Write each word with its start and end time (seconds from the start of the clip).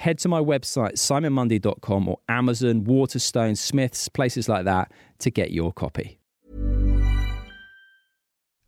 head 0.00 0.18
to 0.18 0.28
my 0.28 0.40
website, 0.40 0.94
simonmundy.com 0.94 2.08
or 2.08 2.18
Amazon, 2.28 2.84
Waterstone, 2.84 3.56
Smiths, 3.56 4.08
places 4.08 4.48
like 4.48 4.64
that 4.64 4.90
to 5.18 5.30
get 5.30 5.50
your 5.52 5.72
copy. 5.72 6.18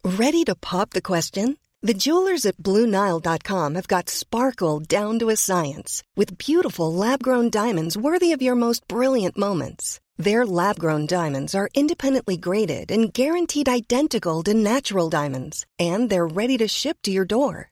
Ready 0.04 0.44
to 0.44 0.54
pop 0.54 0.90
the 0.90 1.00
question? 1.00 1.56
The 1.80 1.94
jewelers 1.94 2.46
at 2.46 2.58
Bluenile.com 2.58 3.74
have 3.74 3.88
got 3.88 4.10
sparkle 4.10 4.78
down 4.78 5.18
to 5.18 5.30
a 5.30 5.36
science 5.36 6.02
with 6.14 6.38
beautiful 6.38 6.92
lab 6.92 7.22
grown 7.22 7.50
diamonds 7.50 7.96
worthy 7.96 8.32
of 8.32 8.42
your 8.42 8.54
most 8.54 8.86
brilliant 8.86 9.36
moments. 9.36 10.00
Their 10.18 10.46
lab 10.46 10.78
grown 10.78 11.06
diamonds 11.06 11.54
are 11.54 11.70
independently 11.74 12.36
graded 12.36 12.92
and 12.92 13.12
guaranteed 13.12 13.68
identical 13.68 14.42
to 14.44 14.54
natural 14.54 15.08
diamonds, 15.08 15.66
and 15.78 16.10
they're 16.10 16.36
ready 16.40 16.58
to 16.58 16.68
ship 16.68 16.98
to 17.02 17.10
your 17.10 17.24
door. 17.24 17.71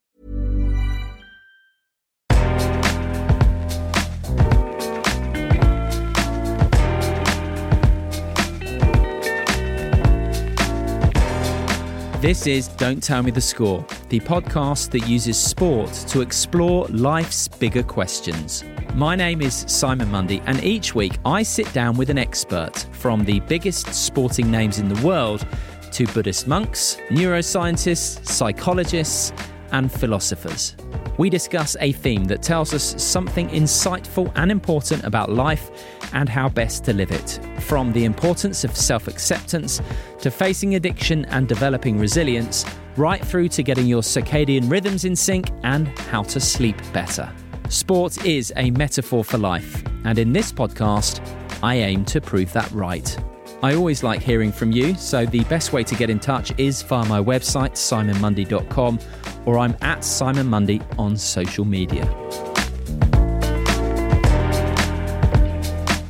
This 12.21 12.45
is 12.45 12.67
Don't 12.67 13.01
Tell 13.01 13.23
Me 13.23 13.31
the 13.31 13.41
Score, 13.41 13.83
the 14.09 14.19
podcast 14.19 14.91
that 14.91 15.07
uses 15.07 15.39
sport 15.39 15.91
to 16.09 16.21
explore 16.21 16.85
life's 16.89 17.47
bigger 17.47 17.81
questions. 17.81 18.63
My 18.93 19.15
name 19.15 19.41
is 19.41 19.65
Simon 19.67 20.11
Mundy, 20.11 20.39
and 20.45 20.63
each 20.63 20.93
week 20.93 21.17
I 21.25 21.41
sit 21.41 21.73
down 21.73 21.97
with 21.97 22.11
an 22.11 22.19
expert 22.19 22.85
from 22.91 23.25
the 23.25 23.39
biggest 23.39 23.91
sporting 23.95 24.51
names 24.51 24.77
in 24.77 24.87
the 24.87 25.03
world 25.03 25.47
to 25.93 26.05
Buddhist 26.05 26.47
monks, 26.47 26.97
neuroscientists, 27.09 28.23
psychologists, 28.23 29.33
and 29.71 29.91
philosophers. 29.91 30.75
We 31.17 31.29
discuss 31.29 31.77
a 31.79 31.91
theme 31.91 32.25
that 32.25 32.41
tells 32.41 32.73
us 32.73 33.01
something 33.01 33.49
insightful 33.49 34.31
and 34.35 34.51
important 34.51 35.03
about 35.03 35.31
life 35.31 35.69
and 36.13 36.27
how 36.27 36.49
best 36.49 36.83
to 36.85 36.93
live 36.93 37.11
it. 37.11 37.39
From 37.59 37.91
the 37.93 38.05
importance 38.05 38.63
of 38.63 38.75
self 38.75 39.07
acceptance 39.07 39.81
to 40.19 40.31
facing 40.31 40.75
addiction 40.75 41.25
and 41.25 41.47
developing 41.47 41.99
resilience, 41.99 42.65
right 42.97 43.23
through 43.23 43.49
to 43.49 43.63
getting 43.63 43.87
your 43.87 44.01
circadian 44.01 44.69
rhythms 44.69 45.05
in 45.05 45.15
sync 45.15 45.49
and 45.63 45.87
how 45.87 46.23
to 46.23 46.39
sleep 46.39 46.75
better. 46.93 47.31
Sport 47.69 48.25
is 48.25 48.51
a 48.57 48.71
metaphor 48.71 49.23
for 49.23 49.37
life, 49.37 49.83
and 50.03 50.19
in 50.19 50.33
this 50.33 50.51
podcast, 50.51 51.21
I 51.63 51.75
aim 51.75 52.03
to 52.05 52.19
prove 52.19 52.51
that 52.53 52.69
right. 52.71 53.17
I 53.63 53.75
always 53.75 54.01
like 54.01 54.21
hearing 54.23 54.51
from 54.51 54.71
you, 54.71 54.95
so 54.95 55.25
the 55.25 55.43
best 55.43 55.71
way 55.71 55.83
to 55.83 55.95
get 55.95 56.09
in 56.09 56.19
touch 56.19 56.51
is 56.57 56.81
via 56.81 57.05
my 57.05 57.21
website, 57.21 57.73
simonmundy.com, 57.73 58.99
or 59.45 59.57
I'm 59.57 59.75
at 59.81 60.03
Simon 60.03 60.47
Mundy 60.47 60.81
on 60.97 61.17
social 61.17 61.65
media. 61.65 62.03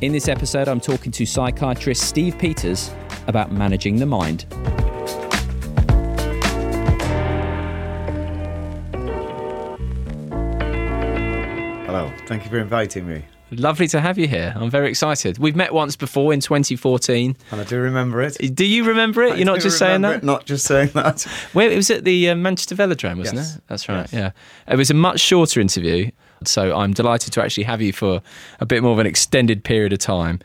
In 0.00 0.10
this 0.10 0.26
episode, 0.26 0.66
I'm 0.66 0.80
talking 0.80 1.12
to 1.12 1.24
psychiatrist 1.24 2.02
Steve 2.02 2.36
Peters 2.36 2.90
about 3.28 3.52
managing 3.52 3.96
the 3.96 4.06
mind. 4.06 4.46
Hello, 11.86 12.12
thank 12.26 12.44
you 12.44 12.50
for 12.50 12.58
inviting 12.58 13.06
me. 13.06 13.24
Lovely 13.52 13.86
to 13.88 14.00
have 14.00 14.18
you 14.18 14.26
here. 14.26 14.52
I'm 14.56 14.70
very 14.70 14.88
excited. 14.88 15.38
We've 15.38 15.54
met 15.56 15.74
once 15.74 15.94
before 15.94 16.32
in 16.32 16.40
2014. 16.40 17.36
And 17.50 17.60
I 17.60 17.64
do 17.64 17.78
remember 17.78 18.22
it. 18.22 18.36
Do 18.54 18.64
you 18.64 18.84
remember 18.84 19.22
it? 19.22 19.32
I 19.34 19.36
You're 19.36 19.46
not 19.46 19.60
just 19.60 19.78
saying 19.78 20.00
that? 20.02 20.16
it, 20.16 20.22
Not 20.24 20.46
just 20.46 20.64
saying 20.66 20.90
that. 20.94 21.26
Well, 21.52 21.70
it 21.70 21.76
was 21.76 21.90
at 21.90 22.04
the 22.04 22.30
uh, 22.30 22.34
Manchester 22.34 22.74
Velodrome, 22.74 23.18
wasn't 23.18 23.36
Yes. 23.38 23.56
it? 23.56 23.62
That's 23.66 23.88
right. 23.88 24.10
Yes. 24.10 24.12
Yeah, 24.12 24.72
it 24.72 24.76
was 24.76 24.90
a 24.90 24.94
much 24.94 25.20
shorter 25.20 25.60
interview, 25.60 26.10
so 26.44 26.74
I'm 26.76 26.92
delighted 26.92 27.32
to 27.34 27.42
actually 27.42 27.64
have 27.64 27.82
you 27.82 27.92
for 27.92 28.22
a 28.60 28.66
bit 28.66 28.82
more 28.82 28.92
of 28.92 28.98
an 28.98 29.06
extended 29.06 29.64
period 29.64 29.92
of 29.92 29.98
time. 29.98 30.40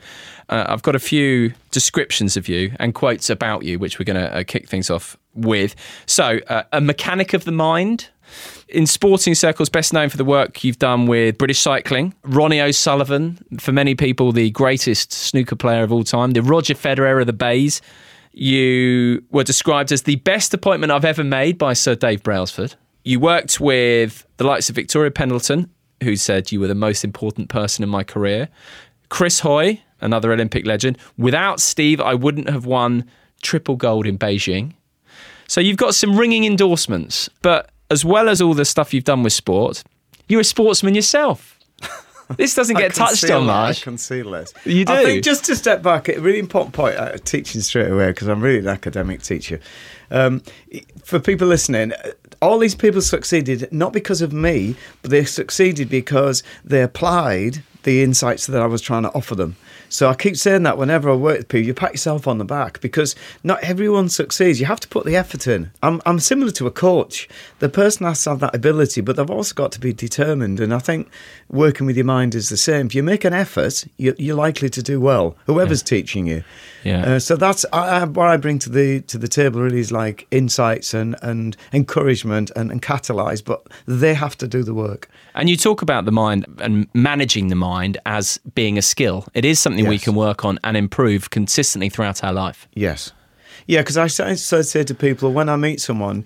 Uh, 0.50 0.64
I've 0.68 0.82
got 0.82 0.94
a 0.94 0.98
few 1.00 1.52
descriptions 1.70 2.36
of 2.36 2.48
you 2.48 2.72
and 2.78 2.94
quotes 2.94 3.30
about 3.30 3.64
you, 3.64 3.78
which 3.78 3.98
we're 3.98 4.04
going 4.04 4.20
to 4.22 4.34
uh, 4.38 4.42
kick 4.44 4.68
things 4.68 4.90
off 4.90 5.16
with. 5.34 5.74
So, 6.06 6.40
uh, 6.48 6.62
a 6.72 6.80
mechanic 6.80 7.32
of 7.32 7.44
the 7.44 7.52
mind. 7.52 8.08
In 8.68 8.86
sporting 8.86 9.34
circles, 9.34 9.70
best 9.70 9.94
known 9.94 10.10
for 10.10 10.18
the 10.18 10.24
work 10.26 10.62
you've 10.62 10.78
done 10.78 11.06
with 11.06 11.38
British 11.38 11.58
cycling, 11.58 12.14
Ronnie 12.22 12.60
O'Sullivan, 12.60 13.38
for 13.58 13.72
many 13.72 13.94
people, 13.94 14.30
the 14.30 14.50
greatest 14.50 15.10
snooker 15.10 15.56
player 15.56 15.82
of 15.82 15.90
all 15.90 16.04
time, 16.04 16.32
the 16.32 16.42
Roger 16.42 16.74
Federer 16.74 17.18
of 17.18 17.26
the 17.26 17.32
baize. 17.32 17.80
You 18.32 19.24
were 19.30 19.42
described 19.42 19.90
as 19.90 20.02
the 20.02 20.16
best 20.16 20.52
appointment 20.52 20.92
I've 20.92 21.06
ever 21.06 21.24
made 21.24 21.56
by 21.56 21.72
Sir 21.72 21.94
Dave 21.94 22.22
Brailsford. 22.22 22.74
You 23.04 23.20
worked 23.20 23.58
with 23.58 24.26
the 24.36 24.44
likes 24.44 24.68
of 24.68 24.76
Victoria 24.76 25.10
Pendleton, 25.10 25.70
who 26.02 26.14
said 26.14 26.52
you 26.52 26.60
were 26.60 26.68
the 26.68 26.74
most 26.74 27.04
important 27.04 27.48
person 27.48 27.82
in 27.82 27.88
my 27.88 28.04
career. 28.04 28.50
Chris 29.08 29.40
Hoy, 29.40 29.82
another 30.02 30.30
Olympic 30.30 30.66
legend. 30.66 30.98
Without 31.16 31.58
Steve, 31.58 32.02
I 32.02 32.12
wouldn't 32.12 32.50
have 32.50 32.66
won 32.66 33.06
triple 33.40 33.76
gold 33.76 34.06
in 34.06 34.18
Beijing. 34.18 34.74
So 35.46 35.62
you've 35.62 35.78
got 35.78 35.94
some 35.94 36.18
ringing 36.18 36.44
endorsements, 36.44 37.30
but 37.40 37.70
as 37.90 38.04
well 38.04 38.28
as 38.28 38.40
all 38.40 38.54
the 38.54 38.64
stuff 38.64 38.92
you've 38.92 39.04
done 39.04 39.22
with 39.22 39.32
sport, 39.32 39.82
you're 40.28 40.40
a 40.40 40.44
sportsman 40.44 40.94
yourself. 40.94 41.58
This 42.36 42.54
doesn't 42.54 42.76
get 42.76 42.92
touched 42.94 43.30
on 43.30 43.46
much. 43.46 43.80
I 43.80 43.82
conceal 43.82 44.32
this. 44.32 44.52
You 44.66 44.84
do. 44.84 44.92
I 44.92 45.02
think 45.02 45.24
just 45.24 45.46
to 45.46 45.56
step 45.56 45.82
back, 45.82 46.10
a 46.10 46.20
really 46.20 46.38
important 46.38 46.74
point, 46.74 46.96
uh, 46.96 47.16
teaching 47.16 47.62
straight 47.62 47.90
away, 47.90 48.08
because 48.08 48.28
I'm 48.28 48.42
really 48.42 48.58
an 48.58 48.68
academic 48.68 49.22
teacher. 49.22 49.60
Um, 50.10 50.42
for 51.02 51.20
people 51.20 51.46
listening, 51.46 51.94
all 52.42 52.58
these 52.58 52.74
people 52.74 53.00
succeeded 53.00 53.72
not 53.72 53.94
because 53.94 54.20
of 54.20 54.34
me, 54.34 54.76
but 55.00 55.10
they 55.10 55.24
succeeded 55.24 55.88
because 55.88 56.42
they 56.62 56.82
applied 56.82 57.62
the 57.84 58.02
insights 58.02 58.46
that 58.46 58.60
I 58.60 58.66
was 58.66 58.82
trying 58.82 59.04
to 59.04 59.12
offer 59.14 59.34
them. 59.34 59.56
So 59.88 60.08
I 60.08 60.14
keep 60.14 60.36
saying 60.36 60.62
that 60.64 60.78
whenever 60.78 61.10
I 61.10 61.14
work 61.14 61.38
with 61.38 61.48
people, 61.48 61.66
you 61.66 61.74
pat 61.74 61.92
yourself 61.92 62.26
on 62.26 62.38
the 62.38 62.44
back 62.44 62.80
because 62.80 63.14
not 63.42 63.62
everyone 63.62 64.08
succeeds. 64.08 64.60
You 64.60 64.66
have 64.66 64.80
to 64.80 64.88
put 64.88 65.04
the 65.04 65.16
effort 65.16 65.46
in. 65.46 65.70
I'm, 65.82 66.00
I'm 66.06 66.18
similar 66.18 66.50
to 66.52 66.66
a 66.66 66.70
coach. 66.70 67.28
The 67.58 67.68
person 67.68 68.06
has 68.06 68.22
to 68.24 68.30
have 68.30 68.40
that 68.40 68.54
ability, 68.54 69.00
but 69.00 69.16
they've 69.16 69.30
also 69.30 69.54
got 69.54 69.72
to 69.72 69.80
be 69.80 69.92
determined. 69.92 70.60
And 70.60 70.74
I 70.74 70.78
think 70.78 71.08
working 71.48 71.86
with 71.86 71.96
your 71.96 72.04
mind 72.04 72.34
is 72.34 72.48
the 72.48 72.56
same. 72.56 72.86
If 72.86 72.94
you 72.94 73.02
make 73.02 73.24
an 73.24 73.32
effort, 73.32 73.84
you're, 73.96 74.14
you're 74.18 74.36
likely 74.36 74.68
to 74.70 74.82
do 74.82 75.00
well, 75.00 75.36
whoever's 75.46 75.82
teaching 75.82 76.26
you. 76.26 76.44
Yeah. 76.84 77.14
Uh, 77.14 77.18
so 77.18 77.36
that's 77.36 77.64
I, 77.72 78.00
I, 78.00 78.04
what 78.04 78.28
I 78.28 78.36
bring 78.36 78.58
to 78.60 78.70
the 78.70 79.00
to 79.02 79.18
the 79.18 79.28
table. 79.28 79.60
Really 79.60 79.80
is 79.80 79.92
like 79.92 80.26
insights 80.30 80.94
and 80.94 81.16
and 81.22 81.56
encouragement 81.72 82.50
and, 82.56 82.70
and 82.70 82.80
catalyze, 82.80 83.44
but 83.44 83.66
they 83.86 84.14
have 84.14 84.36
to 84.38 84.48
do 84.48 84.62
the 84.62 84.74
work. 84.74 85.08
And 85.34 85.48
you 85.48 85.56
talk 85.56 85.82
about 85.82 86.04
the 86.04 86.12
mind 86.12 86.46
and 86.58 86.86
managing 86.94 87.48
the 87.48 87.54
mind 87.54 87.98
as 88.06 88.38
being 88.54 88.78
a 88.78 88.82
skill. 88.82 89.26
It 89.34 89.44
is 89.44 89.58
something 89.58 89.77
we 89.86 89.96
Yes. 89.96 90.04
can 90.04 90.14
work 90.14 90.44
on 90.44 90.58
and 90.64 90.76
improve 90.76 91.30
consistently 91.30 91.88
throughout 91.88 92.24
our 92.24 92.32
life. 92.32 92.66
Yes. 92.74 93.12
Yeah, 93.66 93.80
because 93.82 93.98
I 93.98 94.06
say, 94.06 94.34
so 94.36 94.62
say 94.62 94.82
to 94.84 94.94
people 94.94 95.32
when 95.32 95.48
I 95.50 95.56
meet 95.56 95.80
someone, 95.80 96.24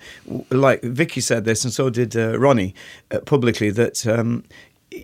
like 0.50 0.80
Vicky 0.82 1.20
said 1.20 1.44
this, 1.44 1.64
and 1.64 1.72
so 1.72 1.90
did 1.90 2.16
uh, 2.16 2.38
Ronnie 2.38 2.74
uh, 3.10 3.18
publicly, 3.20 3.70
that 3.70 4.06
um, 4.06 4.44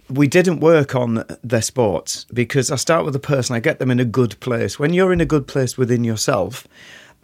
we 0.09 0.29
didn't 0.29 0.61
work 0.61 0.95
on 0.95 1.25
their 1.43 1.63
sports 1.63 2.27
because 2.33 2.71
I 2.71 2.77
start 2.77 3.05
with 3.05 3.15
the 3.15 3.19
person, 3.19 3.57
I 3.57 3.61
get 3.61 3.81
them 3.81 3.91
in 3.91 3.99
a 3.99 4.05
good 4.05 4.39
place. 4.39 4.79
When 4.79 4.93
you're 4.93 5.13
in 5.13 5.21
a 5.21 5.27
good 5.27 5.47
place 5.49 5.77
within 5.77 6.05
yourself, 6.05 6.67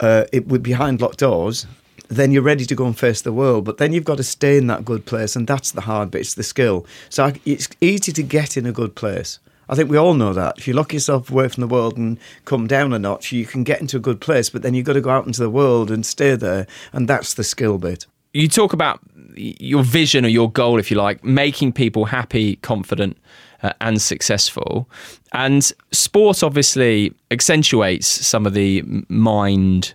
uh, 0.01 0.25
it 0.33 0.47
would 0.47 0.63
behind 0.63 0.99
locked 1.01 1.19
doors. 1.19 1.65
then 2.07 2.31
you're 2.31 2.43
ready 2.43 2.65
to 2.65 2.75
go 2.75 2.85
and 2.85 2.95
face 2.99 3.21
the 3.21 3.33
world. 3.33 3.65
But 3.65 3.77
then 3.77 3.91
you've 3.91 4.03
got 4.03 4.17
to 4.17 4.23
stay 4.23 4.57
in 4.57 4.67
that 4.67 4.85
good 4.85 5.05
place, 5.05 5.35
and 5.35 5.47
that's 5.47 5.71
the 5.71 5.81
hard 5.81 6.11
bit. 6.11 6.21
It's 6.21 6.35
the 6.35 6.43
skill. 6.43 6.85
So 7.09 7.25
I, 7.25 7.33
it's 7.45 7.67
easy 7.81 8.11
to 8.11 8.21
get 8.21 8.57
in 8.57 8.65
a 8.67 8.71
good 8.71 8.93
place. 8.93 9.39
I 9.67 9.75
think 9.75 9.89
we 9.89 9.97
all 9.97 10.13
know 10.13 10.33
that. 10.33 10.57
If 10.57 10.67
you 10.67 10.73
lock 10.73 10.93
yourself 10.93 11.31
away 11.31 11.47
from 11.47 11.61
the 11.61 11.67
world 11.67 11.97
and 11.97 12.19
come 12.45 12.67
down 12.67 12.93
a 12.93 12.99
notch, 12.99 13.31
you 13.31 13.45
can 13.45 13.63
get 13.63 13.81
into 13.81 13.97
a 13.97 14.01
good 14.01 14.21
place. 14.21 14.49
But 14.49 14.61
then 14.61 14.73
you've 14.73 14.85
got 14.85 14.93
to 14.93 15.01
go 15.01 15.09
out 15.09 15.25
into 15.25 15.41
the 15.41 15.49
world 15.49 15.91
and 15.91 16.05
stay 16.05 16.35
there, 16.35 16.67
and 16.93 17.07
that's 17.07 17.33
the 17.33 17.43
skill 17.43 17.77
bit. 17.77 18.05
You 18.33 18.47
talk 18.47 18.73
about 18.73 18.99
your 19.35 19.83
vision 19.83 20.25
or 20.25 20.29
your 20.29 20.51
goal, 20.51 20.77
if 20.79 20.91
you 20.91 20.97
like, 20.97 21.23
making 21.23 21.73
people 21.73 22.05
happy, 22.05 22.57
confident, 22.57 23.17
uh, 23.63 23.73
and 23.81 24.01
successful. 24.01 24.89
And 25.35 25.69
sport 25.91 26.43
obviously 26.43 27.13
accentuates 27.29 28.07
some 28.07 28.45
of 28.45 28.53
the 28.53 28.83
mind 29.09 29.93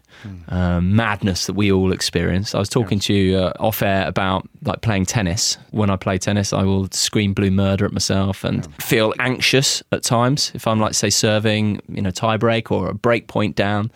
um, 0.48 0.94
madness 0.94 1.46
that 1.46 1.54
we 1.54 1.70
all 1.72 1.92
experience. 1.92 2.54
I 2.54 2.58
was 2.58 2.68
talking 2.68 2.98
to 3.00 3.14
you 3.14 3.38
uh, 3.38 3.52
off 3.58 3.82
air 3.82 4.06
about 4.06 4.48
like 4.62 4.80
playing 4.82 5.06
tennis. 5.06 5.56
When 5.70 5.90
I 5.90 5.96
play 5.96 6.18
tennis, 6.18 6.52
I 6.52 6.62
will 6.64 6.88
scream 6.90 7.32
blue 7.32 7.50
murder 7.50 7.84
at 7.84 7.92
myself 7.92 8.44
and 8.44 8.66
feel 8.82 9.14
anxious 9.18 9.82
at 9.92 10.02
times 10.02 10.52
if 10.54 10.66
I'm 10.66 10.80
like 10.80 10.94
say 10.94 11.10
serving, 11.10 11.80
you 11.88 12.02
know, 12.02 12.10
tie 12.10 12.36
break 12.36 12.70
or 12.70 12.88
a 12.88 12.94
break 12.94 13.28
point 13.28 13.56
down. 13.56 13.90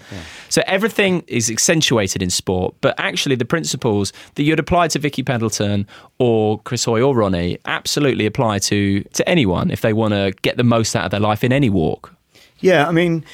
So 0.49 0.63
everything 0.67 1.25
is 1.27 1.51
accentuated 1.51 2.23
in 2.23 2.31
sport, 2.31 2.75
but 2.81 2.95
actually 2.99 3.37
the 3.37 3.45
principles 3.45 4.13
that 4.37 4.45
you'd 4.45 4.61
apply 4.61 4.89
to 4.89 4.99
Vicky 4.99 5.23
Pendleton 5.23 5.87
or 6.19 6.61
Chris 6.61 6.85
Hoy 6.85 7.03
or 7.03 7.15
Ronnie 7.15 7.59
absolutely 7.67 8.27
apply 8.27 8.61
to 8.61 9.03
to 9.03 9.29
anyone 9.29 9.71
if 9.71 9.81
they 9.81 9.93
want 9.93 10.15
to 10.15 10.33
get 10.43 10.57
the 10.57 10.65
most 10.65 10.95
out 10.95 11.05
of 11.05 11.11
their 11.11 11.21
life 11.21 11.34
in 11.43 11.53
any 11.53 11.71
walk. 11.71 12.15
Yeah, 12.61 12.87
I 12.87 12.93
mean, 12.93 13.25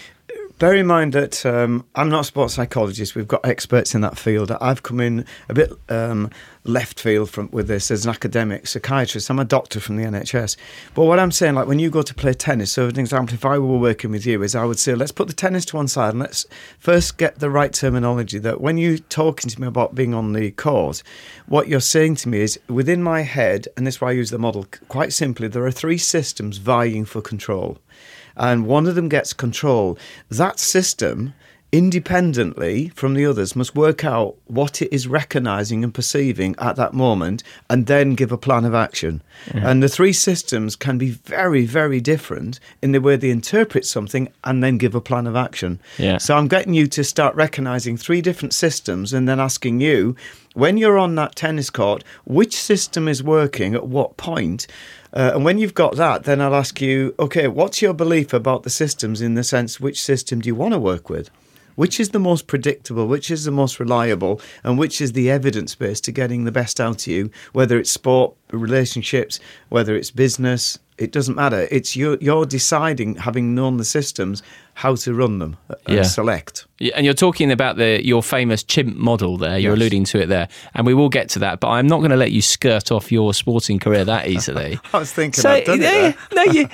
bear 0.60 0.74
in 0.74 0.86
mind 0.86 1.14
that 1.14 1.44
um, 1.46 1.86
I'm 1.94 2.10
not 2.10 2.20
a 2.20 2.24
sports 2.24 2.54
psychologist. 2.54 3.14
We've 3.14 3.26
got 3.26 3.44
experts 3.46 3.94
in 3.94 4.02
that 4.02 4.18
field. 4.18 4.52
I've 4.60 4.82
come 4.82 5.00
in 5.00 5.24
a 5.48 5.54
bit 5.54 5.72
um, 5.88 6.30
left 6.64 7.00
field 7.00 7.30
from 7.30 7.48
with 7.50 7.66
this 7.66 7.90
as 7.90 8.04
an 8.04 8.10
academic 8.10 8.66
psychiatrist. 8.66 9.30
I'm 9.30 9.38
a 9.38 9.44
doctor 9.46 9.80
from 9.80 9.96
the 9.96 10.04
NHS. 10.04 10.56
But 10.94 11.06
what 11.06 11.18
I'm 11.18 11.32
saying, 11.32 11.54
like 11.54 11.66
when 11.66 11.78
you 11.78 11.88
go 11.88 12.02
to 12.02 12.14
play 12.14 12.34
tennis, 12.34 12.72
so 12.72 12.88
an 12.88 12.98
example, 12.98 13.34
if 13.34 13.46
I 13.46 13.58
were 13.58 13.78
working 13.78 14.10
with 14.10 14.26
you, 14.26 14.42
is 14.42 14.54
I 14.54 14.66
would 14.66 14.78
say, 14.78 14.94
let's 14.94 15.12
put 15.12 15.28
the 15.28 15.34
tennis 15.34 15.64
to 15.66 15.76
one 15.76 15.88
side 15.88 16.10
and 16.10 16.20
let's 16.20 16.44
first 16.78 17.16
get 17.16 17.38
the 17.38 17.48
right 17.48 17.72
terminology. 17.72 18.38
That 18.38 18.60
when 18.60 18.76
you're 18.76 18.98
talking 18.98 19.48
to 19.48 19.60
me 19.60 19.66
about 19.66 19.94
being 19.94 20.12
on 20.12 20.34
the 20.34 20.50
court, 20.50 21.02
what 21.46 21.68
you're 21.68 21.80
saying 21.80 22.16
to 22.16 22.28
me 22.28 22.40
is 22.40 22.60
within 22.68 23.02
my 23.02 23.22
head, 23.22 23.66
and 23.78 23.86
this 23.86 23.94
is 23.94 24.00
why 24.02 24.10
I 24.10 24.12
use 24.12 24.30
the 24.30 24.38
model 24.38 24.66
quite 24.88 25.14
simply, 25.14 25.48
there 25.48 25.64
are 25.64 25.70
three 25.70 25.98
systems 25.98 26.58
vying 26.58 27.06
for 27.06 27.22
control 27.22 27.78
and 28.36 28.66
one 28.66 28.86
of 28.86 28.94
them 28.94 29.08
gets 29.08 29.32
control, 29.32 29.98
that 30.30 30.58
system 30.58 31.34
independently 31.72 32.88
from 32.90 33.14
the 33.14 33.24
others 33.24 33.54
must 33.54 33.76
work 33.76 34.04
out 34.04 34.34
what 34.46 34.82
it 34.82 34.92
is 34.92 35.06
recognizing 35.06 35.84
and 35.84 35.94
perceiving 35.94 36.54
at 36.58 36.76
that 36.76 36.92
moment 36.92 37.42
and 37.68 37.86
then 37.86 38.14
give 38.14 38.32
a 38.32 38.38
plan 38.38 38.64
of 38.64 38.74
action. 38.74 39.22
And 39.52 39.82
the 39.82 39.88
three 39.88 40.12
systems 40.12 40.76
can 40.76 40.98
be 40.98 41.10
very, 41.10 41.64
very 41.66 42.00
different 42.00 42.58
in 42.82 42.92
the 42.92 43.00
way 43.00 43.16
they 43.16 43.30
interpret 43.30 43.86
something 43.86 44.32
and 44.42 44.62
then 44.62 44.78
give 44.78 44.94
a 44.94 45.00
plan 45.00 45.26
of 45.26 45.36
action. 45.36 45.80
Yeah. 45.98 46.18
So 46.18 46.36
I'm 46.36 46.48
getting 46.48 46.74
you 46.74 46.86
to 46.88 47.04
start 47.04 47.34
recognizing 47.34 47.96
three 47.96 48.20
different 48.20 48.52
systems 48.52 49.12
and 49.12 49.28
then 49.28 49.38
asking 49.38 49.80
you, 49.80 50.16
when 50.54 50.76
you're 50.76 50.98
on 50.98 51.14
that 51.14 51.36
tennis 51.36 51.70
court, 51.70 52.02
which 52.24 52.56
system 52.56 53.06
is 53.06 53.22
working 53.22 53.74
at 53.74 53.86
what 53.86 54.16
point? 54.16 54.66
Uh, 55.12 55.32
and 55.34 55.44
when 55.44 55.58
you've 55.58 55.74
got 55.74 55.96
that, 55.96 56.24
then 56.24 56.40
I'll 56.40 56.54
ask 56.54 56.80
you, 56.80 57.14
okay, 57.18 57.46
what's 57.46 57.80
your 57.80 57.94
belief 57.94 58.32
about 58.32 58.64
the 58.64 58.70
systems 58.70 59.20
in 59.20 59.34
the 59.34 59.44
sense 59.44 59.78
which 59.78 60.02
system 60.02 60.40
do 60.40 60.48
you 60.48 60.56
want 60.56 60.74
to 60.74 60.80
work 60.80 61.08
with? 61.08 61.30
Which 61.80 61.98
is 61.98 62.10
the 62.10 62.18
most 62.18 62.46
predictable, 62.46 63.06
which 63.06 63.30
is 63.30 63.44
the 63.44 63.50
most 63.50 63.80
reliable, 63.80 64.38
and 64.62 64.78
which 64.78 65.00
is 65.00 65.12
the 65.12 65.30
evidence 65.30 65.74
base 65.74 65.98
to 66.02 66.12
getting 66.12 66.44
the 66.44 66.52
best 66.52 66.78
out 66.78 67.00
of 67.00 67.06
you, 67.06 67.30
whether 67.54 67.78
it's 67.78 67.90
sport, 67.90 68.34
relationships, 68.52 69.40
whether 69.70 69.96
it's 69.96 70.10
business, 70.10 70.78
it 71.00 71.10
doesn't 71.12 71.34
matter. 71.34 71.66
It's 71.70 71.96
you, 71.96 72.16
you're 72.20 72.44
deciding, 72.46 73.16
having 73.16 73.54
known 73.54 73.78
the 73.78 73.84
systems, 73.84 74.42
how 74.74 74.94
to 74.96 75.12
run 75.14 75.38
them 75.38 75.56
and 75.86 75.96
Yeah. 75.96 76.02
select. 76.04 76.66
Yeah, 76.78 76.92
And 76.96 77.04
you're 77.04 77.14
talking 77.26 77.50
about 77.50 77.76
the 77.76 78.00
your 78.06 78.22
famous 78.22 78.62
chimp 78.62 78.96
model 78.96 79.36
there. 79.38 79.58
You're 79.58 79.72
Yes. 79.72 79.80
alluding 79.80 80.04
to 80.12 80.22
it 80.22 80.26
there, 80.28 80.48
and 80.74 80.86
we 80.86 80.94
will 80.94 81.08
get 81.08 81.28
to 81.30 81.38
that. 81.40 81.60
But 81.60 81.68
I'm 81.68 81.86
not 81.86 81.98
going 81.98 82.10
to 82.10 82.16
let 82.16 82.32
you 82.32 82.42
skirt 82.42 82.90
off 82.92 83.10
your 83.12 83.34
sporting 83.34 83.78
career 83.78 84.04
that 84.04 84.28
easily. 84.28 84.78
I 84.94 84.98
was 84.98 85.12
thinking 85.12 85.44
I'd 85.46 85.64
done 85.64 85.78
it 85.78 85.82
there. 85.82 86.14
no, 86.34 86.42
you 86.52 86.68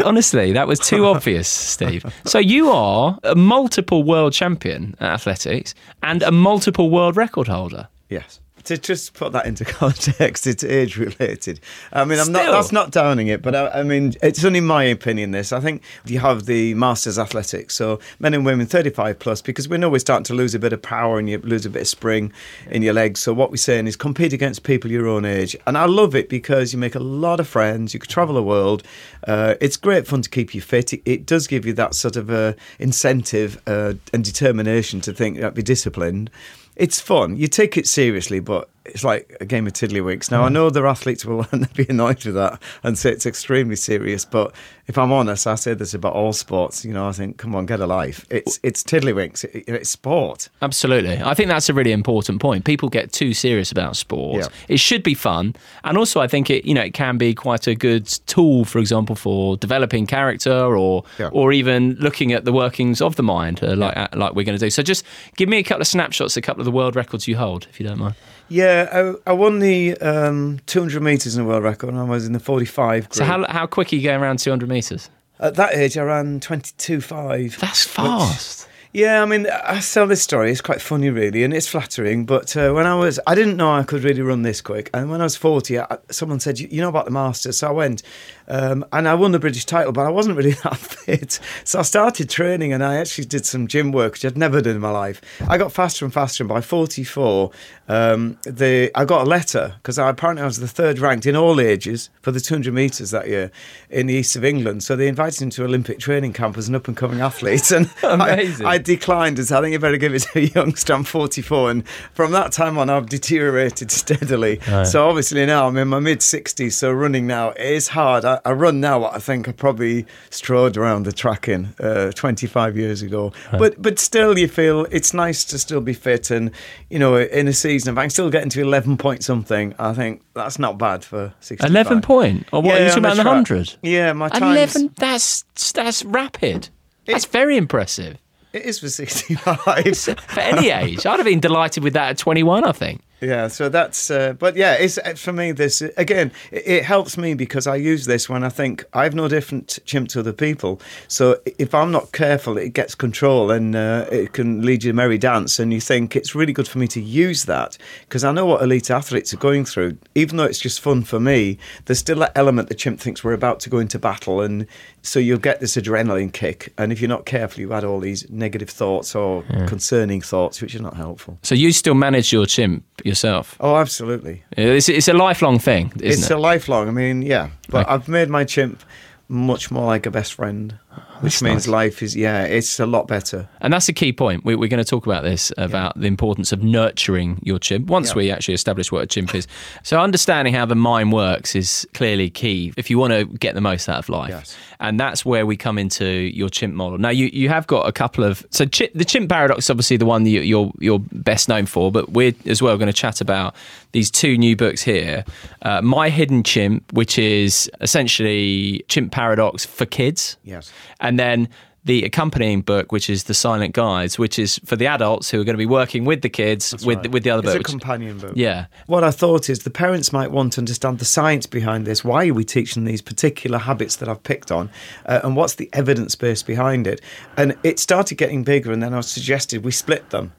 honestly 0.04 0.52
that 0.52 0.66
was 0.68 0.78
too 0.78 1.06
obvious, 1.06 1.48
Steve. 1.48 2.04
So 2.24 2.38
you 2.38 2.70
are 2.70 3.18
a 3.24 3.34
multiple 3.34 4.02
world 4.04 4.32
champion 4.32 4.94
at 5.00 5.10
athletics 5.14 5.74
and 6.02 6.22
a 6.22 6.30
multiple 6.32 6.88
world 6.88 7.16
record 7.16 7.48
holder. 7.48 7.88
Yes. 8.08 8.40
To 8.64 8.78
just 8.78 9.14
put 9.14 9.32
that 9.32 9.46
into 9.46 9.64
context, 9.82 10.46
it's 10.46 10.62
age 10.62 10.96
related. 10.96 11.60
I 11.92 12.04
mean, 12.04 12.18
I'm 12.18 12.30
not. 12.30 12.46
That's 12.46 12.72
not 12.72 12.90
downing 12.90 13.28
it, 13.28 13.42
but 13.42 13.54
I, 13.54 13.80
I 13.80 13.82
mean, 13.82 14.14
it's 14.22 14.44
only 14.44 14.60
my 14.60 14.84
opinion. 14.84 15.32
This, 15.32 15.52
I 15.52 15.60
think, 15.60 15.82
you 16.04 16.20
have 16.20 16.46
the 16.46 16.74
masters 16.74 17.18
athletics, 17.18 17.74
so 17.74 17.98
men 18.20 18.34
and 18.34 18.44
women 18.44 18.66
35 18.66 19.18
plus, 19.18 19.42
because 19.42 19.68
we 19.68 19.78
know 19.78 19.90
we're 19.90 19.98
starting 19.98 20.24
to 20.24 20.34
lose 20.34 20.54
a 20.54 20.58
bit 20.58 20.72
of 20.72 20.80
power 20.80 21.18
and 21.18 21.28
you 21.28 21.38
lose 21.38 21.66
a 21.66 21.70
bit 21.70 21.82
of 21.82 21.88
spring 21.88 22.32
in 22.70 22.82
your 22.82 22.94
legs. 22.94 23.20
So 23.20 23.32
what 23.32 23.50
we're 23.50 23.56
saying 23.56 23.86
is 23.86 23.96
compete 23.96 24.32
against 24.32 24.62
people 24.62 24.90
your 24.90 25.08
own 25.08 25.24
age, 25.24 25.56
and 25.66 25.76
I 25.76 25.86
love 25.86 26.14
it 26.14 26.28
because 26.28 26.72
you 26.72 26.78
make 26.78 26.94
a 26.94 27.00
lot 27.00 27.40
of 27.40 27.48
friends. 27.48 27.94
You 27.94 28.00
can 28.00 28.08
travel 28.08 28.34
the 28.34 28.42
world. 28.42 28.82
Uh, 29.26 29.54
it's 29.60 29.76
great 29.76 30.06
fun 30.06 30.22
to 30.22 30.30
keep 30.30 30.54
you 30.54 30.60
fit. 30.60 30.92
It, 30.92 31.02
it 31.04 31.26
does 31.26 31.46
give 31.46 31.66
you 31.66 31.72
that 31.74 31.94
sort 31.94 32.16
of 32.16 32.30
uh, 32.30 32.52
incentive 32.78 33.60
uh, 33.66 33.94
and 34.12 34.24
determination 34.24 35.00
to 35.02 35.12
think, 35.12 35.42
uh, 35.42 35.50
be 35.50 35.62
disciplined 35.62 36.30
it's 36.76 37.00
fun. 37.00 37.36
You 37.36 37.48
take 37.48 37.76
it 37.76 37.86
seriously, 37.86 38.40
but 38.40 38.70
it's 38.84 39.04
like 39.04 39.36
a 39.40 39.44
game 39.46 39.66
of 39.66 39.72
tiddlywinks. 39.74 40.30
Now, 40.30 40.42
I 40.44 40.48
know 40.48 40.68
their 40.70 40.86
athletes 40.86 41.24
will 41.24 41.46
be 41.76 41.86
annoyed 41.88 42.24
with 42.24 42.34
that 42.34 42.60
and 42.82 42.98
say 42.98 43.10
it's 43.12 43.26
extremely 43.26 43.76
serious, 43.76 44.24
but 44.24 44.52
if 44.88 44.98
I'm 44.98 45.12
honest, 45.12 45.46
I 45.46 45.54
say 45.54 45.74
this 45.74 45.94
about 45.94 46.14
all 46.14 46.32
sports. 46.32 46.84
You 46.84 46.92
know, 46.92 47.06
I 47.08 47.12
think, 47.12 47.36
come 47.38 47.54
on, 47.54 47.66
get 47.66 47.78
a 47.80 47.86
life. 47.86 48.26
It's 48.30 48.58
it's 48.64 48.82
tiddlywinks. 48.82 49.44
It, 49.44 49.64
it's 49.68 49.90
sport. 49.90 50.48
Absolutely. 50.60 51.22
I 51.22 51.34
think 51.34 51.48
that's 51.48 51.68
a 51.68 51.74
really 51.74 51.92
important 51.92 52.40
point. 52.40 52.64
People 52.64 52.88
get 52.88 53.12
too 53.12 53.32
serious 53.34 53.70
about 53.70 53.96
sport. 53.96 54.38
Yeah. 54.40 54.48
It 54.68 54.78
should 54.80 55.02
be 55.04 55.14
fun. 55.14 55.54
And 55.84 55.96
also 55.96 56.20
I 56.20 56.26
think 56.26 56.50
it 56.50 56.64
you 56.64 56.74
know 56.74 56.82
it 56.82 56.94
can 56.94 57.18
be 57.18 57.34
quite 57.34 57.66
a 57.68 57.74
good 57.76 58.06
tool 58.26 58.64
for 58.64 58.80
example 58.80 59.14
for 59.14 59.56
developing 59.56 60.06
character 60.06 60.76
or 60.76 61.04
Yeah. 61.18 61.30
or 61.32 61.52
even 61.52 61.94
looking 62.00 62.32
at 62.32 62.44
the 62.44 62.52
workings 62.52 63.00
of 63.00 63.14
the 63.16 63.22
mind 63.22 63.62
uh, 63.62 63.76
like 63.76 63.96
uh, 63.96 64.08
like 64.14 64.34
we're 64.34 64.44
going 64.44 64.58
to 64.58 64.64
do. 64.66 64.70
So 64.70 64.82
just 64.82 65.04
give 65.36 65.48
me 65.48 65.58
a 65.58 65.62
couple 65.62 65.82
of 65.82 65.86
snapshots 65.86 66.36
a 66.36 66.40
couple 66.42 66.60
of 66.60 66.64
the 66.64 66.72
world 66.72 66.96
records 66.96 67.28
you 67.28 67.36
hold 67.36 67.66
if 67.70 67.78
you 67.78 67.86
don't 67.86 67.98
mind. 67.98 68.16
Yeah, 68.48 69.14
I, 69.26 69.30
I 69.30 69.32
won 69.32 69.60
the 69.60 69.96
um, 69.98 70.60
200 70.66 71.02
metres 71.02 71.36
in 71.36 71.42
the 71.42 71.48
world 71.48 71.64
record 71.64 71.88
and 71.88 71.98
I 71.98 72.04
was 72.04 72.26
in 72.26 72.32
the 72.32 72.40
45 72.40 73.04
group. 73.04 73.14
So 73.14 73.24
how 73.24 73.46
how 73.48 73.66
quick 73.66 73.92
are 73.92 73.96
you 73.96 74.02
going 74.02 74.20
around 74.20 74.38
200 74.38 74.68
meters? 74.68 75.10
At 75.40 75.56
that 75.56 75.74
age, 75.74 75.98
I 75.98 76.02
ran 76.02 76.38
22.5. 76.38 77.58
That's 77.58 77.84
fast. 77.84 78.68
Yeah, 78.94 79.22
I 79.22 79.24
mean, 79.24 79.46
I 79.46 79.80
tell 79.80 80.06
this 80.06 80.22
story. 80.22 80.52
It's 80.52 80.60
quite 80.60 80.82
funny, 80.82 81.08
really, 81.08 81.44
and 81.44 81.54
it's 81.54 81.66
flattering. 81.66 82.26
But 82.26 82.54
uh, 82.54 82.72
when 82.72 82.86
I 82.86 82.94
was, 82.94 83.18
I 83.26 83.34
didn't 83.34 83.56
know 83.56 83.72
I 83.72 83.84
could 83.84 84.04
really 84.04 84.20
run 84.20 84.42
this 84.42 84.60
quick. 84.60 84.90
And 84.92 85.10
when 85.10 85.22
I 85.22 85.24
was 85.24 85.34
40, 85.34 85.80
I, 85.80 85.96
someone 86.10 86.40
said, 86.40 86.60
you, 86.60 86.68
you 86.70 86.82
know 86.82 86.90
about 86.90 87.06
the 87.06 87.10
Masters? 87.10 87.58
So 87.58 87.68
I 87.68 87.70
went 87.70 88.02
um, 88.48 88.84
and 88.92 89.08
I 89.08 89.14
won 89.14 89.32
the 89.32 89.38
British 89.38 89.64
title, 89.64 89.92
but 89.92 90.04
I 90.04 90.10
wasn't 90.10 90.36
really 90.36 90.50
that 90.64 90.76
fit. 90.76 91.40
So 91.64 91.78
I 91.78 91.82
started 91.82 92.28
training 92.28 92.74
and 92.74 92.84
I 92.84 92.96
actually 92.96 93.24
did 93.24 93.46
some 93.46 93.66
gym 93.66 93.92
work, 93.92 94.12
which 94.12 94.26
I'd 94.26 94.36
never 94.36 94.60
done 94.60 94.76
in 94.76 94.82
my 94.82 94.90
life. 94.90 95.22
I 95.48 95.56
got 95.56 95.72
faster 95.72 96.04
and 96.04 96.12
faster. 96.12 96.44
And 96.44 96.48
by 96.50 96.60
44, 96.60 97.50
um, 97.92 98.38
the, 98.44 98.90
I 98.94 99.04
got 99.04 99.26
a 99.26 99.28
letter 99.30 99.74
because 99.76 99.98
I, 99.98 100.08
apparently 100.08 100.42
I 100.42 100.46
was 100.46 100.58
the 100.60 100.68
third 100.68 100.98
ranked 100.98 101.26
in 101.26 101.36
all 101.36 101.60
ages 101.60 102.10
for 102.22 102.30
the 102.30 102.40
200 102.40 102.72
metres 102.72 103.10
that 103.10 103.28
year 103.28 103.50
in 103.90 104.06
the 104.06 104.14
east 104.14 104.36
of 104.36 104.44
England. 104.44 104.82
So 104.82 104.96
they 104.96 105.08
invited 105.08 105.44
me 105.44 105.50
to 105.52 105.64
Olympic 105.64 105.98
training 105.98 106.32
camp 106.32 106.56
as 106.56 106.68
an 106.68 106.74
up 106.74 106.88
and 106.88 106.96
coming 106.96 107.20
athlete. 107.20 107.70
And 107.70 107.90
I- 108.02 108.30
Amazing. 108.32 108.66
I 108.66 108.78
declined 108.78 109.38
as 109.38 109.52
I 109.52 109.60
think 109.60 109.72
you 109.72 109.78
better 109.78 109.96
give 109.98 110.14
it 110.14 110.22
to 110.22 110.38
a 110.38 110.42
youngster. 110.42 110.94
I'm 110.94 111.04
44, 111.04 111.70
and 111.70 111.88
from 112.14 112.32
that 112.32 112.52
time 112.52 112.78
on, 112.78 112.88
I've 112.90 113.08
deteriorated 113.08 113.90
steadily. 114.02 114.60
So 114.84 115.08
obviously 115.08 115.44
now 115.46 115.66
I'm 115.68 115.76
in 115.76 115.88
my 115.88 116.00
mid 116.00 116.20
60s. 116.20 116.72
So 116.72 116.90
running 116.92 117.26
now 117.26 117.50
is 117.52 117.88
hard. 117.88 118.24
I, 118.24 118.40
I 118.44 118.52
run 118.52 118.80
now. 118.80 119.00
what 119.00 119.14
I 119.14 119.18
think 119.18 119.48
I 119.48 119.52
probably 119.52 120.06
strode 120.30 120.76
around 120.76 121.04
the 121.04 121.12
track 121.12 121.48
in 121.48 121.74
uh, 121.80 122.12
25 122.12 122.76
years 122.76 123.02
ago. 123.02 123.32
But 123.50 123.80
but 123.82 123.98
still, 123.98 124.38
you 124.38 124.48
feel 124.48 124.86
it's 124.90 125.12
nice 125.12 125.44
to 125.44 125.58
still 125.58 125.80
be 125.80 125.92
fit, 125.92 126.30
and 126.30 126.50
you 126.90 126.98
know, 126.98 127.16
in 127.16 127.48
a 127.48 127.52
season, 127.52 127.81
if 127.88 127.98
I 127.98 128.02
can 128.02 128.10
still 128.10 128.30
get 128.30 128.42
into 128.42 128.60
11 128.60 128.96
point 128.96 129.24
something, 129.24 129.74
I 129.78 129.92
think 129.94 130.22
that's 130.34 130.58
not 130.58 130.78
bad 130.78 131.04
for 131.04 131.34
65. 131.40 131.70
11 131.70 132.02
point. 132.02 132.46
Or 132.52 132.62
what 132.62 132.80
are 132.80 132.84
you 132.84 132.88
talking 132.88 133.04
about 133.04 133.18
in 133.18 133.26
100? 133.26 133.74
Yeah, 133.82 134.12
my 134.12 134.28
time. 134.28 134.52
11 134.52 134.94
that's 134.96 135.44
that's 135.72 136.04
rapid. 136.04 136.68
That's 137.06 137.24
very 137.24 137.56
impressive. 137.56 138.18
It 138.52 138.66
is 138.66 138.78
for 138.80 138.88
65. 138.88 139.96
For 140.28 140.40
any 140.40 140.68
age. 140.70 141.06
I'd 141.06 141.18
have 141.18 141.24
been 141.24 141.40
delighted 141.40 141.82
with 141.82 141.94
that 141.94 142.10
at 142.10 142.18
21, 142.18 142.64
I 142.64 142.72
think. 142.72 143.02
Yeah, 143.22 143.46
so 143.46 143.68
that's, 143.68 144.10
uh, 144.10 144.32
but 144.32 144.56
yeah, 144.56 144.72
it's 144.74 144.98
uh, 144.98 145.14
for 145.14 145.32
me. 145.32 145.52
This 145.52 145.80
again, 145.80 146.32
it, 146.50 146.66
it 146.66 146.84
helps 146.84 147.16
me 147.16 147.34
because 147.34 147.68
I 147.68 147.76
use 147.76 148.04
this 148.04 148.28
when 148.28 148.42
I 148.42 148.48
think 148.48 148.84
I've 148.92 149.14
no 149.14 149.28
different 149.28 149.78
chimp 149.84 150.08
to 150.08 150.20
other 150.20 150.32
people. 150.32 150.80
So 151.06 151.40
if 151.56 151.72
I'm 151.72 151.92
not 151.92 152.10
careful, 152.10 152.58
it 152.58 152.70
gets 152.70 152.96
control 152.96 153.52
and 153.52 153.76
uh, 153.76 154.06
it 154.10 154.32
can 154.32 154.62
lead 154.62 154.82
you 154.82 154.90
to 154.90 154.96
merry 154.96 155.18
dance. 155.18 155.60
And 155.60 155.72
you 155.72 155.80
think 155.80 156.16
it's 156.16 156.34
really 156.34 156.52
good 156.52 156.66
for 156.66 156.78
me 156.78 156.88
to 156.88 157.00
use 157.00 157.44
that 157.44 157.78
because 158.00 158.24
I 158.24 158.32
know 158.32 158.44
what 158.44 158.60
elite 158.60 158.90
athletes 158.90 159.32
are 159.32 159.36
going 159.36 159.66
through. 159.66 159.98
Even 160.16 160.36
though 160.36 160.44
it's 160.44 160.58
just 160.58 160.80
fun 160.80 161.04
for 161.04 161.20
me, 161.20 161.58
there's 161.84 162.00
still 162.00 162.18
that 162.18 162.32
element 162.34 162.70
the 162.70 162.74
chimp 162.74 162.98
thinks 162.98 163.22
we're 163.22 163.34
about 163.34 163.60
to 163.60 163.70
go 163.70 163.78
into 163.78 164.00
battle, 164.00 164.40
and 164.40 164.66
so 165.02 165.18
you'll 165.18 165.38
get 165.38 165.60
this 165.60 165.76
adrenaline 165.76 166.32
kick. 166.32 166.72
And 166.78 166.92
if 166.92 167.00
you're 167.00 167.08
not 167.08 167.26
careful, 167.26 167.60
you 167.60 167.72
add 167.72 167.84
all 167.84 167.98
these 168.00 168.28
negative 168.30 168.70
thoughts 168.70 169.14
or 169.14 169.42
concerning 169.66 170.20
thoughts, 170.20 170.62
which 170.62 170.74
are 170.76 170.82
not 170.82 170.96
helpful. 170.96 171.38
So 171.42 171.54
you 171.54 171.72
still 171.72 171.94
manage 171.94 172.32
your 172.32 172.46
chimp 172.46 172.84
yourself? 173.04 173.56
Oh, 173.60 173.76
absolutely. 173.76 174.44
It's, 174.52 174.88
it's 174.88 175.08
a 175.08 175.12
lifelong 175.12 175.58
thing, 175.58 175.92
isn't 175.96 176.22
it's 176.22 176.30
it? 176.30 176.34
a 176.34 176.38
lifelong. 176.38 176.88
I 176.88 176.92
mean, 176.92 177.22
yeah, 177.22 177.50
but 177.68 177.82
Okay. 177.86 177.94
I've 177.94 178.08
made 178.08 178.28
my 178.28 178.44
chimp 178.44 178.82
much 179.28 179.70
more 179.70 179.86
like 179.86 180.06
a 180.06 180.10
best 180.10 180.34
friend, 180.34 180.78
which 181.22 181.32
that's 181.34 181.42
means 181.42 181.66
nice. 181.66 181.72
life 181.72 182.02
is 182.02 182.14
yeah, 182.16 182.44
it's 182.44 182.78
a 182.80 182.86
lot 182.86 183.08
better. 183.08 183.48
And 183.60 183.72
that's 183.72 183.88
a 183.88 183.92
key 183.92 184.12
point. 184.12 184.44
We, 184.44 184.54
we're 184.56 184.68
going 184.68 184.82
to 184.84 184.88
talk 184.88 185.06
about 185.06 185.22
this 185.24 185.52
about 185.56 185.98
the 185.98 186.06
importance 186.06 186.52
of 186.52 186.62
nurturing 186.62 187.38
your 187.42 187.58
chimp 187.58 187.86
once 187.88 188.10
Yeah. 188.10 188.16
we 188.16 188.30
actually 188.30 188.54
establish 188.54 188.92
what 188.92 189.02
a 189.02 189.06
chimp 189.06 189.34
is. 189.34 189.46
So, 189.82 190.00
understanding 190.00 190.54
how 190.54 190.66
the 190.66 190.74
mind 190.74 191.12
works 191.12 191.54
is 191.56 191.86
clearly 191.94 192.30
key 192.30 192.72
if 192.76 192.90
you 192.90 192.98
want 192.98 193.12
to 193.12 193.24
get 193.38 193.54
the 193.54 193.60
most 193.60 193.88
out 193.88 193.98
of 193.98 194.08
life. 194.08 194.30
Yes. 194.30 194.56
And 194.80 194.98
that's 194.98 195.24
where 195.24 195.46
we 195.46 195.56
come 195.56 195.78
into 195.78 196.04
your 196.04 196.48
chimp 196.48 196.74
model. 196.74 196.98
Now, 196.98 197.10
you, 197.10 197.26
you 197.32 197.48
have 197.48 197.66
got 197.68 197.86
a 197.88 197.92
couple 197.92 198.24
of. 198.24 198.44
So, 198.50 198.66
chi- 198.66 198.90
the 198.94 199.04
chimp 199.04 199.28
paradox 199.30 199.66
is 199.66 199.70
obviously 199.70 199.96
the 199.96 200.06
one 200.06 200.24
that 200.24 200.30
you- 200.30 200.40
you're, 200.40 200.72
you're 200.80 200.98
best 201.12 201.48
known 201.48 201.66
for, 201.66 201.92
but 201.92 202.10
we're 202.10 202.34
as 202.46 202.60
well 202.60 202.76
going 202.76 202.88
to 202.88 202.92
chat 202.92 203.20
about 203.20 203.54
these 203.92 204.10
two 204.10 204.36
new 204.36 204.56
books 204.56 204.82
here 204.82 205.24
uh, 205.62 205.80
My 205.82 206.08
Hidden 206.08 206.42
Chimp, 206.42 206.92
which 206.92 207.18
is 207.18 207.70
essentially 207.80 208.84
Chimp 208.88 209.12
Paradox 209.12 209.64
for 209.64 209.86
kids. 209.86 210.36
Yes. 210.44 210.72
And 211.00 211.11
then 211.18 211.48
the 211.84 212.04
accompanying 212.04 212.60
book, 212.60 212.92
which 212.92 213.10
is 213.10 213.24
The 213.24 213.34
Silent 213.34 213.74
Guides, 213.74 214.18
which 214.18 214.38
is 214.38 214.60
for 214.64 214.76
the 214.76 214.86
adults 214.86 215.30
who 215.30 215.40
are 215.40 215.44
going 215.44 215.54
to 215.54 215.58
be 215.58 215.66
working 215.66 216.04
with 216.04 216.22
the 216.22 216.28
kids 216.28 216.72
with 216.84 216.98
right. 216.98 217.10
with 217.10 217.24
the 217.24 217.30
other 217.30 217.42
books. 217.42 217.56
It's 217.56 217.62
book. 217.62 217.68
a 217.68 217.80
companion 217.80 218.18
book. 218.18 218.32
yeah. 218.36 218.66
What 218.86 219.02
I 219.02 219.10
thought 219.10 219.50
is 219.50 219.60
the 219.60 219.70
parents 219.70 220.12
might 220.12 220.30
want 220.30 220.52
to 220.54 220.60
understand 220.60 221.00
the 221.00 221.04
science 221.04 221.46
behind 221.46 221.84
this. 221.84 222.04
Why 222.04 222.28
are 222.28 222.34
we 222.34 222.44
teaching 222.44 222.84
these 222.84 223.02
particular 223.02 223.58
habits 223.58 223.96
that 223.96 224.08
I've 224.08 224.22
picked 224.22 224.52
on? 224.52 224.70
Uh, 225.06 225.20
and 225.24 225.34
what's 225.34 225.56
the 225.56 225.68
evidence 225.72 226.14
base 226.14 226.42
behind 226.42 226.86
it? 226.86 227.00
And 227.36 227.56
it 227.64 227.80
started 227.80 228.14
getting 228.14 228.44
bigger, 228.44 228.70
and 228.70 228.82
then 228.82 228.94
I 228.94 229.00
suggested 229.00 229.64
we 229.64 229.72
split 229.72 230.10
them. 230.10 230.32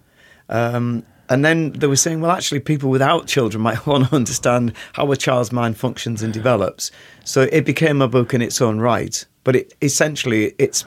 Um, 0.47 1.03
and 1.29 1.43
then 1.45 1.71
they 1.71 1.87
were 1.87 1.95
saying, 1.95 2.21
well, 2.21 2.31
actually, 2.31 2.59
people 2.59 2.89
without 2.89 3.27
children 3.27 3.61
might 3.63 3.85
want 3.87 4.09
to 4.09 4.15
understand 4.15 4.73
how 4.93 5.11
a 5.11 5.17
child's 5.17 5.51
mind 5.51 5.77
functions 5.77 6.21
and 6.21 6.33
develops. 6.33 6.91
So 7.23 7.47
it 7.51 7.65
became 7.65 8.01
a 8.01 8.07
book 8.07 8.33
in 8.33 8.41
its 8.41 8.61
own 8.61 8.79
right. 8.79 9.25
But 9.43 9.55
it, 9.55 9.73
essentially, 9.81 10.53
it's 10.57 10.85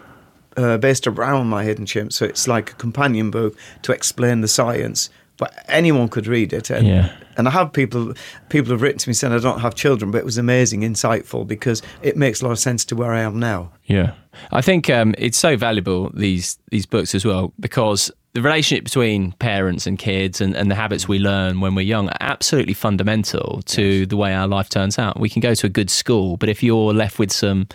uh, 0.57 0.78
based 0.78 1.07
around 1.07 1.49
My 1.49 1.64
Hidden 1.64 1.87
Chimp. 1.87 2.12
So 2.12 2.25
it's 2.25 2.47
like 2.49 2.73
a 2.73 2.75
companion 2.75 3.31
book 3.31 3.57
to 3.83 3.93
explain 3.93 4.40
the 4.40 4.49
science. 4.49 5.11
But 5.38 5.52
anyone 5.69 6.09
could 6.09 6.26
read 6.26 6.52
it. 6.55 6.71
And, 6.71 6.87
Yeah. 6.87 7.12
and 7.37 7.47
I 7.47 7.50
have 7.50 7.71
people 7.73 8.14
people 8.49 8.71
have 8.73 8.81
written 8.81 8.99
to 9.00 9.09
me 9.11 9.12
saying 9.12 9.35
I 9.35 9.38
don't 9.38 9.61
have 9.61 9.75
children, 9.75 10.11
but 10.11 10.19
it 10.19 10.25
was 10.25 10.38
amazing, 10.38 10.81
insightful 10.81 11.47
because 11.47 11.83
it 12.00 12.16
makes 12.16 12.40
a 12.40 12.45
lot 12.47 12.52
of 12.52 12.59
sense 12.59 12.87
to 12.87 12.97
where 12.97 13.12
I 13.12 13.21
am 13.21 13.38
now. 13.38 13.71
Yeah, 13.85 14.12
I 14.50 14.62
think 14.62 14.88
um, 14.88 15.14
it's 15.19 15.37
so 15.37 15.55
valuable 15.59 16.11
these 16.14 16.59
these 16.71 16.87
books 16.87 17.14
as 17.14 17.26
well 17.26 17.52
because 17.61 18.11
the 18.37 18.43
relationship 18.43 18.85
between 18.85 19.33
parents 19.33 19.87
and 19.87 19.99
kids 19.99 20.43
and, 20.43 20.55
and 20.55 20.71
the 20.71 20.75
habits 20.75 21.09
we 21.09 21.19
learn 21.19 21.62
when 21.62 21.75
we're 21.75 21.81
young 21.81 22.11
are 22.11 22.19
absolutely 22.21 22.75
fundamental 22.75 23.62
to 23.62 24.05
the 24.05 24.14
way 24.14 24.35
our 24.35 24.47
life 24.47 24.69
turns 24.69 24.99
out. 24.99 25.19
We 25.19 25.31
can 25.31 25.40
go 25.40 25.55
to 25.55 25.66
a 25.66 25.71
good 25.71 25.88
school, 25.88 26.37
but 26.37 26.50
if 26.50 26.62
you're 26.62 26.93
left 26.93 27.19
with 27.19 27.33
some 27.33 27.66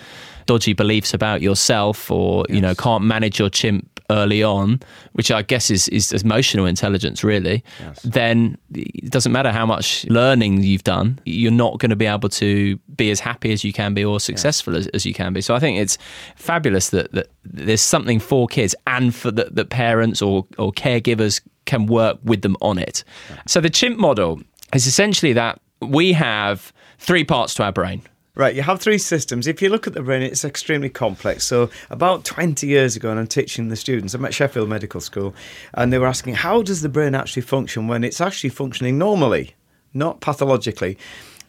dodgy 0.45 0.73
beliefs 0.73 1.13
about 1.13 1.41
yourself 1.41 2.09
or 2.11 2.45
you 2.49 2.61
know 2.61 2.75
can't 2.75 3.03
manage 3.03 3.39
your 3.39 3.49
chimp 3.49 3.91
early 4.11 4.43
on, 4.43 4.79
which 5.13 5.31
I 5.31 5.41
guess 5.41 5.71
is, 5.71 5.87
is 5.87 6.11
emotional 6.11 6.65
intelligence, 6.65 7.23
really, 7.23 7.63
then 8.03 8.57
it 8.73 9.09
doesn't 9.09 9.31
matter 9.31 9.51
how 9.51 9.65
much 9.65 10.05
learning 10.05 10.63
you've 10.63 10.83
done, 10.83 11.19
you're 11.25 11.51
not 11.51 11.79
going 11.79 11.89
to 11.89 11.95
be 11.95 12.05
able 12.05 12.29
to 12.29 12.77
be 12.95 13.09
as 13.09 13.19
happy 13.19 13.51
as 13.53 13.63
you 13.63 13.73
can 13.73 13.93
be 13.93 14.03
or 14.03 14.19
successful 14.19 14.75
as, 14.75 14.87
as 14.87 15.05
you 15.05 15.13
can 15.13 15.33
be. 15.33 15.41
So 15.41 15.55
I 15.55 15.59
think 15.59 15.79
it's 15.79 15.97
fabulous 16.35 16.89
that, 16.89 17.11
that 17.13 17.27
there's 17.45 17.81
something 17.81 18.19
for 18.19 18.47
kids 18.47 18.75
and 18.85 19.15
for 19.15 19.31
the, 19.31 19.45
that 19.51 19.69
parents 19.69 20.21
or, 20.21 20.45
or 20.57 20.71
caregivers 20.73 21.41
can 21.65 21.85
work 21.85 22.19
with 22.23 22.41
them 22.41 22.57
on 22.61 22.77
it. 22.77 23.03
So 23.47 23.61
the 23.61 23.69
chimp 23.69 23.97
model 23.97 24.41
is 24.73 24.87
essentially 24.87 25.33
that 25.33 25.59
we 25.81 26.13
have 26.13 26.73
three 26.99 27.23
parts 27.23 27.53
to 27.55 27.63
our 27.63 27.71
brain. 27.71 28.01
Right, 28.33 28.55
you 28.55 28.61
have 28.61 28.79
three 28.79 28.97
systems. 28.97 29.45
If 29.45 29.61
you 29.61 29.67
look 29.67 29.87
at 29.87 29.93
the 29.93 30.01
brain, 30.01 30.21
it's 30.21 30.45
extremely 30.45 30.87
complex. 30.87 31.45
So, 31.45 31.69
about 31.89 32.23
20 32.23 32.65
years 32.65 32.95
ago, 32.95 33.11
and 33.11 33.19
I'm 33.19 33.27
teaching 33.27 33.67
the 33.67 33.75
students, 33.75 34.13
I'm 34.13 34.23
at 34.23 34.33
Sheffield 34.33 34.69
Medical 34.69 35.01
School, 35.01 35.35
and 35.73 35.91
they 35.91 35.99
were 35.99 36.07
asking, 36.07 36.35
how 36.35 36.61
does 36.61 36.81
the 36.81 36.87
brain 36.87 37.13
actually 37.13 37.41
function 37.41 37.89
when 37.89 38.05
it's 38.05 38.21
actually 38.21 38.51
functioning 38.51 38.97
normally, 38.97 39.55
not 39.93 40.21
pathologically? 40.21 40.97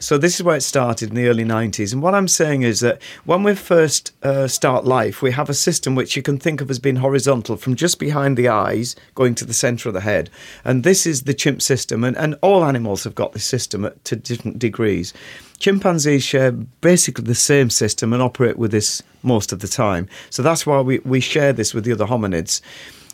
So, 0.01 0.19
this 0.19 0.35
is 0.35 0.43
where 0.43 0.57
it 0.57 0.63
started 0.63 1.11
in 1.11 1.15
the 1.15 1.29
early 1.29 1.45
90s. 1.45 1.93
And 1.93 2.03
what 2.03 2.17
I'm 2.17 2.27
saying 2.27 2.63
is 2.63 2.81
that 2.81 3.01
when 3.25 3.45
we 3.45 3.55
first 3.55 4.13
uh, 4.25 4.49
start 4.49 4.85
life, 4.85 5.23
we 5.23 5.31
have 5.31 5.49
a 5.49 5.55
system 5.55 5.95
which 5.95 6.17
you 6.17 6.23
can 6.23 6.37
think 6.37 6.61
of 6.61 6.69
as 6.69 6.81
being 6.81 6.97
horizontal 6.97 7.57
from 7.57 7.77
just 7.77 8.01
behind 8.01 8.37
the 8.37 8.49
eyes 8.49 8.97
going 9.15 9.37
to 9.37 9.45
the 9.45 9.55
centre 9.55 9.89
of 9.89 9.95
the 9.95 10.01
head. 10.01 10.31
And 10.65 10.83
this 10.83 11.07
is 11.07 11.23
the 11.23 11.35
chimp 11.35 11.63
system. 11.63 12.03
And, 12.03 12.17
and 12.17 12.35
all 12.43 12.65
animals 12.65 13.05
have 13.05 13.15
got 13.15 13.35
this 13.35 13.45
system 13.45 13.85
at, 13.85 14.05
to 14.07 14.17
different 14.17 14.59
degrees. 14.59 15.15
Chimpanzees 15.63 16.25
share 16.25 16.51
basically 16.51 17.25
the 17.25 17.37
same 17.37 17.71
system 17.71 18.13
and 18.13 18.21
operate 18.21 18.59
with 18.59 18.73
this 18.73 19.01
most 19.23 19.53
of 19.53 19.61
the 19.61 19.69
time. 19.69 20.09
So 20.29 20.43
that's 20.43 20.67
why 20.67 20.81
we, 20.81 20.99
we 21.05 21.21
share 21.21 21.53
this 21.53 21.73
with 21.73 21.85
the 21.85 21.93
other 21.93 22.07
hominids. 22.07 22.61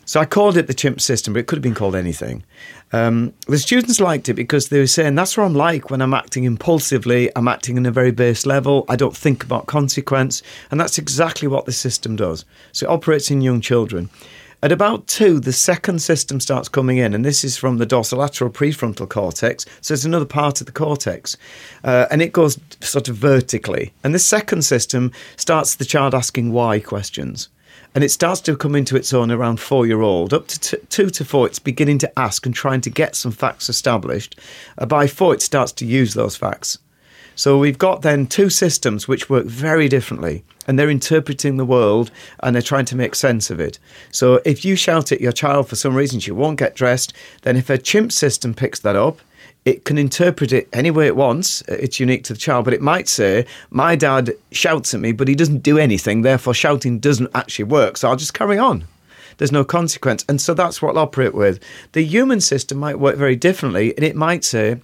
So 0.05 0.19
I 0.19 0.25
called 0.25 0.57
it 0.57 0.65
the 0.65 0.73
chimp 0.73 0.99
system, 0.99 1.33
but 1.33 1.41
it 1.41 1.45
could 1.45 1.57
have 1.57 1.63
been 1.63 1.75
called 1.75 1.95
anything. 1.95 2.43
Um, 2.91 3.33
the 3.47 3.59
students 3.59 3.99
liked 3.99 4.29
it 4.29 4.33
because 4.33 4.69
they 4.69 4.79
were 4.79 4.87
saying 4.87 5.13
that's 5.13 5.37
what 5.37 5.43
I'm 5.43 5.53
like 5.53 5.91
when 5.91 6.01
I'm 6.01 6.15
acting 6.15 6.45
impulsively. 6.45 7.29
I'm 7.35 7.47
acting 7.47 7.77
in 7.77 7.85
a 7.85 7.91
very 7.91 8.09
base 8.09 8.47
level. 8.47 8.83
I 8.89 8.95
don't 8.95 9.15
think 9.15 9.43
about 9.43 9.67
consequence, 9.67 10.41
and 10.71 10.79
that's 10.79 10.97
exactly 10.97 11.47
what 11.47 11.67
the 11.67 11.71
system 11.71 12.15
does. 12.15 12.45
So 12.71 12.87
it 12.87 12.89
operates 12.91 13.29
in 13.29 13.41
young 13.41 13.61
children. 13.61 14.09
At 14.61 14.73
about 14.73 15.07
two, 15.07 15.39
the 15.39 15.53
second 15.53 16.01
system 16.01 16.41
starts 16.41 16.67
coming 16.67 16.97
in, 16.97 17.13
and 17.13 17.23
this 17.23 17.45
is 17.45 17.55
from 17.55 17.77
the 17.77 17.85
dorsolateral 17.85 18.51
prefrontal 18.51 19.07
cortex. 19.07 19.65
So 19.79 19.93
it's 19.93 20.03
another 20.03 20.25
part 20.25 20.59
of 20.59 20.65
the 20.65 20.73
cortex, 20.73 21.37
uh, 21.85 22.07
and 22.11 22.21
it 22.21 22.33
goes 22.33 22.59
sort 22.81 23.07
of 23.07 23.15
vertically. 23.15 23.93
And 24.03 24.13
this 24.13 24.25
second 24.25 24.63
system 24.63 25.13
starts 25.37 25.75
the 25.75 25.85
child 25.85 26.13
asking 26.13 26.51
why 26.51 26.81
questions. 26.81 27.47
And 27.95 28.03
it 28.03 28.09
starts 28.09 28.41
to 28.41 28.57
come 28.57 28.75
into 28.75 28.97
its 28.97 29.13
own 29.13 29.31
around 29.31 29.61
four 29.61 29.87
year 29.87 30.01
old. 30.01 30.33
Up 30.33 30.47
to 30.47 30.59
t- 30.59 30.77
two 30.89 31.09
to 31.09 31.23
four, 31.23 31.47
it's 31.47 31.59
beginning 31.59 31.97
to 31.99 32.19
ask 32.19 32.45
and 32.45 32.53
trying 32.53 32.81
to 32.81 32.89
get 32.89 33.15
some 33.15 33.31
facts 33.31 33.69
established. 33.69 34.37
Uh, 34.77 34.85
by 34.85 35.07
four, 35.07 35.33
it 35.33 35.41
starts 35.41 35.71
to 35.71 35.85
use 35.85 36.15
those 36.15 36.35
facts. 36.35 36.79
So 37.39 37.57
we've 37.57 37.77
got 37.77 38.01
then 38.01 38.27
two 38.27 38.49
systems 38.49 39.07
which 39.07 39.29
work 39.29 39.45
very 39.45 39.87
differently 39.87 40.43
and 40.67 40.77
they're 40.77 40.89
interpreting 40.89 41.55
the 41.55 41.63
world 41.63 42.11
and 42.43 42.53
they're 42.53 42.61
trying 42.61 42.83
to 42.83 42.97
make 42.97 43.15
sense 43.15 43.49
of 43.49 43.61
it. 43.61 43.79
So 44.11 44.41
if 44.43 44.65
you 44.65 44.75
shout 44.75 45.13
at 45.13 45.21
your 45.21 45.31
child 45.31 45.69
for 45.69 45.77
some 45.77 45.95
reason 45.95 46.19
she 46.19 46.31
won't 46.31 46.59
get 46.59 46.75
dressed, 46.75 47.13
then 47.43 47.55
if 47.55 47.69
a 47.69 47.77
chimp 47.77 48.11
system 48.11 48.53
picks 48.53 48.81
that 48.81 48.97
up, 48.97 49.19
it 49.63 49.85
can 49.85 49.97
interpret 49.97 50.51
it 50.51 50.67
any 50.73 50.91
way 50.91 51.07
it 51.07 51.15
wants. 51.15 51.61
It's 51.69 51.97
unique 51.97 52.25
to 52.25 52.33
the 52.33 52.39
child, 52.39 52.65
but 52.65 52.73
it 52.73 52.81
might 52.81 53.07
say, 53.07 53.45
My 53.69 53.95
dad 53.95 54.33
shouts 54.51 54.93
at 54.93 54.99
me, 54.99 55.13
but 55.13 55.29
he 55.29 55.35
doesn't 55.35 55.63
do 55.63 55.77
anything, 55.77 56.23
therefore 56.23 56.53
shouting 56.53 56.99
doesn't 56.99 57.31
actually 57.33 57.65
work, 57.65 57.95
so 57.95 58.09
I'll 58.09 58.17
just 58.17 58.33
carry 58.33 58.57
on. 58.57 58.83
There's 59.37 59.53
no 59.53 59.63
consequence. 59.63 60.25
And 60.27 60.41
so 60.41 60.53
that's 60.53 60.81
what 60.81 60.97
I'll 60.97 61.03
operate 61.03 61.33
with. 61.33 61.63
The 61.93 62.03
human 62.03 62.41
system 62.41 62.77
might 62.77 62.99
work 62.99 63.15
very 63.15 63.37
differently, 63.37 63.95
and 63.95 64.03
it 64.03 64.17
might 64.17 64.43
say, 64.43 64.81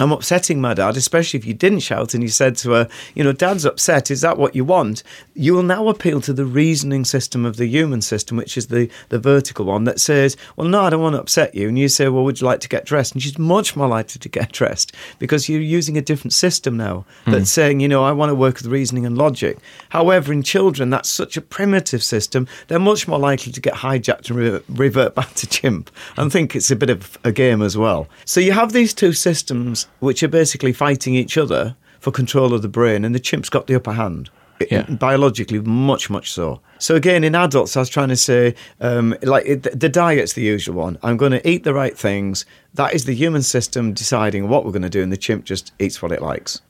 I'm 0.00 0.12
upsetting 0.12 0.62
my 0.62 0.72
dad, 0.72 0.96
especially 0.96 1.38
if 1.38 1.44
you 1.44 1.52
didn't 1.52 1.80
shout 1.80 2.14
and 2.14 2.22
you 2.22 2.30
said 2.30 2.56
to 2.56 2.70
her, 2.70 2.88
you 3.14 3.22
know, 3.22 3.32
dad's 3.32 3.66
upset, 3.66 4.10
is 4.10 4.22
that 4.22 4.38
what 4.38 4.56
you 4.56 4.64
want? 4.64 5.02
You 5.34 5.52
will 5.52 5.62
now 5.62 5.88
appeal 5.88 6.22
to 6.22 6.32
the 6.32 6.46
reasoning 6.46 7.04
system 7.04 7.44
of 7.44 7.58
the 7.58 7.66
human 7.66 8.00
system, 8.00 8.38
which 8.38 8.56
is 8.56 8.68
the, 8.68 8.90
the 9.10 9.18
vertical 9.18 9.66
one 9.66 9.84
that 9.84 10.00
says, 10.00 10.38
well, 10.56 10.66
no, 10.66 10.84
I 10.84 10.90
don't 10.90 11.02
want 11.02 11.16
to 11.16 11.20
upset 11.20 11.54
you. 11.54 11.68
And 11.68 11.78
you 11.78 11.88
say, 11.88 12.08
well, 12.08 12.24
would 12.24 12.40
you 12.40 12.46
like 12.46 12.60
to 12.60 12.68
get 12.68 12.86
dressed? 12.86 13.12
And 13.12 13.22
she's 13.22 13.38
much 13.38 13.76
more 13.76 13.88
likely 13.88 14.18
to 14.18 14.28
get 14.30 14.52
dressed 14.60 14.94
because 15.18 15.50
you're 15.50 15.60
using 15.60 15.98
a 15.98 16.02
different 16.02 16.32
system 16.32 16.78
now 16.78 17.04
hmm. 17.26 17.32
that's 17.32 17.50
saying, 17.50 17.80
you 17.80 17.88
know, 17.88 18.02
I 18.02 18.12
want 18.12 18.30
to 18.30 18.34
work 18.34 18.56
with 18.56 18.66
reasoning 18.66 19.04
and 19.04 19.18
logic. 19.18 19.58
However, 19.90 20.32
in 20.32 20.42
children, 20.42 20.88
that's 20.88 21.10
such 21.10 21.36
a 21.36 21.42
primitive 21.42 22.02
system, 22.02 22.48
they're 22.68 22.78
much 22.78 23.06
more 23.06 23.18
likely 23.18 23.52
to 23.52 23.60
get 23.60 23.74
hijacked 23.74 24.30
and 24.30 24.38
re- 24.38 24.60
revert 24.70 25.14
back 25.14 25.34
to 25.34 25.46
chimp. 25.46 25.90
I 26.16 26.26
think 26.30 26.56
it's 26.56 26.70
a 26.70 26.76
bit 26.76 26.88
of 26.88 27.18
a 27.22 27.32
game 27.32 27.60
as 27.60 27.76
well. 27.76 28.08
So 28.24 28.40
you 28.40 28.52
have 28.52 28.72
these 28.72 28.94
two 28.94 29.12
systems 29.12 29.86
which 29.98 30.22
are 30.22 30.28
basically 30.28 30.72
fighting 30.72 31.14
each 31.14 31.36
other 31.36 31.76
for 31.98 32.10
control 32.10 32.54
of 32.54 32.62
the 32.62 32.68
brain, 32.68 33.04
and 33.04 33.14
the 33.14 33.20
chimp's 33.20 33.50
got 33.50 33.66
the 33.66 33.74
upper 33.74 33.92
hand. 33.92 34.30
Yeah. 34.70 34.82
biologically 34.82 35.58
much 35.60 36.10
much 36.10 36.30
so. 36.30 36.60
So 36.78 36.94
again 36.94 37.24
in 37.24 37.34
adults 37.34 37.78
i 37.78 37.80
was 37.80 37.88
trying 37.88 38.10
to 38.10 38.16
say 38.16 38.54
um, 38.80 39.16
like 39.22 39.46
it, 39.46 39.62
the 39.62 39.88
diet's 39.88 40.34
the 40.34 40.42
usual 40.42 40.74
one. 40.74 40.98
I'm 41.02 41.16
going 41.16 41.32
to 41.32 41.48
eat 41.48 41.64
the 41.64 41.72
right 41.72 41.96
things. 41.96 42.44
That 42.74 42.92
is 42.92 43.06
the 43.06 43.14
human 43.14 43.42
system 43.42 43.94
deciding 43.94 44.48
what 44.48 44.66
we're 44.66 44.72
going 44.72 44.82
to 44.82 44.90
do 44.90 45.02
and 45.02 45.10
the 45.10 45.16
chimp 45.16 45.44
just 45.44 45.72
eats 45.78 46.02
what 46.02 46.12
it 46.12 46.20
likes. 46.20 46.60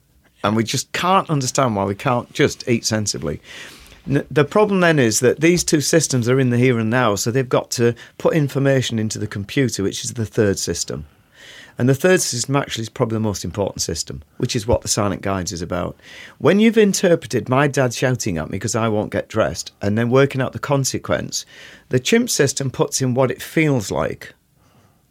And 0.43 0.55
we 0.55 0.63
just 0.63 0.91
can't 0.93 1.29
understand 1.29 1.75
why 1.75 1.83
we 1.83 1.95
can't 1.95 2.31
just 2.31 2.67
eat 2.67 2.85
sensibly. 2.85 3.41
N- 4.07 4.25
the 4.31 4.45
problem 4.45 4.79
then 4.79 4.97
is 4.97 5.19
that 5.19 5.41
these 5.41 5.63
two 5.63 5.81
systems 5.81 6.27
are 6.27 6.39
in 6.39 6.49
the 6.49 6.57
here 6.57 6.79
and 6.79 6.89
now 6.89 7.15
so 7.15 7.29
they've 7.29 7.47
got 7.47 7.69
to 7.71 7.93
put 8.17 8.33
information 8.33 8.99
into 8.99 9.19
the 9.19 9.27
computer 9.27 9.83
which 9.83 10.03
is 10.03 10.13
the 10.13 10.25
third 10.25 10.57
system 10.57 11.05
and 11.81 11.89
the 11.89 11.95
third 11.95 12.21
system 12.21 12.55
actually 12.55 12.83
is 12.83 12.89
probably 12.89 13.15
the 13.15 13.21
most 13.21 13.43
important 13.43 13.81
system, 13.81 14.21
which 14.37 14.55
is 14.55 14.67
what 14.67 14.83
the 14.83 14.87
Silent 14.87 15.23
Guides 15.23 15.51
is 15.51 15.63
about. 15.63 15.97
When 16.37 16.59
you've 16.59 16.77
interpreted 16.77 17.49
my 17.49 17.67
dad 17.67 17.91
shouting 17.91 18.37
at 18.37 18.51
me 18.51 18.59
because 18.59 18.75
I 18.75 18.87
won't 18.87 19.11
get 19.11 19.27
dressed 19.27 19.71
and 19.81 19.97
then 19.97 20.11
working 20.11 20.41
out 20.41 20.53
the 20.53 20.59
consequence, 20.59 21.43
the 21.89 21.99
chimp 21.99 22.29
system 22.29 22.69
puts 22.69 23.01
in 23.01 23.15
what 23.15 23.31
it 23.31 23.41
feels 23.41 23.89
like 23.89 24.35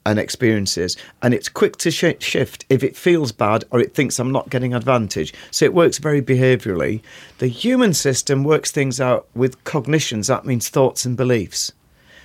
and 0.07 0.17
experiences, 0.21 0.97
and 1.23 1.35
it's 1.35 1.49
quick 1.49 1.77
to 1.79 1.91
sh- 1.91 2.05
shift 2.21 2.67
if 2.69 2.85
it 2.85 2.97
feels 2.97 3.33
bad 3.33 3.65
or 3.73 3.81
it 3.81 3.93
thinks 3.93 4.21
I'm 4.21 4.31
not 4.31 4.49
getting 4.49 4.73
advantage. 4.73 5.35
So 5.51 5.65
it 5.65 5.75
works 5.75 5.99
very 5.99 6.23
behaviorally. 6.23 7.03
The 7.39 7.49
human 7.49 7.95
system 7.95 8.45
works 8.45 8.71
things 8.71 9.01
out 9.01 9.27
with 9.35 9.65
cognitions, 9.65 10.29
that 10.29 10.47
means 10.47 10.69
thoughts 10.69 11.05
and 11.05 11.17
beliefs. 11.17 11.73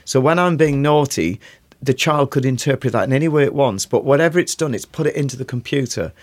So 0.08 0.20
when 0.20 0.38
I'm 0.38 0.56
being 0.56 0.84
naughty, 0.84 1.40
the 1.86 1.94
child 1.94 2.32
could 2.32 2.46
interpret 2.46 2.94
that 2.94 3.04
in 3.04 3.14
any 3.14 3.28
way 3.28 3.44
it 3.44 3.54
wants, 3.54 3.86
but 3.86 4.04
whatever 4.04 4.40
it's 4.40 4.56
done, 4.56 4.74
it's 4.74 4.86
put 4.86 5.08
it 5.08 5.16
into 5.16 5.38
the 5.38 5.46
computer. 5.46 6.14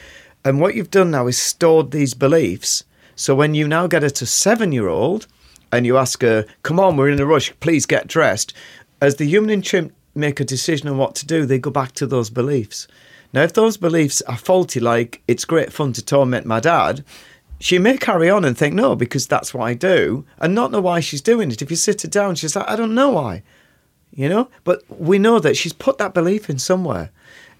And 0.44 0.60
what 0.60 0.74
you've 0.74 0.90
done 0.90 1.12
now 1.12 1.28
is 1.28 1.38
stored 1.38 1.90
these 1.90 2.14
beliefs. 2.14 2.84
So 3.14 3.34
when 3.34 3.54
you 3.54 3.68
now 3.68 3.86
get 3.86 4.02
her 4.02 4.10
to 4.10 4.26
seven 4.26 4.72
year 4.72 4.88
old 4.88 5.26
and 5.70 5.86
you 5.86 5.96
ask 5.96 6.22
her, 6.22 6.46
come 6.62 6.80
on, 6.80 6.96
we're 6.96 7.10
in 7.10 7.20
a 7.20 7.26
rush, 7.26 7.52
please 7.60 7.86
get 7.86 8.08
dressed, 8.08 8.52
as 9.00 9.16
the 9.16 9.24
human 9.24 9.50
and 9.50 9.64
chimp 9.64 9.92
make 10.14 10.40
a 10.40 10.44
decision 10.44 10.88
on 10.88 10.98
what 10.98 11.14
to 11.16 11.26
do, 11.26 11.46
they 11.46 11.58
go 11.58 11.70
back 11.70 11.92
to 11.92 12.06
those 12.06 12.28
beliefs. 12.28 12.86
Now, 13.32 13.42
if 13.42 13.52
those 13.52 13.76
beliefs 13.76 14.20
are 14.22 14.36
faulty, 14.36 14.80
like 14.80 15.22
it's 15.26 15.44
great 15.44 15.72
fun 15.72 15.92
to 15.94 16.04
torment 16.04 16.44
my 16.44 16.60
dad, 16.60 17.04
she 17.58 17.78
may 17.78 17.96
carry 17.96 18.28
on 18.28 18.44
and 18.44 18.58
think, 18.58 18.74
no, 18.74 18.94
because 18.96 19.26
that's 19.26 19.54
what 19.54 19.64
I 19.64 19.74
do, 19.74 20.26
and 20.38 20.54
not 20.54 20.72
know 20.72 20.80
why 20.80 21.00
she's 21.00 21.22
doing 21.22 21.50
it. 21.50 21.62
If 21.62 21.70
you 21.70 21.76
sit 21.76 22.02
her 22.02 22.08
down, 22.08 22.34
she's 22.34 22.56
like, 22.56 22.68
I 22.68 22.76
don't 22.76 22.94
know 22.94 23.10
why 23.10 23.42
you 24.12 24.28
know? 24.28 24.48
But 24.64 24.82
we 24.88 25.18
know 25.18 25.38
that 25.38 25.56
she's 25.56 25.72
put 25.72 25.98
that 25.98 26.14
belief 26.14 26.48
in 26.50 26.58
somewhere. 26.58 27.10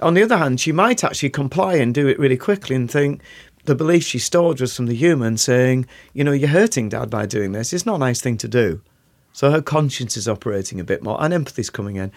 On 0.00 0.14
the 0.14 0.23
other 0.23 0.38
hand, 0.38 0.61
she 0.61 0.73
might 0.73 1.04
actually 1.04 1.30
comply 1.30 1.75
and 1.75 1.94
do 1.94 2.09
it 2.09 2.18
really 2.18 2.37
quickly 2.37 2.75
and 2.75 2.90
think 2.90 3.23
the 3.64 3.75
belief 3.75 4.04
she 4.04 4.18
stored 4.18 4.61
was 4.61 4.75
from 4.75 4.87
the 4.87 4.94
human 4.94 5.37
saying, 5.37 5.87
you 6.12 6.25
know, 6.25 6.32
you're 6.32 6.49
hurting 6.49 6.88
dad 6.88 7.09
by 7.09 7.26
doing 7.26 7.52
this. 7.52 7.73
It's 7.73 7.87
not 7.87 7.97
a 7.97 7.99
nice 7.99 8.21
thing 8.21 8.37
to 8.38 8.49
do. 8.49 8.80
So 9.32 9.50
her 9.50 9.62
conscience 9.62 10.16
is 10.16 10.28
operating 10.28 10.80
a 10.80 10.85
bit 10.85 11.02
more 11.02 11.23
and 11.23 11.32
empathy's 11.32 11.71
coming 11.71 11.97
in. 11.97 12.11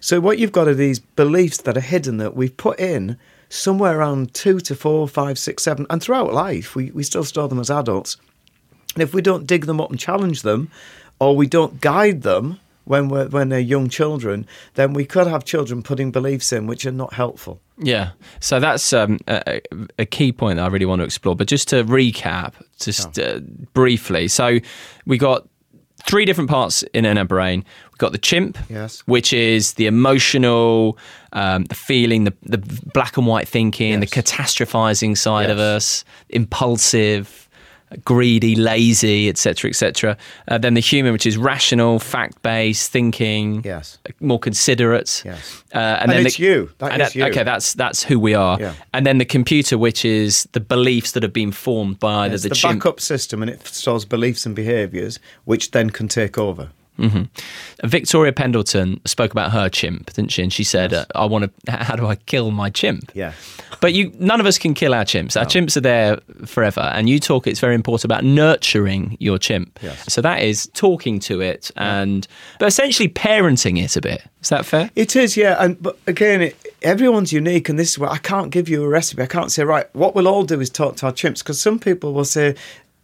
So 0.00 0.20
what 0.20 0.38
you've 0.38 0.52
got 0.52 0.68
are 0.68 0.74
these 0.74 0.98
beliefs 0.98 1.58
that 1.62 1.76
are 1.76 1.80
hidden 1.80 2.18
that 2.18 2.36
we've 2.36 2.56
put 2.56 2.78
in 2.78 3.18
somewhere 3.48 3.98
around 3.98 4.34
two 4.34 4.60
to 4.60 4.74
four, 4.74 5.08
five, 5.08 5.38
six, 5.38 5.62
seven, 5.62 5.86
and 5.90 6.02
throughout 6.02 6.32
life, 6.32 6.74
we, 6.74 6.90
we 6.90 7.02
still 7.02 7.24
store 7.24 7.48
them 7.48 7.60
as 7.60 7.70
adults. 7.70 8.16
And 8.94 9.02
if 9.02 9.14
we 9.14 9.22
don't 9.22 9.46
dig 9.46 9.66
them 9.66 9.80
up 9.80 9.90
and 9.90 9.98
challenge 9.98 10.42
them, 10.42 10.70
or 11.18 11.36
we 11.36 11.46
don't 11.46 11.80
guide 11.80 12.22
them, 12.22 12.60
when 12.84 13.08
we're 13.08 13.28
when 13.28 13.48
they're 13.48 13.60
young 13.60 13.88
children, 13.88 14.46
then 14.74 14.92
we 14.92 15.04
could 15.04 15.26
have 15.26 15.44
children 15.44 15.82
putting 15.82 16.10
beliefs 16.10 16.52
in 16.52 16.66
which 16.66 16.86
are 16.86 16.92
not 16.92 17.14
helpful. 17.14 17.60
Yeah, 17.78 18.10
so 18.38 18.60
that's 18.60 18.92
um, 18.92 19.18
a, 19.26 19.60
a, 19.98 20.06
key 20.06 20.30
point 20.30 20.58
that 20.58 20.64
I 20.64 20.68
really 20.68 20.86
want 20.86 21.00
to 21.00 21.04
explore. 21.04 21.34
But 21.34 21.48
just 21.48 21.66
to 21.68 21.82
recap, 21.82 22.52
just 22.78 23.18
uh, 23.18 23.40
briefly, 23.72 24.28
so 24.28 24.60
we 25.06 25.18
got 25.18 25.48
three 26.04 26.24
different 26.24 26.50
parts 26.50 26.82
in 26.94 27.04
our 27.04 27.24
brain. 27.24 27.64
We've 27.90 27.98
got 27.98 28.12
the 28.12 28.18
chimp, 28.18 28.58
yes. 28.68 29.00
which 29.06 29.32
is 29.32 29.74
the 29.74 29.86
emotional, 29.86 30.98
um, 31.32 31.64
the 31.64 31.74
feeling, 31.74 32.24
the, 32.24 32.34
the 32.42 32.58
black 32.92 33.16
and 33.16 33.26
white 33.26 33.48
thinking, 33.48 34.00
yes. 34.00 34.00
the 34.00 34.22
catastrophizing 34.22 35.16
side 35.16 35.48
yes. 35.48 35.50
of 35.50 35.58
us, 35.58 36.04
impulsive, 36.28 37.43
greedy, 38.04 38.54
lazy, 38.54 39.28
etc., 39.28 39.70
etc. 39.70 40.16
Uh, 40.48 40.58
then 40.58 40.74
the 40.74 40.80
human, 40.80 41.12
which 41.12 41.26
is 41.26 41.36
rational, 41.36 41.98
fact-based, 41.98 42.90
thinking, 42.90 43.62
yes, 43.64 43.98
more 44.20 44.38
considerate. 44.38 45.22
Yes, 45.24 45.62
uh, 45.74 45.78
and, 45.78 46.02
and 46.02 46.12
then 46.12 46.26
it's 46.26 46.36
the, 46.36 46.44
you. 46.44 46.70
That 46.78 47.00
is 47.00 47.14
you. 47.14 47.24
Okay, 47.26 47.42
that's 47.42 47.74
that's 47.74 48.02
who 48.02 48.18
we 48.18 48.34
are. 48.34 48.60
Yeah. 48.60 48.74
And 48.92 49.06
then 49.06 49.18
the 49.18 49.24
computer, 49.24 49.78
which 49.78 50.04
is 50.04 50.48
the 50.52 50.60
beliefs 50.60 51.12
that 51.12 51.22
have 51.22 51.32
been 51.32 51.52
formed 51.52 51.98
by 51.98 52.26
yes, 52.26 52.42
the, 52.42 52.50
the 52.50 52.54
chimp. 52.54 52.80
backup 52.80 53.00
system, 53.00 53.42
and 53.42 53.50
it 53.50 53.66
stores 53.66 54.04
beliefs 54.04 54.46
and 54.46 54.54
behaviours, 54.54 55.18
which 55.44 55.70
then 55.70 55.90
can 55.90 56.08
take 56.08 56.38
over. 56.38 56.70
Mm-hmm. 56.98 57.86
Victoria 57.86 58.32
Pendleton 58.32 59.00
spoke 59.04 59.32
about 59.32 59.50
her 59.52 59.68
chimp, 59.68 60.12
didn't 60.12 60.30
she? 60.30 60.42
And 60.42 60.52
she 60.52 60.64
said, 60.64 60.92
yes. 60.92 61.06
uh, 61.14 61.18
"I 61.22 61.24
want 61.24 61.52
to. 61.66 61.72
How 61.84 61.96
do 61.96 62.06
I 62.06 62.16
kill 62.16 62.50
my 62.50 62.70
chimp?" 62.70 63.10
Yeah. 63.14 63.32
But 63.80 63.92
you, 63.92 64.12
none 64.18 64.40
of 64.40 64.46
us 64.46 64.58
can 64.58 64.74
kill 64.74 64.94
our 64.94 65.04
chimps. 65.04 65.36
Our 65.36 65.44
no. 65.44 65.48
chimps 65.48 65.76
are 65.76 65.80
there 65.80 66.18
forever, 66.46 66.80
and 66.80 67.08
you 67.08 67.18
talk. 67.18 67.46
It's 67.46 67.60
very 67.60 67.74
important 67.74 68.04
about 68.04 68.24
nurturing 68.24 69.16
your 69.20 69.38
chimp. 69.38 69.78
Yes. 69.82 70.12
So 70.12 70.20
that 70.20 70.42
is 70.42 70.68
talking 70.74 71.18
to 71.20 71.40
it 71.40 71.70
and, 71.76 72.26
but 72.58 72.66
essentially 72.66 73.08
parenting 73.08 73.82
it 73.82 73.96
a 73.96 74.00
bit. 74.00 74.22
Is 74.40 74.50
that 74.50 74.64
fair? 74.66 74.90
It 74.94 75.16
is, 75.16 75.36
yeah. 75.36 75.56
And 75.58 75.82
but 75.82 75.98
again, 76.06 76.42
it, 76.42 76.66
everyone's 76.82 77.32
unique, 77.32 77.68
and 77.68 77.78
this 77.78 77.92
is 77.92 77.98
where 77.98 78.10
I 78.10 78.18
can't 78.18 78.50
give 78.50 78.68
you 78.68 78.84
a 78.84 78.88
recipe. 78.88 79.22
I 79.22 79.26
can't 79.26 79.50
say 79.50 79.64
right. 79.64 79.86
What 79.94 80.14
we'll 80.14 80.28
all 80.28 80.44
do 80.44 80.60
is 80.60 80.70
talk 80.70 80.96
to 80.96 81.06
our 81.06 81.12
chimps 81.12 81.38
because 81.38 81.60
some 81.60 81.78
people 81.78 82.12
will 82.12 82.24
say, 82.26 82.54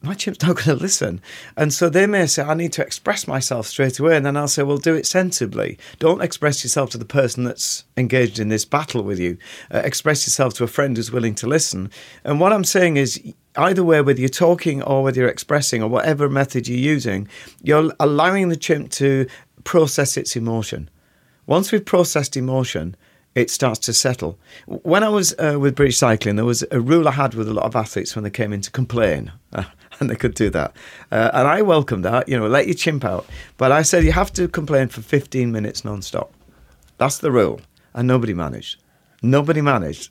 my 0.02 0.14
chimp's 0.14 0.42
not 0.42 0.56
going 0.56 0.78
to 0.78 0.82
listen. 0.82 1.20
And 1.56 1.72
so 1.72 1.90
they 1.90 2.06
may 2.06 2.26
say, 2.26 2.42
I 2.42 2.54
need 2.54 2.72
to 2.74 2.82
express 2.82 3.28
myself 3.28 3.66
straight 3.66 3.98
away. 3.98 4.16
And 4.16 4.24
then 4.24 4.36
I'll 4.36 4.48
say, 4.48 4.62
well, 4.62 4.78
do 4.78 4.94
it 4.94 5.06
sensibly. 5.06 5.78
Don't 5.98 6.22
express 6.22 6.64
yourself 6.64 6.90
to 6.90 6.98
the 6.98 7.04
person 7.04 7.44
that's 7.44 7.84
engaged 7.98 8.38
in 8.38 8.48
this 8.48 8.64
battle 8.64 9.02
with 9.02 9.18
you. 9.18 9.36
Uh, 9.72 9.78
express 9.78 10.26
yourself 10.26 10.54
to 10.54 10.64
a 10.64 10.68
friend 10.68 10.96
who's 10.96 11.12
willing 11.12 11.34
to 11.36 11.46
listen. 11.46 11.90
And 12.24 12.40
what 12.40 12.52
I'm 12.52 12.64
saying 12.64 12.96
is, 12.96 13.20
either 13.56 13.84
way, 13.84 14.00
whether 14.00 14.20
you're 14.20 14.30
talking 14.30 14.82
or 14.82 15.02
whether 15.02 15.20
you're 15.20 15.28
expressing 15.28 15.82
or 15.82 15.88
whatever 15.88 16.30
method 16.30 16.66
you're 16.66 16.78
using, 16.78 17.28
you're 17.62 17.92
allowing 18.00 18.48
the 18.48 18.56
chimp 18.56 18.90
to 18.92 19.26
process 19.64 20.16
its 20.16 20.34
emotion. 20.34 20.88
Once 21.46 21.72
we've 21.72 21.84
processed 21.84 22.36
emotion, 22.38 22.96
it 23.34 23.50
starts 23.50 23.78
to 23.80 23.92
settle. 23.92 24.38
When 24.66 25.04
I 25.04 25.08
was 25.08 25.34
uh, 25.38 25.58
with 25.60 25.76
British 25.76 25.98
Cycling, 25.98 26.36
there 26.36 26.44
was 26.44 26.64
a 26.70 26.80
rule 26.80 27.06
I 27.06 27.12
had 27.12 27.34
with 27.34 27.48
a 27.48 27.52
lot 27.52 27.64
of 27.64 27.76
athletes 27.76 28.14
when 28.14 28.24
they 28.24 28.30
came 28.30 28.52
in 28.52 28.60
to 28.62 28.70
complain. 28.70 29.32
Uh, 29.52 29.64
and 30.00 30.10
they 30.10 30.16
could 30.16 30.34
do 30.34 30.50
that. 30.50 30.74
Uh, 31.12 31.30
and 31.32 31.46
I 31.46 31.62
welcome 31.62 32.02
that, 32.02 32.28
you 32.28 32.38
know, 32.38 32.48
let 32.48 32.66
your 32.66 32.74
chimp 32.74 33.04
out. 33.04 33.26
But 33.56 33.70
I 33.70 33.82
said 33.82 34.04
you 34.04 34.12
have 34.12 34.32
to 34.34 34.48
complain 34.48 34.88
for 34.88 35.02
15 35.02 35.52
minutes 35.52 35.84
non-stop. 35.84 36.32
That's 36.98 37.18
the 37.18 37.30
rule. 37.30 37.60
And 37.94 38.08
nobody 38.08 38.34
managed. 38.34 38.82
Nobody 39.22 39.60
managed. 39.60 40.10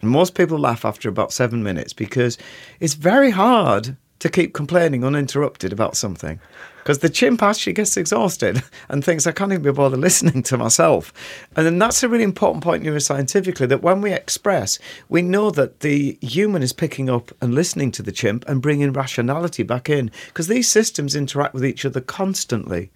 And 0.00 0.10
most 0.10 0.34
people 0.34 0.58
laugh 0.58 0.84
after 0.84 1.08
about 1.08 1.32
seven 1.32 1.62
minutes 1.62 1.92
because 1.92 2.38
it's 2.80 2.94
very 2.94 3.30
hard 3.30 3.96
to 4.20 4.28
keep 4.28 4.54
complaining 4.54 5.04
uninterrupted 5.04 5.72
about 5.72 5.96
something 5.96 6.38
because 6.78 7.00
the 7.00 7.08
chimp 7.10 7.42
actually 7.42 7.72
gets 7.72 7.96
exhausted 7.96 8.62
and 8.88 9.04
thinks 9.04 9.26
I 9.26 9.32
can't 9.32 9.52
even 9.52 9.62
be 9.62 9.72
bothered 9.72 10.00
listening 10.00 10.42
to 10.44 10.56
myself. 10.56 11.12
And 11.56 11.66
then 11.66 11.78
that's 11.78 12.02
a 12.02 12.08
really 12.08 12.24
important 12.24 12.64
point 12.64 12.82
neuroscientifically 12.82 13.68
that 13.68 13.82
when 13.82 14.00
we 14.00 14.12
express, 14.12 14.78
we 15.08 15.22
know 15.22 15.50
that 15.50 15.80
the 15.80 16.18
human 16.20 16.62
is 16.62 16.72
picking 16.72 17.10
up 17.10 17.32
and 17.40 17.54
listening 17.54 17.92
to 17.92 18.02
the 18.02 18.12
chimp 18.12 18.44
and 18.48 18.62
bringing 18.62 18.92
rationality 18.92 19.62
back 19.62 19.90
in 19.90 20.10
because 20.28 20.48
these 20.48 20.68
systems 20.68 21.14
interact 21.14 21.54
with 21.54 21.64
each 21.64 21.84
other 21.84 22.00
constantly. 22.00 22.90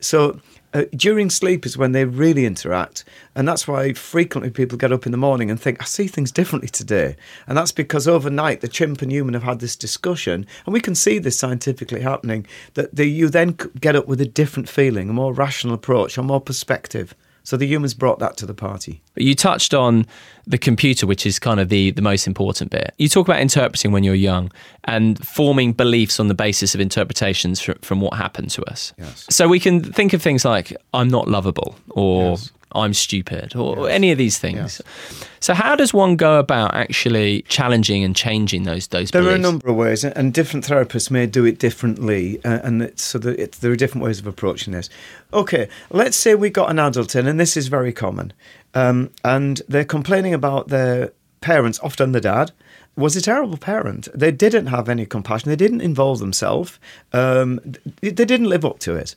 So 0.00 0.40
uh, 0.74 0.84
during 0.96 1.30
sleep 1.30 1.66
is 1.66 1.76
when 1.76 1.92
they 1.92 2.04
really 2.04 2.46
interact. 2.46 3.04
And 3.34 3.46
that's 3.46 3.68
why 3.68 3.92
frequently 3.92 4.50
people 4.50 4.78
get 4.78 4.92
up 4.92 5.06
in 5.06 5.12
the 5.12 5.18
morning 5.18 5.50
and 5.50 5.60
think, 5.60 5.80
I 5.80 5.84
see 5.84 6.06
things 6.06 6.32
differently 6.32 6.68
today. 6.68 7.16
And 7.46 7.56
that's 7.56 7.72
because 7.72 8.08
overnight 8.08 8.60
the 8.60 8.68
chimp 8.68 9.02
and 9.02 9.12
human 9.12 9.34
have 9.34 9.42
had 9.42 9.60
this 9.60 9.76
discussion. 9.76 10.46
And 10.66 10.72
we 10.72 10.80
can 10.80 10.94
see 10.94 11.18
this 11.18 11.38
scientifically 11.38 12.00
happening 12.00 12.46
that 12.74 12.94
the, 12.94 13.06
you 13.06 13.28
then 13.28 13.56
get 13.80 13.96
up 13.96 14.06
with 14.06 14.20
a 14.20 14.26
different 14.26 14.68
feeling, 14.68 15.08
a 15.08 15.12
more 15.12 15.32
rational 15.32 15.74
approach, 15.74 16.16
a 16.18 16.22
more 16.22 16.40
perspective. 16.40 17.14
So 17.44 17.56
the 17.56 17.66
humans 17.66 17.94
brought 17.94 18.18
that 18.20 18.36
to 18.38 18.46
the 18.46 18.54
party. 18.54 19.02
You 19.16 19.34
touched 19.34 19.74
on 19.74 20.06
the 20.46 20.58
computer, 20.58 21.06
which 21.06 21.26
is 21.26 21.38
kind 21.38 21.58
of 21.58 21.68
the, 21.68 21.90
the 21.90 22.02
most 22.02 22.26
important 22.26 22.70
bit. 22.70 22.94
You 22.98 23.08
talk 23.08 23.26
about 23.26 23.40
interpreting 23.40 23.92
when 23.92 24.04
you're 24.04 24.14
young 24.14 24.50
and 24.84 25.24
forming 25.26 25.72
beliefs 25.72 26.20
on 26.20 26.28
the 26.28 26.34
basis 26.34 26.74
of 26.74 26.80
interpretations 26.80 27.60
from, 27.60 27.78
from 27.82 28.00
what 28.00 28.14
happened 28.14 28.50
to 28.50 28.64
us. 28.64 28.92
Yes. 28.96 29.26
So 29.28 29.48
we 29.48 29.58
can 29.58 29.82
think 29.82 30.12
of 30.12 30.22
things 30.22 30.44
like, 30.44 30.76
I'm 30.94 31.08
not 31.08 31.28
lovable, 31.28 31.76
or 31.90 32.30
yes. 32.30 32.52
I'm 32.74 32.94
stupid, 32.94 33.54
or 33.56 33.88
yes. 33.88 33.94
any 33.94 34.12
of 34.12 34.18
these 34.18 34.38
things. 34.38 34.56
Yes. 34.56 34.82
So 35.40 35.54
how 35.54 35.74
does 35.74 35.92
one 35.92 36.16
go 36.16 36.38
about 36.38 36.74
actually 36.74 37.42
challenging 37.42 38.04
and 38.04 38.14
changing 38.14 38.62
those 38.62 38.88
those? 38.88 39.10
There 39.10 39.22
beliefs? 39.22 39.34
are 39.34 39.38
a 39.38 39.42
number 39.42 39.68
of 39.68 39.76
ways, 39.76 40.04
and 40.04 40.32
different 40.32 40.66
therapists 40.66 41.10
may 41.10 41.26
do 41.26 41.44
it 41.44 41.58
differently, 41.58 42.38
uh, 42.44 42.60
and 42.62 42.92
so 42.98 43.18
that 43.18 43.38
it, 43.38 43.52
there 43.52 43.72
are 43.72 43.76
different 43.76 44.04
ways 44.04 44.18
of 44.18 44.26
approaching 44.26 44.72
this. 44.72 44.88
Okay, 45.32 45.68
let's 45.90 46.16
say 46.16 46.34
we 46.34 46.50
got 46.50 46.70
an 46.70 46.78
adult 46.78 47.14
in, 47.14 47.26
and 47.26 47.40
this 47.40 47.56
is 47.56 47.68
very 47.68 47.92
common, 47.92 48.32
um, 48.74 49.10
and 49.24 49.62
they're 49.68 49.84
complaining 49.84 50.34
about 50.34 50.68
their 50.68 51.12
parents, 51.40 51.80
often 51.82 52.12
the 52.12 52.20
dad, 52.20 52.52
was 52.96 53.16
a 53.16 53.20
terrible 53.20 53.56
parent. 53.56 54.08
They 54.14 54.30
didn't 54.30 54.66
have 54.66 54.88
any 54.88 55.06
compassion. 55.06 55.48
They 55.48 55.56
didn't 55.56 55.80
involve 55.80 56.18
themselves. 56.18 56.78
Um, 57.12 57.60
they 58.00 58.10
didn't 58.10 58.48
live 58.48 58.64
up 58.64 58.78
to 58.80 58.94
it. 58.94 59.16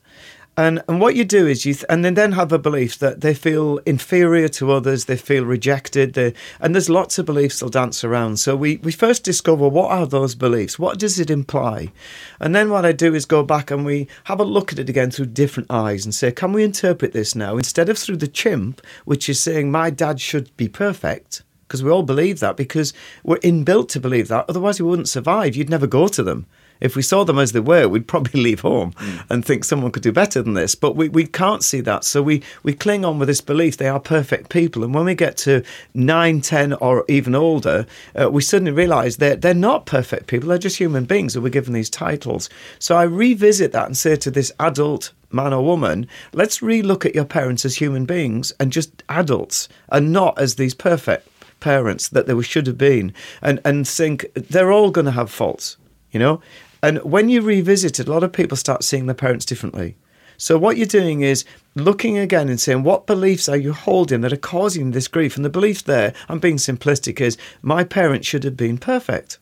And 0.57 0.81
and 0.87 1.01
what 1.01 1.15
you 1.15 1.25
do 1.25 1.47
is 1.47 1.65
you 1.65 1.73
th- 1.73 1.85
and 1.89 2.05
then 2.05 2.13
then 2.13 2.31
have 2.31 2.53
a 2.53 2.59
belief 2.59 2.97
that 2.99 3.19
they 3.19 3.33
feel 3.33 3.79
inferior 3.79 4.47
to 4.49 4.71
others, 4.71 5.05
they 5.05 5.17
feel 5.17 5.43
rejected, 5.43 6.13
they, 6.13 6.33
and 6.61 6.73
there's 6.73 6.89
lots 6.89 7.17
of 7.17 7.25
beliefs 7.25 7.59
that 7.59 7.73
dance 7.73 8.05
around. 8.05 8.37
So 8.37 8.55
we 8.55 8.77
we 8.77 8.93
first 8.93 9.25
discover 9.25 9.67
what 9.67 9.91
are 9.91 10.07
those 10.07 10.33
beliefs, 10.33 10.79
what 10.79 10.97
does 10.97 11.19
it 11.19 11.29
imply, 11.29 11.91
and 12.39 12.55
then 12.55 12.69
what 12.69 12.85
I 12.85 12.93
do 12.93 13.13
is 13.13 13.25
go 13.25 13.43
back 13.43 13.69
and 13.69 13.85
we 13.85 14.07
have 14.25 14.39
a 14.39 14.45
look 14.45 14.71
at 14.71 14.79
it 14.79 14.89
again 14.89 15.11
through 15.11 15.27
different 15.27 15.69
eyes 15.69 16.05
and 16.05 16.15
say, 16.15 16.31
can 16.31 16.53
we 16.53 16.63
interpret 16.63 17.11
this 17.11 17.35
now 17.35 17.57
instead 17.57 17.89
of 17.89 17.97
through 17.97 18.17
the 18.17 18.27
chimp, 18.27 18.81
which 19.03 19.27
is 19.27 19.41
saying 19.41 19.71
my 19.71 19.89
dad 19.89 20.21
should 20.21 20.55
be 20.55 20.69
perfect 20.69 21.43
because 21.67 21.83
we 21.83 21.91
all 21.91 22.03
believe 22.03 22.39
that 22.39 22.55
because 22.55 22.93
we're 23.23 23.39
inbuilt 23.39 23.89
to 23.89 23.99
believe 23.99 24.27
that. 24.29 24.45
Otherwise, 24.47 24.79
we 24.79 24.87
wouldn't 24.87 25.09
survive. 25.09 25.55
You'd 25.55 25.69
never 25.69 25.87
go 25.87 26.07
to 26.07 26.23
them. 26.23 26.45
If 26.79 26.95
we 26.95 27.01
saw 27.01 27.23
them 27.23 27.39
as 27.39 27.51
they 27.51 27.59
were, 27.59 27.88
we'd 27.88 28.07
probably 28.07 28.41
leave 28.43 28.61
home 28.61 28.91
mm. 28.93 29.25
and 29.29 29.43
think 29.43 29.63
someone 29.63 29.91
could 29.91 30.03
do 30.03 30.11
better 30.11 30.41
than 30.41 30.53
this. 30.53 30.75
But 30.75 30.95
we, 30.95 31.09
we 31.09 31.25
can't 31.25 31.63
see 31.63 31.81
that. 31.81 32.03
So 32.03 32.21
we, 32.21 32.43
we 32.63 32.73
cling 32.73 33.05
on 33.05 33.19
with 33.19 33.27
this 33.27 33.41
belief 33.41 33.77
they 33.77 33.88
are 33.88 33.99
perfect 33.99 34.49
people. 34.49 34.83
And 34.83 34.93
when 34.93 35.05
we 35.05 35.15
get 35.15 35.38
to 35.38 35.63
9, 35.93 36.41
10, 36.41 36.73
or 36.73 37.05
even 37.07 37.35
older, 37.35 37.85
uh, 38.19 38.29
we 38.29 38.41
suddenly 38.41 38.71
realize 38.71 39.17
they're, 39.17 39.35
they're 39.35 39.53
not 39.53 39.85
perfect 39.85 40.27
people. 40.27 40.49
They're 40.49 40.57
just 40.57 40.77
human 40.77 41.05
beings 41.05 41.33
who 41.33 41.41
were 41.41 41.49
given 41.49 41.73
these 41.73 41.89
titles. 41.89 42.49
So 42.79 42.95
I 42.97 43.03
revisit 43.03 43.71
that 43.71 43.85
and 43.85 43.97
say 43.97 44.15
to 44.15 44.31
this 44.31 44.51
adult 44.59 45.11
man 45.31 45.53
or 45.53 45.63
woman, 45.63 46.07
let's 46.33 46.59
relook 46.59 47.05
at 47.05 47.13
your 47.13 47.25
parents 47.25 47.65
as 47.65 47.75
human 47.75 48.05
beings 48.05 48.53
and 48.59 48.71
just 48.71 49.03
adults 49.09 49.67
and 49.89 50.11
not 50.11 50.39
as 50.39 50.55
these 50.55 50.73
perfect 50.73 51.27
parents 51.59 52.09
that 52.09 52.27
they 52.27 52.41
should 52.41 52.67
have 52.67 52.77
been 52.77 53.13
and, 53.41 53.59
and 53.65 53.88
think 53.88 54.25
they're 54.33 54.71
all 54.71 54.91
going 54.91 55.05
to 55.05 55.11
have 55.11 55.29
faults, 55.29 55.77
you 56.11 56.19
know? 56.19 56.41
And 56.86 57.00
when 57.00 57.30
you 57.30 57.41
revisit 57.41 58.00
it, 58.00 58.08
a 58.08 58.12
lot 58.12 58.24
of 58.24 58.32
people 58.32 58.56
start 58.56 58.84
seeing 58.84 59.08
their 59.08 59.15
parents 59.15 59.43
differently. 59.43 59.98
So 60.38 60.56
what 60.56 60.78
you're 60.78 60.86
doing 60.86 61.21
is 61.21 61.43
looking 61.74 62.15
again 62.15 62.48
and 62.48 62.62
saying, 62.62 62.84
what 62.84 63.08
beliefs 63.08 63.50
are 63.50 63.58
you 63.58 63.74
holding 63.74 64.21
that 64.21 64.32
are 64.32 64.38
causing 64.38 64.91
this 64.91 65.08
grief? 65.08 65.36
And 65.36 65.43
the 65.43 65.50
belief 65.50 65.84
there, 65.84 66.13
I'm 66.30 66.38
being 66.38 66.58
simplistic, 66.58 67.19
is 67.19 67.39
my 67.63 67.84
parents 67.84 68.28
should 68.28 68.43
have 68.43 68.56
been 68.56 68.78
perfect. 68.78 69.39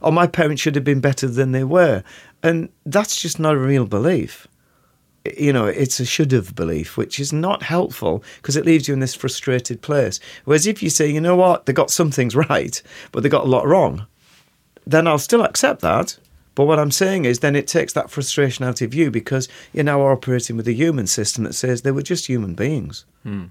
Or 0.00 0.10
my 0.10 0.26
parents 0.26 0.60
should 0.60 0.74
have 0.74 0.82
been 0.82 1.00
better 1.00 1.28
than 1.28 1.52
they 1.52 1.62
were. 1.62 2.02
And 2.42 2.68
that's 2.84 3.22
just 3.22 3.38
not 3.38 3.54
a 3.54 3.58
real 3.58 3.86
belief. 3.86 4.48
You 5.38 5.52
know, 5.52 5.66
it's 5.66 6.00
a 6.00 6.04
should 6.04 6.32
have 6.32 6.56
belief, 6.56 6.96
which 6.96 7.20
is 7.20 7.32
not 7.32 7.62
helpful 7.62 8.24
because 8.38 8.56
it 8.56 8.66
leaves 8.66 8.88
you 8.88 8.94
in 8.94 8.98
this 8.98 9.14
frustrated 9.14 9.82
place. 9.82 10.18
Whereas 10.46 10.66
if 10.66 10.82
you 10.82 10.90
say, 10.90 11.08
you 11.08 11.20
know 11.20 11.36
what, 11.36 11.66
they 11.66 11.72
got 11.72 11.92
some 11.92 12.10
things 12.10 12.34
right, 12.50 12.82
but 13.12 13.22
they 13.22 13.28
got 13.28 13.44
a 13.44 13.48
lot 13.48 13.68
wrong, 13.68 14.08
then 14.84 15.06
I'll 15.06 15.18
still 15.18 15.44
accept 15.44 15.80
that 15.82 16.18
but 16.54 16.64
what 16.64 16.78
I'm 16.78 16.90
saying 16.90 17.24
is, 17.24 17.38
then 17.40 17.56
it 17.56 17.66
takes 17.66 17.92
that 17.94 18.10
frustration 18.10 18.64
out 18.64 18.82
of 18.82 18.94
you 18.94 19.10
because 19.10 19.48
you're 19.72 19.84
now 19.84 20.02
operating 20.02 20.56
with 20.56 20.68
a 20.68 20.72
human 20.72 21.06
system 21.06 21.44
that 21.44 21.54
says 21.54 21.82
they 21.82 21.92
were 21.92 22.02
just 22.02 22.26
human 22.26 22.54
beings. 22.54 23.04
Hmm. 23.22 23.46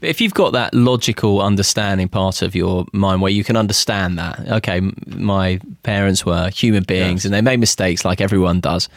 But 0.00 0.08
if 0.08 0.20
you've 0.20 0.34
got 0.34 0.52
that 0.54 0.72
logical 0.72 1.42
understanding 1.42 2.08
part 2.08 2.40
of 2.40 2.54
your 2.54 2.86
mind 2.94 3.20
where 3.20 3.30
you 3.30 3.44
can 3.44 3.56
understand 3.56 4.18
that, 4.18 4.40
okay, 4.48 4.80
my 5.06 5.60
parents 5.82 6.24
were 6.24 6.48
human 6.48 6.84
beings 6.84 7.20
yes. 7.20 7.24
and 7.26 7.34
they 7.34 7.42
made 7.42 7.60
mistakes 7.60 8.02
like 8.02 8.22
everyone 8.22 8.60
does 8.60 8.88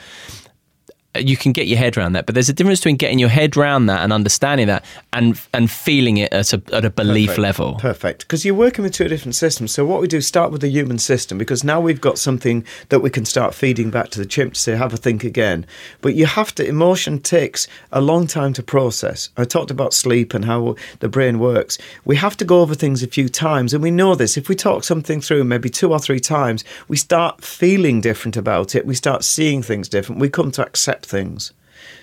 you 1.15 1.37
can 1.37 1.51
get 1.51 1.67
your 1.67 1.77
head 1.77 1.97
around 1.97 2.13
that. 2.13 2.25
But 2.25 2.35
there's 2.35 2.49
a 2.49 2.53
difference 2.53 2.79
between 2.79 2.95
getting 2.95 3.19
your 3.19 3.29
head 3.29 3.55
around 3.55 3.85
that 3.87 4.01
and 4.01 4.11
understanding 4.11 4.67
that 4.67 4.83
and 5.11 5.39
and 5.53 5.69
feeling 5.69 6.17
it 6.17 6.33
at 6.33 6.53
a, 6.53 6.61
at 6.71 6.85
a 6.85 6.89
belief 6.89 7.29
Perfect. 7.29 7.41
level. 7.41 7.75
Perfect. 7.75 8.19
Because 8.21 8.45
you're 8.45 8.55
working 8.55 8.83
with 8.83 8.93
two 8.93 9.07
different 9.07 9.35
systems. 9.35 9.71
So 9.71 9.85
what 9.85 10.01
we 10.01 10.07
do, 10.07 10.21
start 10.21 10.51
with 10.51 10.61
the 10.61 10.69
human 10.69 10.97
system 10.97 11.37
because 11.37 11.63
now 11.63 11.79
we've 11.79 12.01
got 12.01 12.17
something 12.17 12.65
that 12.89 13.01
we 13.01 13.09
can 13.09 13.25
start 13.25 13.53
feeding 13.53 13.91
back 13.91 14.09
to 14.09 14.19
the 14.19 14.25
chimp 14.25 14.53
to 14.53 14.59
say, 14.59 14.75
have 14.75 14.93
a 14.93 14.97
think 14.97 15.23
again. 15.23 15.65
But 16.01 16.15
you 16.15 16.25
have 16.25 16.55
to, 16.55 16.67
emotion 16.67 17.19
takes 17.19 17.67
a 17.91 18.01
long 18.01 18.27
time 18.27 18.53
to 18.53 18.63
process. 18.63 19.29
I 19.37 19.45
talked 19.45 19.71
about 19.71 19.93
sleep 19.93 20.33
and 20.33 20.45
how 20.45 20.75
the 20.99 21.09
brain 21.09 21.39
works. 21.39 21.77
We 22.05 22.15
have 22.15 22.37
to 22.37 22.45
go 22.45 22.61
over 22.61 22.75
things 22.75 23.03
a 23.03 23.07
few 23.07 23.29
times. 23.29 23.73
And 23.73 23.83
we 23.83 23.91
know 23.91 24.15
this. 24.15 24.37
If 24.37 24.49
we 24.49 24.55
talk 24.55 24.83
something 24.83 25.21
through 25.21 25.43
maybe 25.43 25.69
two 25.69 25.91
or 25.91 25.99
three 25.99 26.19
times, 26.19 26.63
we 26.87 26.97
start 26.97 27.43
feeling 27.43 28.01
different 28.01 28.35
about 28.35 28.75
it. 28.75 28.85
We 28.85 28.95
start 28.95 29.23
seeing 29.23 29.61
things 29.61 29.87
different. 29.87 30.19
We 30.19 30.29
come 30.29 30.51
to 30.51 30.65
accept 30.65 31.02
things. 31.05 31.53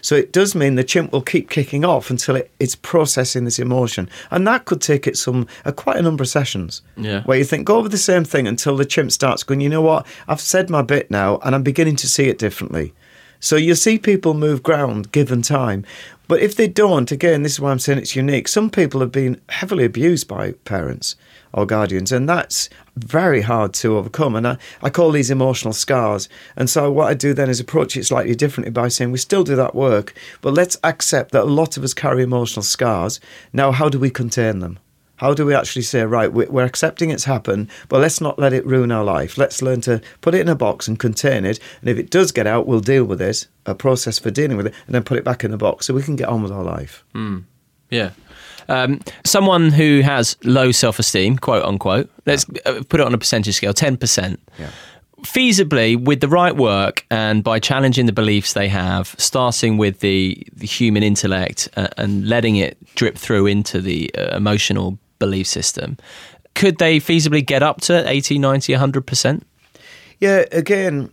So 0.03 0.15
it 0.15 0.33
does 0.33 0.55
mean 0.55 0.75
the 0.75 0.85
chimp 0.85 1.13
will 1.13 1.23
keep 1.23 1.51
kicking 1.51 1.85
off 1.85 2.11
until 2.11 2.37
it, 2.37 2.51
it's 2.59 2.75
processing 2.75 3.45
this 3.45 3.59
emotion, 3.59 4.09
and 4.31 4.47
that 4.47 4.65
could 4.65 4.81
take 4.81 5.07
it 5.07 5.17
some 5.17 5.47
uh, 5.65 5.73
quite 5.73 5.97
a 5.97 6.03
number 6.03 6.23
of 6.23 6.29
sessions. 6.29 6.83
Yeah. 6.97 7.23
Where 7.25 7.39
you 7.39 7.45
think 7.45 7.67
go 7.67 7.77
over 7.77 7.89
the 7.89 7.99
same 7.99 8.25
thing 8.25 8.47
until 8.47 8.77
the 8.77 8.85
chimp 8.85 9.13
starts 9.13 9.43
going. 9.43 9.61
You 9.61 9.69
know 9.69 9.83
what? 9.83 10.07
I've 10.29 10.41
said 10.41 10.71
my 10.71 10.83
bit 10.83 11.11
now, 11.11 11.39
and 11.45 11.55
I'm 11.55 11.63
beginning 11.63 11.97
to 11.97 12.09
see 12.09 12.29
it 12.29 12.39
differently. 12.39 12.93
So 13.41 13.57
you 13.57 13.75
see 13.75 13.99
people 13.99 14.35
move 14.35 14.63
ground 14.63 15.13
given 15.13 15.41
time. 15.41 15.85
But 16.31 16.43
if 16.43 16.55
they 16.55 16.69
don't, 16.69 17.11
again, 17.11 17.43
this 17.43 17.55
is 17.55 17.61
why 17.61 17.73
I'm 17.73 17.81
saying 17.81 17.99
it's 17.99 18.15
unique. 18.15 18.47
Some 18.47 18.71
people 18.71 19.01
have 19.01 19.11
been 19.11 19.41
heavily 19.49 19.85
abused 19.85 20.29
by 20.29 20.53
parents 20.65 21.17
or 21.53 21.67
guardians, 21.67 22.13
and 22.13 22.29
that's 22.29 22.71
very 22.95 23.41
hard 23.41 23.75
to 23.75 23.97
overcome. 23.97 24.37
And 24.37 24.47
I, 24.47 24.57
I 24.81 24.91
call 24.91 25.11
these 25.11 25.33
emotional 25.33 25.73
scars. 25.73 26.29
And 26.55 26.71
so 26.71 26.89
what 26.89 27.09
I 27.09 27.15
do 27.15 27.35
then 27.35 27.51
is 27.51 27.59
approach 27.59 27.97
it 27.97 28.07
slightly 28.07 28.37
differently 28.37 28.71
by 28.71 28.87
saying 28.87 29.11
we 29.11 29.19
still 29.19 29.43
do 29.43 29.57
that 29.57 29.75
work, 29.75 30.15
but 30.41 30.55
let's 30.55 30.77
accept 30.85 31.33
that 31.33 31.43
a 31.43 31.47
lot 31.47 31.77
of 31.77 31.83
us 31.83 31.95
carry 31.95 32.23
emotional 32.23 32.63
scars. 32.63 33.19
Now, 33.53 33.73
how 33.73 33.89
do 33.89 33.99
we 33.99 34.09
contain 34.09 34.61
them? 34.61 34.79
How 35.21 35.35
do 35.35 35.45
we 35.45 35.55
actually 35.55 35.83
say, 35.83 36.03
right, 36.07 36.33
we're 36.33 36.65
accepting 36.65 37.11
it's 37.11 37.25
happened, 37.25 37.69
but 37.91 38.01
let's 38.01 38.23
not 38.23 38.39
let 38.39 38.55
it 38.55 38.65
ruin 38.65 38.91
our 38.91 39.05
life. 39.05 39.37
Let's 39.37 39.61
learn 39.61 39.83
to 39.83 40.01
put 40.23 40.35
it 40.35 40.41
in 40.41 40.49
a 40.49 40.55
box 40.55 40.89
and 40.89 40.99
contain 40.99 41.45
it. 41.45 41.61
And 41.83 41.91
if 41.91 41.99
it 41.99 42.09
does 42.09 42.33
get 42.33 42.47
out, 42.47 42.67
we'll 42.67 42.81
deal 42.81 43.05
with 43.05 43.21
it, 43.21 43.47
a 43.67 43.75
process 43.75 44.19
for 44.19 44.31
dealing 44.31 44.57
with 44.57 44.69
it, 44.69 44.75
and 44.87 44.95
then 44.95 45.03
put 45.03 45.19
it 45.19 45.25
back 45.25 45.45
in 45.45 45.51
the 45.51 45.59
box 45.59 45.85
so 45.85 45.93
we 45.93 46.03
can 46.03 46.17
get 46.17 46.31
on 46.31 46.43
with 46.43 46.51
our 46.51 46.65
life. 46.65 47.05
Mm. 47.15 47.45
Yeah. 47.91 48.13
Um, 48.71 49.01
someone 49.23 49.73
who 49.73 50.01
has 50.01 50.39
low 50.43 50.73
self 50.73 50.99
esteem, 50.99 51.37
quote 51.37 51.67
unquote, 51.67 52.09
let's 52.25 52.47
uh, 52.65 52.83
put 52.89 53.01
it 53.01 53.07
on 53.07 53.13
a 53.13 53.19
percentage 53.19 53.57
scale, 53.57 53.75
10%. 53.75 54.39
Yeah 54.59 54.71
feasibly 55.23 56.03
with 56.03 56.21
the 56.21 56.29
right 56.29 56.57
work 56.57 57.05
and 57.11 57.45
by 57.45 57.59
challenging 57.59 58.07
the 58.07 58.13
beliefs 58.13 58.55
they 58.55 58.69
have 58.69 59.15
starting 59.19 59.77
with 59.77 60.01
the, 60.01 60.43
the 60.55 60.67
human 60.67 61.03
intellect 61.03 61.69
uh, 61.77 61.89
and 61.99 62.27
letting 62.27 62.57
it 62.57 62.83
drip 62.95 63.19
through 63.19 63.45
into 63.45 63.83
the 63.83 64.11
uh, 64.15 64.35
emotional 64.35 64.99
belief 65.21 65.47
system. 65.47 65.97
Could 66.57 66.79
they 66.79 66.99
feasibly 66.99 67.47
get 67.47 67.63
up 67.63 67.81
to 67.83 68.09
80, 68.09 68.39
90, 68.41 68.73
100%? 68.73 69.43
Yeah, 70.19 70.45
again, 70.51 71.13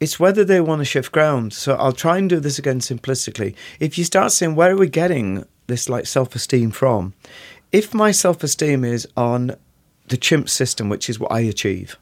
it's 0.00 0.18
whether 0.18 0.42
they 0.42 0.62
want 0.62 0.80
to 0.80 0.86
shift 0.86 1.12
ground. 1.12 1.52
So 1.52 1.74
I'll 1.74 1.92
try 1.92 2.16
and 2.16 2.30
do 2.30 2.40
this 2.40 2.58
again 2.58 2.80
simplistically. 2.80 3.54
If 3.78 3.98
you 3.98 4.04
start 4.04 4.32
saying, 4.32 4.56
where 4.56 4.72
are 4.72 4.76
we 4.76 4.88
getting 4.88 5.44
this 5.66 5.88
like 5.88 6.06
self 6.06 6.34
esteem 6.34 6.70
from? 6.70 7.12
If 7.70 7.92
my 7.92 8.10
self 8.10 8.42
esteem 8.42 8.82
is 8.82 9.06
on 9.16 9.56
the 10.08 10.16
chimp 10.16 10.48
system, 10.48 10.88
which 10.88 11.10
is 11.10 11.20
what 11.20 11.30
I 11.30 11.40
achieve, 11.40 11.96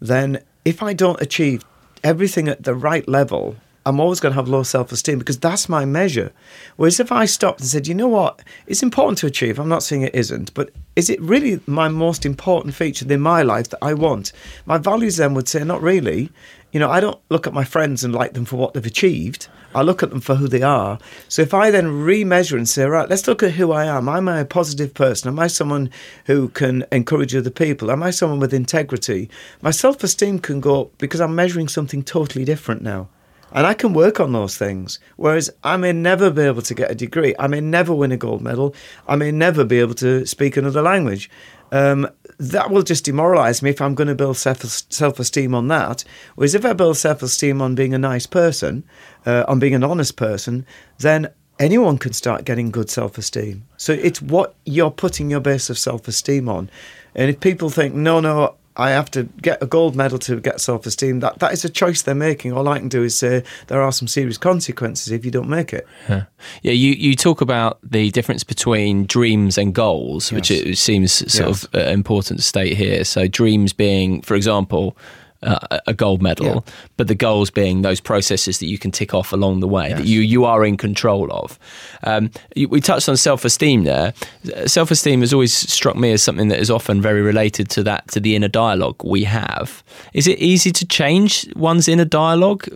then 0.00 0.42
if 0.64 0.82
I 0.82 0.92
don't 0.92 1.22
achieve 1.22 1.62
everything 2.02 2.48
at 2.48 2.64
the 2.64 2.74
right 2.74 3.08
level, 3.08 3.56
I'm 3.86 4.00
always 4.00 4.18
going 4.18 4.32
to 4.32 4.36
have 4.36 4.48
low 4.48 4.62
self 4.62 4.92
esteem 4.92 5.18
because 5.18 5.38
that's 5.38 5.68
my 5.68 5.84
measure. 5.84 6.32
Whereas 6.76 7.00
if 7.00 7.12
I 7.12 7.26
stopped 7.26 7.60
and 7.60 7.68
said, 7.68 7.86
you 7.86 7.94
know 7.94 8.08
what, 8.08 8.40
it's 8.66 8.82
important 8.82 9.18
to 9.18 9.26
achieve, 9.26 9.58
I'm 9.58 9.68
not 9.68 9.82
saying 9.82 10.02
it 10.02 10.14
isn't, 10.14 10.54
but 10.54 10.70
is 10.96 11.10
it 11.10 11.20
really 11.20 11.60
my 11.66 11.88
most 11.88 12.24
important 12.24 12.74
feature 12.74 13.06
in 13.12 13.20
my 13.20 13.42
life 13.42 13.68
that 13.70 13.82
I 13.82 13.92
want? 13.94 14.32
My 14.64 14.78
values 14.78 15.16
then 15.16 15.34
would 15.34 15.48
say, 15.48 15.64
not 15.64 15.82
really. 15.82 16.30
You 16.72 16.80
know, 16.80 16.90
I 16.90 17.00
don't 17.00 17.20
look 17.28 17.46
at 17.46 17.52
my 17.52 17.64
friends 17.64 18.02
and 18.02 18.14
like 18.14 18.32
them 18.32 18.44
for 18.46 18.56
what 18.56 18.74
they've 18.74 18.84
achieved. 18.84 19.48
I 19.74 19.82
look 19.82 20.02
at 20.02 20.10
them 20.10 20.20
for 20.20 20.36
who 20.36 20.48
they 20.48 20.62
are. 20.62 20.98
So 21.28 21.42
if 21.42 21.52
I 21.52 21.70
then 21.70 21.86
remeasure 21.86 22.56
and 22.56 22.68
say, 22.68 22.84
right, 22.84 23.08
let's 23.08 23.26
look 23.26 23.42
at 23.42 23.52
who 23.52 23.70
I 23.72 23.84
am. 23.84 24.08
Am 24.08 24.28
I 24.28 24.40
a 24.40 24.44
positive 24.44 24.94
person? 24.94 25.28
Am 25.28 25.38
I 25.38 25.48
someone 25.48 25.90
who 26.26 26.48
can 26.48 26.84
encourage 26.90 27.34
other 27.34 27.50
people? 27.50 27.90
Am 27.90 28.02
I 28.02 28.10
someone 28.10 28.40
with 28.40 28.54
integrity? 28.54 29.28
My 29.62 29.72
self 29.72 30.02
esteem 30.02 30.38
can 30.38 30.60
go 30.60 30.82
up 30.82 30.98
because 30.98 31.20
I'm 31.20 31.34
measuring 31.34 31.68
something 31.68 32.02
totally 32.02 32.44
different 32.44 32.82
now. 32.82 33.08
And 33.54 33.66
I 33.66 33.74
can 33.74 33.94
work 33.94 34.18
on 34.18 34.32
those 34.32 34.58
things. 34.58 34.98
Whereas 35.16 35.48
I 35.62 35.76
may 35.76 35.92
never 35.92 36.28
be 36.28 36.42
able 36.42 36.62
to 36.62 36.74
get 36.74 36.90
a 36.90 36.94
degree. 36.94 37.34
I 37.38 37.46
may 37.46 37.60
never 37.60 37.94
win 37.94 38.10
a 38.12 38.16
gold 38.16 38.42
medal. 38.42 38.74
I 39.06 39.14
may 39.14 39.30
never 39.30 39.64
be 39.64 39.78
able 39.78 39.94
to 39.94 40.26
speak 40.26 40.56
another 40.56 40.82
language. 40.82 41.30
Um, 41.70 42.08
that 42.38 42.70
will 42.70 42.82
just 42.82 43.04
demoralize 43.04 43.62
me 43.62 43.70
if 43.70 43.80
I'm 43.80 43.94
going 43.94 44.08
to 44.08 44.14
build 44.14 44.36
self 44.36 45.20
esteem 45.20 45.54
on 45.54 45.68
that. 45.68 46.04
Whereas 46.34 46.54
if 46.54 46.64
I 46.64 46.72
build 46.72 46.96
self 46.96 47.22
esteem 47.22 47.62
on 47.62 47.76
being 47.76 47.94
a 47.94 47.98
nice 47.98 48.26
person, 48.26 48.84
uh, 49.24 49.44
on 49.46 49.60
being 49.60 49.74
an 49.74 49.84
honest 49.84 50.16
person, 50.16 50.66
then 50.98 51.30
anyone 51.58 51.98
can 51.98 52.12
start 52.12 52.44
getting 52.44 52.70
good 52.70 52.90
self 52.90 53.18
esteem. 53.18 53.66
So 53.76 53.92
it's 53.92 54.20
what 54.20 54.56
you're 54.64 54.90
putting 54.90 55.30
your 55.30 55.40
base 55.40 55.70
of 55.70 55.78
self 55.78 56.08
esteem 56.08 56.48
on. 56.48 56.70
And 57.14 57.30
if 57.30 57.40
people 57.40 57.70
think, 57.70 57.94
no, 57.94 58.20
no, 58.20 58.56
I 58.76 58.90
have 58.90 59.10
to 59.12 59.24
get 59.40 59.62
a 59.62 59.66
gold 59.66 59.94
medal 59.94 60.18
to 60.20 60.40
get 60.40 60.60
self 60.60 60.84
esteem. 60.86 61.20
That 61.20 61.38
that 61.38 61.52
is 61.52 61.64
a 61.64 61.70
choice 61.70 62.02
they're 62.02 62.14
making. 62.14 62.52
All 62.52 62.66
I 62.68 62.78
can 62.78 62.88
do 62.88 63.04
is 63.04 63.16
say 63.16 63.44
there 63.68 63.80
are 63.80 63.92
some 63.92 64.08
serious 64.08 64.36
consequences 64.36 65.12
if 65.12 65.24
you 65.24 65.30
don't 65.30 65.48
make 65.48 65.72
it. 65.72 65.86
Yeah, 66.08 66.24
yeah 66.62 66.72
you, 66.72 66.92
you 66.92 67.14
talk 67.14 67.40
about 67.40 67.78
the 67.82 68.10
difference 68.10 68.42
between 68.42 69.06
dreams 69.06 69.58
and 69.58 69.74
goals, 69.74 70.32
which 70.32 70.50
it 70.50 70.76
seems 70.76 71.12
sort 71.12 71.48
yes. 71.48 71.64
of 71.64 71.74
uh, 71.74 71.90
important 71.90 72.40
to 72.40 72.44
state 72.44 72.76
here. 72.76 73.04
So 73.04 73.28
dreams 73.28 73.72
being, 73.72 74.22
for 74.22 74.34
example, 74.34 74.96
uh, 75.44 75.80
a 75.86 75.94
gold 75.94 76.22
medal, 76.22 76.46
yeah. 76.46 76.72
but 76.96 77.08
the 77.08 77.14
goals 77.14 77.50
being 77.50 77.82
those 77.82 78.00
processes 78.00 78.58
that 78.58 78.66
you 78.66 78.78
can 78.78 78.90
tick 78.90 79.14
off 79.14 79.32
along 79.32 79.60
the 79.60 79.68
way 79.68 79.90
yes. 79.90 79.98
that 79.98 80.06
you 80.06 80.20
you 80.20 80.44
are 80.44 80.64
in 80.64 80.76
control 80.76 81.32
of. 81.32 81.58
Um, 82.02 82.30
we 82.56 82.80
touched 82.80 83.08
on 83.08 83.16
self 83.16 83.44
esteem 83.44 83.84
there. 83.84 84.14
Self 84.66 84.90
esteem 84.90 85.20
has 85.20 85.32
always 85.32 85.52
struck 85.54 85.96
me 85.96 86.12
as 86.12 86.22
something 86.22 86.48
that 86.48 86.58
is 86.58 86.70
often 86.70 87.00
very 87.00 87.22
related 87.22 87.68
to 87.70 87.82
that 87.84 88.08
to 88.08 88.20
the 88.20 88.34
inner 88.36 88.48
dialogue 88.48 88.96
we 89.04 89.24
have. 89.24 89.82
Is 90.12 90.26
it 90.26 90.38
easy 90.38 90.70
to 90.72 90.86
change 90.86 91.48
one's 91.54 91.88
inner 91.88 92.04
dialogue? 92.04 92.66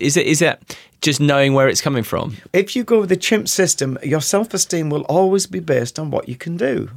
Is 0.00 0.16
it 0.16 0.26
is 0.26 0.42
it 0.42 0.76
just 1.02 1.20
knowing 1.20 1.54
where 1.54 1.68
it's 1.68 1.80
coming 1.80 2.02
from? 2.02 2.36
If 2.52 2.74
you 2.74 2.84
go 2.84 3.00
with 3.00 3.08
the 3.08 3.16
chimp 3.16 3.48
system, 3.48 3.98
your 4.02 4.20
self 4.20 4.54
esteem 4.54 4.90
will 4.90 5.02
always 5.02 5.46
be 5.46 5.60
based 5.60 5.98
on 5.98 6.10
what 6.10 6.28
you 6.28 6.36
can 6.36 6.56
do 6.56 6.90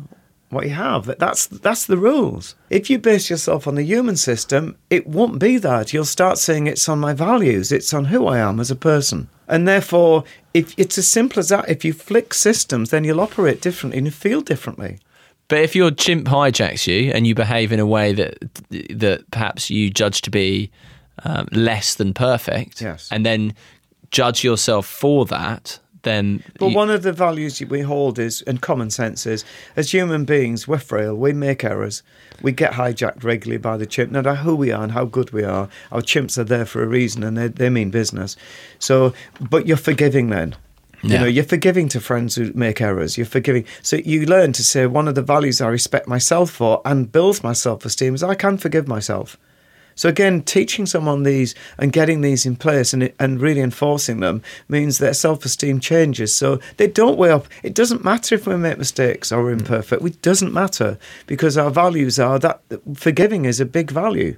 what 0.50 0.66
you 0.66 0.74
have. 0.74 1.06
That's 1.20 1.48
that's 1.48 1.86
the 1.86 1.98
rules. 1.98 2.56
If 2.70 2.90
you 2.90 2.98
base 2.98 3.30
yourself 3.30 3.68
on 3.68 3.76
the 3.76 3.84
human 3.84 4.18
system, 4.18 4.78
it 4.90 5.08
won't 5.08 5.40
be 5.40 5.58
that. 5.58 5.94
You'll 5.94 6.06
start 6.06 6.38
saying 6.38 6.68
it's 6.68 6.90
on 6.90 7.00
my 7.00 7.14
values, 7.14 7.72
it's 7.72 7.94
on 7.94 8.06
who 8.06 8.28
I 8.28 8.40
am 8.40 8.60
as 8.60 8.72
a 8.72 8.76
person. 8.76 9.30
And 9.48 9.68
therefore, 9.68 10.24
if 10.54 10.74
it's 10.78 10.98
as 10.98 11.08
simple 11.08 11.40
as 11.40 11.50
that, 11.50 11.70
if 11.70 11.84
you 11.84 11.94
flick 11.94 12.34
systems, 12.34 12.92
then 12.92 13.04
you'll 13.04 13.22
operate 13.22 13.62
differently 13.62 13.98
and 13.98 14.08
you 14.08 14.12
feel 14.12 14.42
differently. 14.42 15.00
But 15.48 15.60
if 15.60 15.76
your 15.76 15.90
chimp 15.90 16.28
hijacks 16.28 16.86
you 16.86 17.12
and 17.12 17.26
you 17.26 17.34
behave 17.34 17.72
in 17.72 17.80
a 17.80 17.86
way 17.86 18.14
that 18.14 18.38
that 18.70 19.30
perhaps 19.32 19.70
you 19.70 19.90
judge 19.90 20.22
to 20.22 20.30
be 20.30 20.72
um, 21.24 21.48
less 21.52 21.96
than 21.96 22.14
perfect, 22.14 22.82
yes. 22.82 23.10
and 23.12 23.26
then 23.26 23.54
judge 24.12 24.44
yourself 24.44 24.86
for 24.86 25.26
that, 25.26 25.80
then. 26.04 26.44
But 26.60 26.70
you... 26.70 26.76
one 26.76 26.90
of 26.90 27.04
the 27.04 27.14
values 27.14 27.62
we 27.62 27.82
hold 27.82 28.20
is, 28.20 28.42
and 28.44 28.62
common 28.62 28.90
sense 28.90 29.26
is, 29.26 29.44
as 29.76 29.92
human 29.92 30.26
beings, 30.26 30.68
we're 30.68 30.80
frail, 30.80 31.16
we 31.16 31.34
make 31.34 31.64
errors. 31.64 32.04
We 32.42 32.52
get 32.52 32.74
hijacked 32.74 33.24
regularly 33.24 33.58
by 33.58 33.78
the 33.78 33.86
chimp, 33.86 34.12
no 34.12 34.22
matter 34.22 34.36
who 34.36 34.56
we 34.56 34.72
are 34.72 34.84
and 34.84 34.92
how 34.94 35.06
good 35.06 35.32
we 35.32 35.44
are. 35.44 35.70
Our 35.92 36.02
chimps 36.02 36.38
are 36.38 36.44
there 36.44 36.66
for 36.66 36.82
a 36.84 36.88
reason 36.88 37.24
and 37.24 37.38
they, 37.38 37.48
they 37.48 37.70
mean 37.70 37.90
business. 37.90 38.38
So, 38.80 39.14
but 39.40 39.68
you're 39.68 39.78
forgiving 39.78 40.30
then. 40.30 40.56
You 41.02 41.18
know, 41.18 41.26
you're 41.26 41.46
forgiving 41.46 41.88
to 41.90 42.02
friends 42.02 42.36
who 42.36 42.52
make 42.54 42.82
errors. 42.82 43.18
You're 43.18 43.26
forgiving. 43.26 43.66
So 43.82 43.98
you 43.98 44.26
learn 44.26 44.52
to 44.54 44.64
say 44.64 44.86
one 44.86 45.08
of 45.08 45.16
the 45.16 45.22
values 45.22 45.62
I 45.62 45.68
respect 45.68 46.08
myself 46.08 46.52
for 46.52 46.82
and 46.84 47.10
builds 47.10 47.42
my 47.42 47.54
self 47.54 47.86
esteem 47.86 48.16
is 48.16 48.24
I 48.24 48.36
can 48.36 48.58
forgive 48.58 48.88
myself. 48.88 49.38
So 50.00 50.08
again, 50.08 50.44
teaching 50.44 50.86
someone 50.86 51.24
these 51.24 51.54
and 51.78 51.92
getting 51.92 52.22
these 52.22 52.46
in 52.46 52.56
place 52.56 52.94
and 52.94 53.12
and 53.20 53.42
really 53.42 53.60
enforcing 53.60 54.22
them 54.22 54.42
means 54.70 54.98
their 54.98 55.14
self 55.14 55.44
esteem 55.44 55.82
changes. 55.82 56.34
So 56.34 56.62
they 56.78 56.88
don't 56.88 57.18
weigh 57.18 57.32
up. 57.32 57.48
It 57.64 57.76
doesn't 57.76 58.06
matter 58.06 58.36
if 58.36 58.48
we 58.48 58.56
make 58.56 58.78
mistakes 58.78 59.30
or 59.30 59.44
mm. 59.44 59.60
imperfect. 59.60 60.02
It 60.02 60.22
doesn't 60.22 60.54
matter 60.54 60.98
because 61.28 61.58
our 61.58 61.70
values 61.70 62.18
are 62.18 62.40
that 62.40 62.62
forgiving 62.96 63.44
is 63.44 63.60
a 63.60 63.66
big 63.66 63.92
value. 63.92 64.38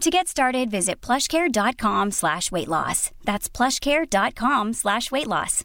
To 0.00 0.10
get 0.10 0.26
started, 0.26 0.70
visit 0.70 1.00
plushcare.com 1.00 2.10
slash 2.10 2.50
weight 2.50 2.68
loss. 2.68 3.10
That's 3.24 3.48
plushcare.com 3.48 4.72
slash 4.72 5.10
weight 5.12 5.28
loss. 5.28 5.64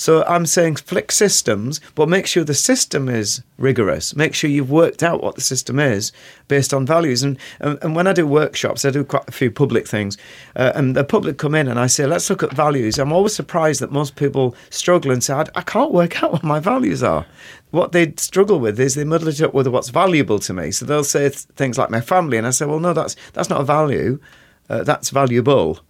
So 0.00 0.24
I'm 0.24 0.46
saying 0.46 0.76
flick 0.76 1.12
systems, 1.12 1.78
but 1.94 2.08
make 2.08 2.26
sure 2.26 2.42
the 2.42 2.54
system 2.54 3.06
is 3.06 3.42
rigorous. 3.58 4.16
Make 4.16 4.34
sure 4.34 4.48
you've 4.48 4.70
worked 4.70 5.02
out 5.02 5.22
what 5.22 5.34
the 5.34 5.42
system 5.42 5.78
is 5.78 6.10
based 6.48 6.72
on 6.72 6.86
values. 6.86 7.22
And 7.22 7.36
and, 7.60 7.78
and 7.82 7.94
when 7.94 8.06
I 8.06 8.14
do 8.14 8.26
workshops, 8.26 8.86
I 8.86 8.90
do 8.92 9.04
quite 9.04 9.28
a 9.28 9.32
few 9.32 9.50
public 9.50 9.86
things, 9.86 10.16
uh, 10.56 10.72
and 10.74 10.96
the 10.96 11.04
public 11.04 11.36
come 11.36 11.54
in 11.54 11.68
and 11.68 11.78
I 11.78 11.86
say, 11.86 12.06
let's 12.06 12.30
look 12.30 12.42
at 12.42 12.54
values. 12.54 12.98
I'm 12.98 13.12
always 13.12 13.34
surprised 13.34 13.82
that 13.82 13.92
most 13.92 14.16
people 14.16 14.56
struggle 14.70 15.10
and 15.10 15.22
say, 15.22 15.34
I, 15.34 15.44
I 15.54 15.60
can't 15.60 15.92
work 15.92 16.22
out 16.22 16.32
what 16.32 16.42
my 16.42 16.60
values 16.60 17.02
are 17.02 17.26
what 17.70 17.92
they 17.92 18.12
struggle 18.16 18.58
with 18.60 18.78
is 18.80 18.94
they 18.94 19.04
muddle 19.04 19.28
it 19.28 19.40
up 19.40 19.54
with 19.54 19.66
what's 19.68 19.90
valuable 19.90 20.38
to 20.40 20.52
me. 20.52 20.70
So 20.70 20.84
they'll 20.84 21.04
say 21.04 21.28
th- 21.28 21.46
things 21.56 21.78
like 21.78 21.90
my 21.90 22.00
family, 22.00 22.36
and 22.36 22.46
I 22.46 22.50
say, 22.50 22.66
well, 22.66 22.80
no, 22.80 22.92
that's 22.92 23.16
that's 23.32 23.48
not 23.50 23.60
a 23.60 23.64
value, 23.64 24.18
uh, 24.68 24.82
that's 24.82 25.10
valuable. 25.10 25.80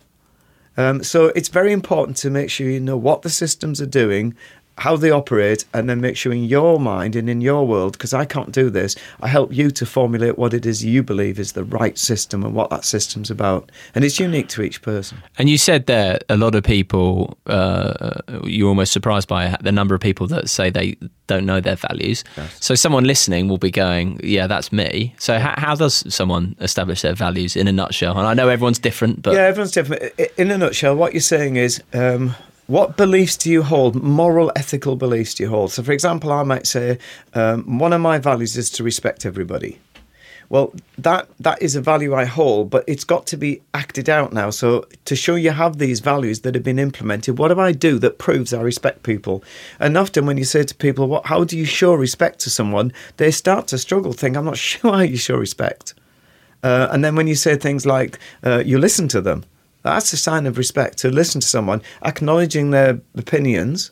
Um, 0.77 1.03
so 1.03 1.27
it's 1.35 1.49
very 1.49 1.73
important 1.73 2.17
to 2.19 2.31
make 2.31 2.49
sure 2.51 2.69
you 2.69 2.81
know 2.81 2.97
what 2.97 3.23
the 3.23 3.31
systems 3.31 3.81
are 3.81 3.87
doing 3.87 4.35
how 4.81 4.97
they 4.97 5.11
operate, 5.11 5.67
and 5.75 5.91
then 5.91 6.01
make 6.01 6.17
sure 6.17 6.33
in 6.33 6.45
your 6.45 6.81
mind 6.81 7.15
and 7.15 7.29
in 7.29 7.43
your 7.43 7.67
world, 7.67 7.93
because 7.93 8.15
I 8.15 8.25
can't 8.25 8.51
do 8.51 8.71
this, 8.71 8.97
I 9.21 9.29
help 9.29 9.53
you 9.53 9.71
to 9.71 9.85
formulate 9.85 10.39
what 10.39 10.55
it 10.55 10.65
is 10.65 10.83
you 10.83 11.03
believe 11.03 11.39
is 11.39 11.53
the 11.53 11.65
right 11.65 11.99
system 11.99 12.43
and 12.45 12.55
what 12.55 12.71
that 12.71 12.87
system's 12.87 13.31
about. 13.31 13.71
And 13.95 14.05
it's 14.07 14.19
unique 14.19 14.49
to 14.49 14.63
each 14.63 14.81
person. 14.81 15.19
And 15.37 15.51
you 15.51 15.59
said 15.59 15.85
there, 15.85 16.19
a 16.31 16.37
lot 16.39 16.55
of 16.55 16.65
people, 16.65 17.37
uh, 17.47 18.21
you're 18.45 18.69
almost 18.69 18.93
surprised 18.93 19.29
by 19.29 19.55
the 19.61 19.71
number 19.71 19.95
of 19.95 20.01
people 20.01 20.27
that 20.29 20.49
say 20.49 20.71
they 20.71 20.97
don't 21.27 21.45
know 21.45 21.61
their 21.61 21.77
values. 21.77 22.25
Yes. 22.39 22.57
So 22.61 22.75
someone 22.75 23.05
listening 23.05 23.49
will 23.49 23.59
be 23.59 23.71
going, 23.71 24.19
yeah, 24.25 24.47
that's 24.47 24.73
me. 24.73 25.15
So 25.19 25.39
how, 25.39 25.55
how 25.59 25.75
does 25.75 26.13
someone 26.13 26.57
establish 26.59 27.03
their 27.03 27.15
values 27.15 27.55
in 27.55 27.69
a 27.69 27.73
nutshell? 27.73 28.17
And 28.17 28.27
I 28.27 28.33
know 28.33 28.49
everyone's 28.49 28.79
different, 28.79 29.21
but. 29.21 29.35
Yeah, 29.35 29.43
everyone's 29.43 29.73
different. 29.73 30.03
In 30.39 30.51
a 30.51 30.57
nutshell, 30.57 30.97
what 30.97 31.13
you're 31.13 31.21
saying 31.21 31.57
is, 31.57 31.83
um, 31.93 32.35
what 32.71 32.97
beliefs 32.97 33.37
do 33.37 33.51
you 33.51 33.65
hold? 33.65 33.97
Moral, 34.01 34.53
ethical 34.55 34.95
beliefs 34.95 35.35
do 35.35 35.43
you 35.43 35.49
hold? 35.49 35.73
So, 35.73 35.83
for 35.83 35.91
example, 35.91 36.31
I 36.31 36.45
might 36.45 36.69
say 36.69 36.99
um, 37.35 37.81
one 37.81 37.93
of 37.93 38.01
my 38.01 38.19
values 38.19 38.57
is 38.57 38.71
to 38.71 38.85
respect 38.85 39.27
everybody. 39.27 39.81
Well, 40.51 40.73
that 40.97 41.29
that 41.41 41.61
is 41.61 41.75
a 41.75 41.81
value 41.81 42.15
I 42.15 42.27
hold, 42.27 42.71
but 42.71 42.85
it's 42.87 43.03
got 43.03 43.27
to 43.27 43.37
be 43.37 43.61
acted 43.75 44.09
out 44.09 44.33
now. 44.33 44.51
So, 44.51 44.87
to 45.05 45.17
show 45.17 45.35
you 45.35 45.51
have 45.51 45.79
these 45.79 45.99
values 45.99 46.43
that 46.43 46.55
have 46.55 46.63
been 46.63 46.79
implemented, 46.79 47.39
what 47.39 47.49
do 47.49 47.59
I 47.59 47.73
do 47.73 47.99
that 47.99 48.19
proves 48.19 48.55
I 48.55 48.61
respect 48.61 49.03
people? 49.03 49.43
And 49.81 49.97
often, 49.97 50.25
when 50.27 50.39
you 50.39 50.45
say 50.45 50.63
to 50.63 50.75
people, 50.75 51.09
"What? 51.09 51.27
How 51.27 51.43
do 51.43 51.59
you 51.59 51.65
show 51.65 51.95
respect 51.95 52.39
to 52.41 52.51
someone?" 52.51 52.93
they 53.17 53.33
start 53.33 53.67
to 53.69 53.79
struggle. 53.79 54.13
Think, 54.13 54.37
"I'm 54.37 54.45
not 54.45 54.59
sure 54.69 54.93
how 54.93 55.01
you 55.01 55.17
show 55.17 55.37
respect." 55.37 55.95
Uh, 56.63 56.87
and 56.93 57.05
then 57.05 57.17
when 57.17 57.27
you 57.27 57.35
say 57.35 57.57
things 57.57 57.85
like, 57.85 58.19
uh, 58.45 58.63
"You 58.65 58.79
listen 58.79 59.09
to 59.09 59.21
them," 59.21 59.45
That's 59.83 60.13
a 60.13 60.17
sign 60.17 60.47
of 60.47 60.59
respect 60.59 60.99
to 60.99 61.11
listen 61.11 61.41
to 61.41 61.47
someone, 61.47 61.83
acknowledging 62.03 62.71
their 62.71 63.01
opinions 63.17 63.91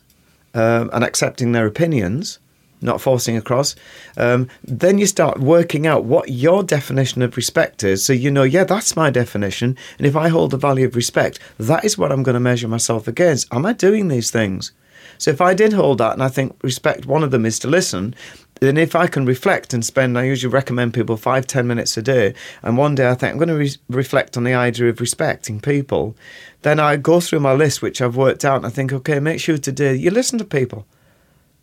um, 0.53 0.89
and 0.93 1.03
accepting 1.03 1.51
their 1.51 1.65
opinions, 1.65 2.39
not 2.81 3.01
forcing 3.01 3.35
across. 3.35 3.75
Um, 4.17 4.47
then 4.63 4.97
you 4.97 5.05
start 5.05 5.39
working 5.39 5.87
out 5.87 6.05
what 6.05 6.29
your 6.29 6.63
definition 6.63 7.21
of 7.21 7.35
respect 7.35 7.83
is. 7.83 8.05
So 8.05 8.13
you 8.13 8.31
know, 8.31 8.43
yeah, 8.43 8.63
that's 8.63 8.95
my 8.95 9.09
definition. 9.09 9.77
And 9.97 10.07
if 10.07 10.15
I 10.15 10.29
hold 10.29 10.51
the 10.51 10.57
value 10.57 10.85
of 10.85 10.95
respect, 10.95 11.39
that 11.57 11.83
is 11.83 11.97
what 11.97 12.11
I'm 12.11 12.23
going 12.23 12.35
to 12.35 12.39
measure 12.39 12.67
myself 12.67 13.07
against. 13.07 13.53
Am 13.53 13.65
I 13.65 13.73
doing 13.73 14.07
these 14.07 14.31
things? 14.31 14.71
So 15.17 15.31
if 15.31 15.41
I 15.41 15.53
did 15.53 15.73
hold 15.73 15.97
that, 15.97 16.13
and 16.13 16.23
I 16.23 16.29
think 16.29 16.55
respect, 16.63 17.05
one 17.05 17.23
of 17.23 17.31
them 17.31 17.45
is 17.45 17.59
to 17.59 17.67
listen, 17.67 18.15
then 18.59 18.77
if 18.77 18.95
I 18.95 19.07
can 19.07 19.25
reflect 19.25 19.73
and 19.73 19.85
spend, 19.85 20.17
I 20.17 20.23
usually 20.23 20.53
recommend 20.53 20.93
people 20.93 21.17
five, 21.17 21.47
ten 21.47 21.67
minutes 21.67 21.95
a 21.97 22.01
day, 22.01 22.33
and 22.61 22.77
one 22.77 22.95
day 22.95 23.09
I 23.09 23.15
think 23.15 23.31
I'm 23.31 23.37
going 23.37 23.49
to 23.49 23.55
re- 23.55 23.77
reflect 23.89 24.37
on 24.37 24.43
the 24.43 24.53
idea 24.53 24.89
of 24.89 24.99
respecting 24.99 25.59
people, 25.59 26.15
then 26.61 26.79
I 26.79 26.97
go 26.97 27.19
through 27.19 27.39
my 27.39 27.53
list, 27.53 27.81
which 27.81 28.01
I've 28.01 28.17
worked 28.17 28.43
out, 28.43 28.57
and 28.57 28.65
I 28.65 28.69
think, 28.69 28.91
okay, 28.91 29.19
make 29.19 29.39
sure 29.39 29.57
today 29.57 29.95
you 29.95 30.11
listen 30.11 30.37
to 30.39 30.45
people. 30.45 30.85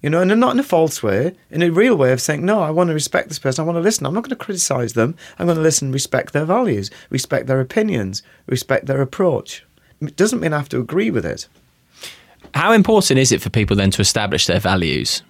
You 0.02 0.10
know, 0.10 0.20
and 0.20 0.38
not 0.38 0.54
in 0.54 0.60
a 0.60 0.62
false 0.62 1.02
way, 1.02 1.34
in 1.50 1.62
a 1.62 1.70
real 1.70 1.96
way 1.96 2.12
of 2.12 2.20
saying, 2.20 2.44
no, 2.44 2.60
I 2.60 2.70
want 2.70 2.88
to 2.88 2.94
respect 2.94 3.28
this 3.28 3.38
person. 3.38 3.62
I 3.62 3.66
want 3.66 3.76
to 3.76 3.82
listen. 3.82 4.06
I'm 4.06 4.14
not 4.14 4.22
going 4.22 4.30
to 4.30 4.44
criticize 4.44 4.92
them. 4.92 5.16
I'm 5.38 5.46
going 5.46 5.56
to 5.56 5.62
listen, 5.62 5.90
respect 5.90 6.32
their 6.32 6.44
values, 6.44 6.90
respect 7.10 7.46
their 7.46 7.60
opinions, 7.60 8.22
respect 8.46 8.86
their 8.86 9.00
approach. 9.00 9.64
It 10.00 10.14
doesn't 10.14 10.40
mean 10.40 10.52
I 10.52 10.58
have 10.58 10.68
to 10.68 10.78
agree 10.78 11.10
with 11.10 11.24
it. 11.24 11.48
How 12.54 12.72
important 12.72 13.18
is 13.18 13.32
it 13.32 13.42
for 13.42 13.50
people 13.50 13.74
then 13.74 13.90
to 13.92 14.02
establish 14.02 14.46
their 14.46 14.60
values? 14.60 15.22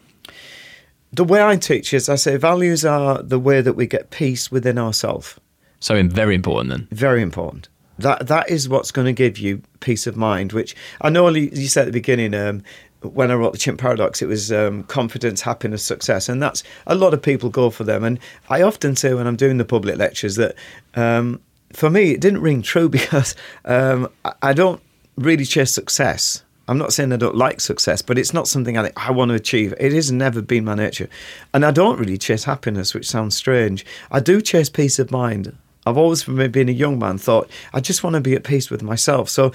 The 1.16 1.24
way 1.24 1.42
I 1.42 1.56
teach 1.56 1.94
is 1.94 2.10
I 2.10 2.16
say 2.16 2.36
values 2.36 2.84
are 2.84 3.22
the 3.22 3.38
way 3.38 3.62
that 3.62 3.72
we 3.72 3.86
get 3.86 4.10
peace 4.10 4.50
within 4.50 4.76
ourselves. 4.76 5.40
So 5.80 6.02
very 6.08 6.34
important 6.34 6.68
then. 6.68 6.88
Very 6.90 7.22
important. 7.22 7.70
That 7.98 8.26
that 8.26 8.50
is 8.50 8.68
what's 8.68 8.90
going 8.90 9.06
to 9.06 9.14
give 9.14 9.38
you 9.38 9.62
peace 9.80 10.06
of 10.06 10.14
mind. 10.14 10.52
Which 10.52 10.76
I 11.00 11.08
know 11.08 11.26
you 11.30 11.68
said 11.68 11.82
at 11.82 11.86
the 11.86 11.92
beginning. 11.92 12.34
Um, 12.34 12.62
when 13.00 13.30
I 13.30 13.34
wrote 13.34 13.52
the 13.52 13.58
Chimp 13.58 13.80
Paradox, 13.80 14.20
it 14.20 14.26
was 14.26 14.52
um, 14.52 14.82
confidence, 14.84 15.40
happiness, 15.40 15.82
success, 15.82 16.28
and 16.28 16.42
that's 16.42 16.62
a 16.86 16.94
lot 16.94 17.14
of 17.14 17.22
people 17.22 17.48
go 17.48 17.70
for 17.70 17.84
them. 17.84 18.04
And 18.04 18.18
I 18.50 18.60
often 18.60 18.94
say 18.94 19.14
when 19.14 19.26
I'm 19.26 19.36
doing 19.36 19.56
the 19.56 19.64
public 19.64 19.96
lectures 19.96 20.36
that 20.36 20.54
um, 20.94 21.40
for 21.72 21.88
me 21.88 22.10
it 22.10 22.20
didn't 22.20 22.42
ring 22.42 22.60
true 22.60 22.88
because 22.98 23.34
um, 23.64 24.10
I 24.42 24.52
don't 24.52 24.82
really 25.16 25.46
chase 25.46 25.72
success. 25.72 26.42
I'm 26.68 26.78
not 26.78 26.92
saying 26.92 27.12
I 27.12 27.16
don't 27.16 27.36
like 27.36 27.60
success, 27.60 28.02
but 28.02 28.18
it's 28.18 28.34
not 28.34 28.48
something 28.48 28.76
I, 28.76 28.90
I 28.96 29.12
want 29.12 29.28
to 29.28 29.34
achieve. 29.34 29.72
It 29.78 29.92
has 29.92 30.10
never 30.10 30.42
been 30.42 30.64
my 30.64 30.74
nature. 30.74 31.08
And 31.54 31.64
I 31.64 31.70
don't 31.70 31.98
really 31.98 32.18
chase 32.18 32.44
happiness, 32.44 32.92
which 32.92 33.08
sounds 33.08 33.36
strange. 33.36 33.86
I 34.10 34.20
do 34.20 34.40
chase 34.40 34.68
peace 34.68 34.98
of 34.98 35.10
mind. 35.10 35.56
I've 35.86 35.96
always, 35.96 36.22
from 36.24 36.50
being 36.50 36.68
a 36.68 36.72
young 36.72 36.98
man, 36.98 37.18
thought 37.18 37.48
I 37.72 37.80
just 37.80 38.02
want 38.02 38.14
to 38.14 38.20
be 38.20 38.34
at 38.34 38.42
peace 38.42 38.70
with 38.70 38.82
myself. 38.82 39.28
So, 39.28 39.52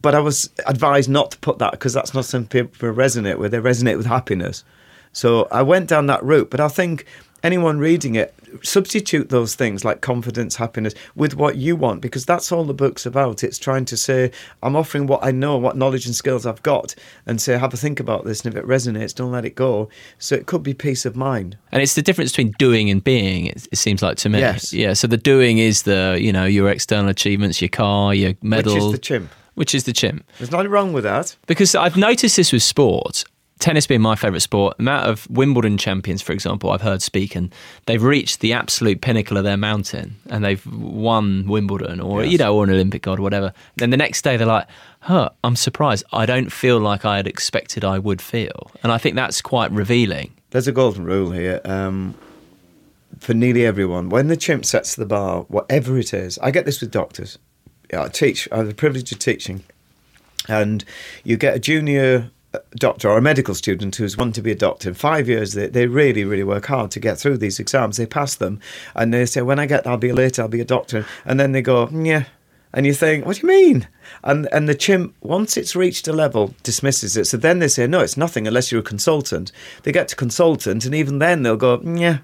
but 0.00 0.14
I 0.14 0.20
was 0.20 0.50
advised 0.66 1.10
not 1.10 1.32
to 1.32 1.38
put 1.38 1.58
that 1.58 1.72
because 1.72 1.92
that's 1.92 2.14
not 2.14 2.24
something 2.24 2.64
people 2.68 2.94
resonate 2.94 3.38
with. 3.38 3.50
They 3.50 3.58
resonate 3.58 3.96
with 3.96 4.06
happiness. 4.06 4.62
So 5.12 5.48
I 5.50 5.62
went 5.62 5.88
down 5.88 6.06
that 6.06 6.22
route. 6.22 6.50
But 6.50 6.60
I 6.60 6.68
think 6.68 7.04
anyone 7.42 7.78
reading 7.78 8.14
it, 8.14 8.34
substitute 8.62 9.28
those 9.28 9.54
things 9.54 9.84
like 9.84 10.00
confidence, 10.00 10.56
happiness 10.56 10.94
with 11.14 11.34
what 11.34 11.56
you 11.56 11.76
want 11.76 12.00
because 12.00 12.26
that's 12.26 12.50
all 12.50 12.64
the 12.64 12.74
book's 12.74 13.06
about. 13.06 13.44
It's 13.44 13.58
trying 13.58 13.84
to 13.86 13.96
say, 13.96 14.32
I'm 14.62 14.76
offering 14.76 15.06
what 15.06 15.24
I 15.24 15.30
know, 15.30 15.56
what 15.56 15.76
knowledge 15.76 16.06
and 16.06 16.14
skills 16.14 16.46
I've 16.46 16.62
got, 16.62 16.94
and 17.26 17.40
say, 17.40 17.56
have 17.58 17.72
a 17.72 17.76
think 17.76 18.00
about 18.00 18.24
this. 18.24 18.44
And 18.44 18.54
if 18.54 18.62
it 18.62 18.66
resonates, 18.66 19.14
don't 19.14 19.32
let 19.32 19.44
it 19.44 19.54
go. 19.54 19.88
So 20.18 20.34
it 20.34 20.46
could 20.46 20.62
be 20.62 20.74
peace 20.74 21.04
of 21.04 21.16
mind. 21.16 21.56
And 21.72 21.82
it's 21.82 21.94
the 21.94 22.02
difference 22.02 22.32
between 22.32 22.52
doing 22.58 22.90
and 22.90 23.02
being, 23.02 23.46
it, 23.46 23.68
it 23.70 23.76
seems 23.76 24.02
like 24.02 24.16
to 24.18 24.28
me. 24.28 24.40
Yes. 24.40 24.72
Yeah. 24.72 24.94
So 24.94 25.06
the 25.06 25.16
doing 25.16 25.58
is 25.58 25.82
the, 25.82 26.18
you 26.20 26.32
know, 26.32 26.44
your 26.44 26.68
external 26.70 27.08
achievements, 27.08 27.60
your 27.60 27.68
car, 27.68 28.14
your 28.14 28.34
medal. 28.42 28.74
Which 28.74 28.82
is 28.82 28.92
the 28.92 28.98
chimp. 28.98 29.30
Which 29.54 29.74
is 29.74 29.84
the 29.84 29.92
chimp. 29.92 30.24
There's 30.38 30.50
nothing 30.50 30.70
wrong 30.70 30.92
with 30.92 31.04
that. 31.04 31.36
Because 31.46 31.74
I've 31.74 31.96
noticed 31.96 32.36
this 32.36 32.52
with 32.52 32.62
sport 32.62 33.24
tennis 33.60 33.86
being 33.86 34.00
my 34.00 34.16
favourite 34.16 34.42
sport, 34.42 34.76
amount 34.78 35.06
of 35.06 35.30
Wimbledon 35.30 35.78
champions, 35.78 36.22
for 36.22 36.32
example, 36.32 36.70
I've 36.70 36.80
heard 36.80 37.02
speak, 37.02 37.36
and 37.36 37.54
they've 37.86 38.02
reached 38.02 38.40
the 38.40 38.52
absolute 38.52 39.00
pinnacle 39.00 39.36
of 39.36 39.44
their 39.44 39.56
mountain, 39.56 40.16
and 40.28 40.44
they've 40.44 40.64
won 40.66 41.46
Wimbledon, 41.46 42.00
or 42.00 42.22
yes. 42.22 42.32
you 42.32 42.38
know, 42.38 42.56
or 42.56 42.64
an 42.64 42.70
Olympic 42.70 43.02
gold, 43.02 43.20
or 43.20 43.22
whatever. 43.22 43.52
Then 43.76 43.90
the 43.90 43.96
next 43.96 44.22
day, 44.22 44.36
they're 44.36 44.46
like, 44.46 44.66
"Huh, 45.00 45.30
I'm 45.44 45.56
surprised. 45.56 46.04
I 46.12 46.26
don't 46.26 46.50
feel 46.50 46.80
like 46.80 47.04
I 47.04 47.16
had 47.16 47.26
expected 47.26 47.84
I 47.84 47.98
would 47.98 48.20
feel," 48.20 48.70
and 48.82 48.90
I 48.90 48.98
think 48.98 49.14
that's 49.14 49.40
quite 49.40 49.70
revealing. 49.70 50.32
There's 50.50 50.66
a 50.66 50.72
golden 50.72 51.04
rule 51.04 51.30
here. 51.30 51.60
Um, 51.64 52.14
for 53.18 53.34
nearly 53.34 53.66
everyone, 53.66 54.08
when 54.08 54.28
the 54.28 54.36
chimp 54.36 54.64
sets 54.64 54.96
the 54.96 55.06
bar, 55.06 55.42
whatever 55.42 55.98
it 55.98 56.14
is, 56.14 56.38
I 56.38 56.50
get 56.50 56.64
this 56.64 56.80
with 56.80 56.90
doctors. 56.90 57.38
I 57.92 58.08
teach. 58.08 58.48
I 58.50 58.58
have 58.58 58.66
the 58.66 58.74
privilege 58.74 59.12
of 59.12 59.18
teaching, 59.18 59.64
and 60.48 60.84
you 61.22 61.36
get 61.36 61.54
a 61.54 61.58
junior 61.58 62.30
doctor 62.76 63.08
or 63.08 63.18
a 63.18 63.22
medical 63.22 63.54
student 63.54 63.94
who's 63.96 64.16
wanting 64.16 64.32
to 64.32 64.42
be 64.42 64.50
a 64.50 64.56
doctor 64.56 64.88
in 64.88 64.94
five 64.94 65.28
years 65.28 65.52
they, 65.52 65.68
they 65.68 65.86
really 65.86 66.24
really 66.24 66.42
work 66.42 66.66
hard 66.66 66.90
to 66.90 67.00
get 67.00 67.18
through 67.18 67.38
these 67.38 67.60
exams. 67.60 67.96
They 67.96 68.06
pass 68.06 68.34
them 68.34 68.60
and 68.94 69.14
they 69.14 69.26
say 69.26 69.42
when 69.42 69.58
i 69.58 69.66
get 69.66 69.86
i'll 69.86 69.96
be 69.96 70.08
a 70.10 70.14
later 70.14 70.42
i'll 70.42 70.48
be 70.48 70.60
a 70.60 70.64
doctor. 70.64 71.06
And 71.24 71.38
then 71.38 71.52
they 71.52 71.62
go 71.62 71.88
yeah. 71.88 72.24
And 72.72 72.86
you 72.86 72.94
think 72.94 73.24
what 73.24 73.36
do 73.36 73.42
you 73.42 73.48
mean? 73.48 73.88
And 74.24 74.48
and 74.52 74.68
the 74.68 74.74
chimp 74.74 75.14
once 75.20 75.56
it's 75.56 75.76
reached 75.76 76.08
a 76.08 76.12
level 76.12 76.54
dismisses 76.62 77.16
it. 77.16 77.26
So 77.26 77.36
then 77.36 77.58
they 77.58 77.68
say 77.68 77.86
no 77.86 78.00
it's 78.00 78.16
nothing 78.16 78.46
unless 78.46 78.72
you're 78.72 78.80
a 78.80 78.84
consultant. 78.84 79.52
They 79.82 79.92
get 79.92 80.08
to 80.08 80.16
consultant 80.16 80.84
and 80.84 80.94
even 80.94 81.18
then 81.18 81.42
they'll 81.42 81.56
go 81.56 81.80
yeah 81.82 82.18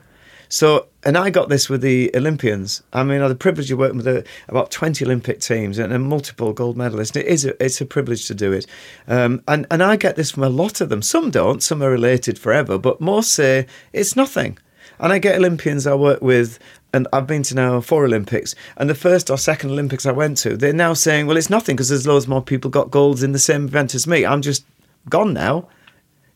so, 0.49 0.87
and 1.05 1.17
I 1.17 1.31
got 1.31 1.49
this 1.49 1.69
with 1.69 1.81
the 1.81 2.11
Olympians. 2.15 2.83
I 2.93 3.03
mean, 3.03 3.19
I 3.19 3.23
had 3.23 3.31
the 3.31 3.37
privilege 3.37 3.71
of 3.71 3.79
working 3.79 3.99
with 3.99 4.07
a, 4.07 4.25
about 4.49 4.71
20 4.71 5.05
Olympic 5.05 5.41
teams 5.41 5.79
and, 5.79 5.97
multiple 6.05 6.53
gold 6.53 6.77
medalists. 6.77 7.17
It 7.17 7.27
is 7.27 7.45
a, 7.45 7.63
it's 7.65 7.81
a 7.81 7.87
privilege 7.87 8.27
to 8.29 8.35
do 8.35 8.53
it. 8.53 8.67
Um, 9.09 9.43
and, 9.49 9.67
and 9.71 9.83
I 9.83 9.97
get 9.97 10.17
this 10.17 10.31
from 10.31 10.45
a 10.45 10.49
lot 10.49 10.81
of 10.81 10.89
them. 10.89 11.03
Some 11.03 11.31
don't, 11.31 11.63
some 11.63 11.83
are 11.83 11.91
related 11.91 12.39
forever, 12.39 12.79
but 12.79 13.01
most 13.01 13.33
say 13.33 13.67
it's 13.93 14.17
nothing. 14.17 14.59
And 14.99 15.13
I 15.13 15.19
get 15.19 15.37
Olympians 15.37 15.87
I 15.87 15.95
work 15.95 16.23
with, 16.23 16.59
and 16.95 17.07
I've 17.13 17.27
been 17.27 17.43
to 17.45 17.55
now 17.55 17.81
four 17.81 18.05
Olympics. 18.05 18.55
And 18.77 18.89
the 18.89 18.95
first 18.95 19.31
or 19.31 19.37
second 19.37 19.71
Olympics 19.71 20.07
I 20.07 20.13
went 20.13 20.39
to, 20.39 20.57
they're 20.57 20.73
now 20.73 20.95
saying, 20.95 21.27
well, 21.27 21.37
it's 21.37 21.51
nothing 21.51 21.77
because 21.77 21.91
there's 21.91 22.07
loads 22.07 22.27
more 22.27 22.43
people 22.43 22.71
got 22.71 22.91
golds 22.91 23.23
in 23.23 23.33
the 23.33 23.39
same 23.39 23.65
event 23.65 23.95
as 23.95 24.07
me. 24.07 24.25
I'm 24.25 24.43
just 24.43 24.65
gone 25.09 25.35
now. 25.35 25.69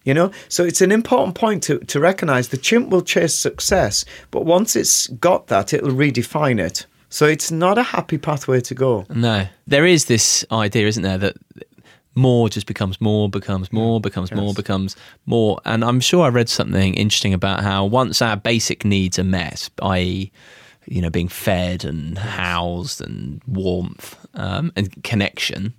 You 0.05 0.15
know, 0.15 0.31
so 0.49 0.65
it's 0.65 0.81
an 0.81 0.93
important 0.93 1.35
point 1.35 1.63
to, 1.65 1.79
to 1.79 2.01
recognize 2.01 2.49
the 2.49 2.57
chimp 2.57 2.89
will 2.89 3.03
chase 3.03 3.35
success, 3.35 4.07
but 4.31 4.47
once 4.47 4.75
it's 4.75 5.09
got 5.09 5.49
that, 5.49 5.75
it'll 5.75 5.91
redefine 5.91 6.59
it. 6.59 6.87
So 7.11 7.27
it's 7.27 7.51
not 7.51 7.77
a 7.77 7.83
happy 7.83 8.17
pathway 8.17 8.61
to 8.61 8.75
go. 8.75 9.05
No, 9.11 9.47
there 9.67 9.85
is 9.85 10.07
this 10.07 10.45
idea, 10.51 10.87
isn't 10.87 11.03
there, 11.03 11.19
that 11.19 11.37
more 12.15 12.49
just 12.49 12.67
becomes 12.67 13.01
more, 13.01 13.29
becomes 13.29 13.73
more, 13.73 14.01
becomes 14.01 14.31
yes. 14.31 14.39
more, 14.39 14.55
becomes 14.55 14.97
more. 15.27 15.61
And 15.65 15.85
I'm 15.85 16.01
sure 16.01 16.25
I 16.25 16.29
read 16.29 16.49
something 16.49 16.95
interesting 16.95 17.35
about 17.35 17.63
how 17.63 17.85
once 17.85 18.23
our 18.23 18.37
basic 18.37 18.85
needs 18.85 19.19
are 19.19 19.25
met, 19.25 19.69
i.e., 19.83 20.33
you 20.87 21.01
know, 21.01 21.11
being 21.11 21.29
fed 21.29 21.85
and 21.85 22.19
housed 22.19 23.01
and 23.01 23.41
warmth 23.47 24.19
um, 24.35 24.73
and 24.77 25.03
connection, 25.05 25.75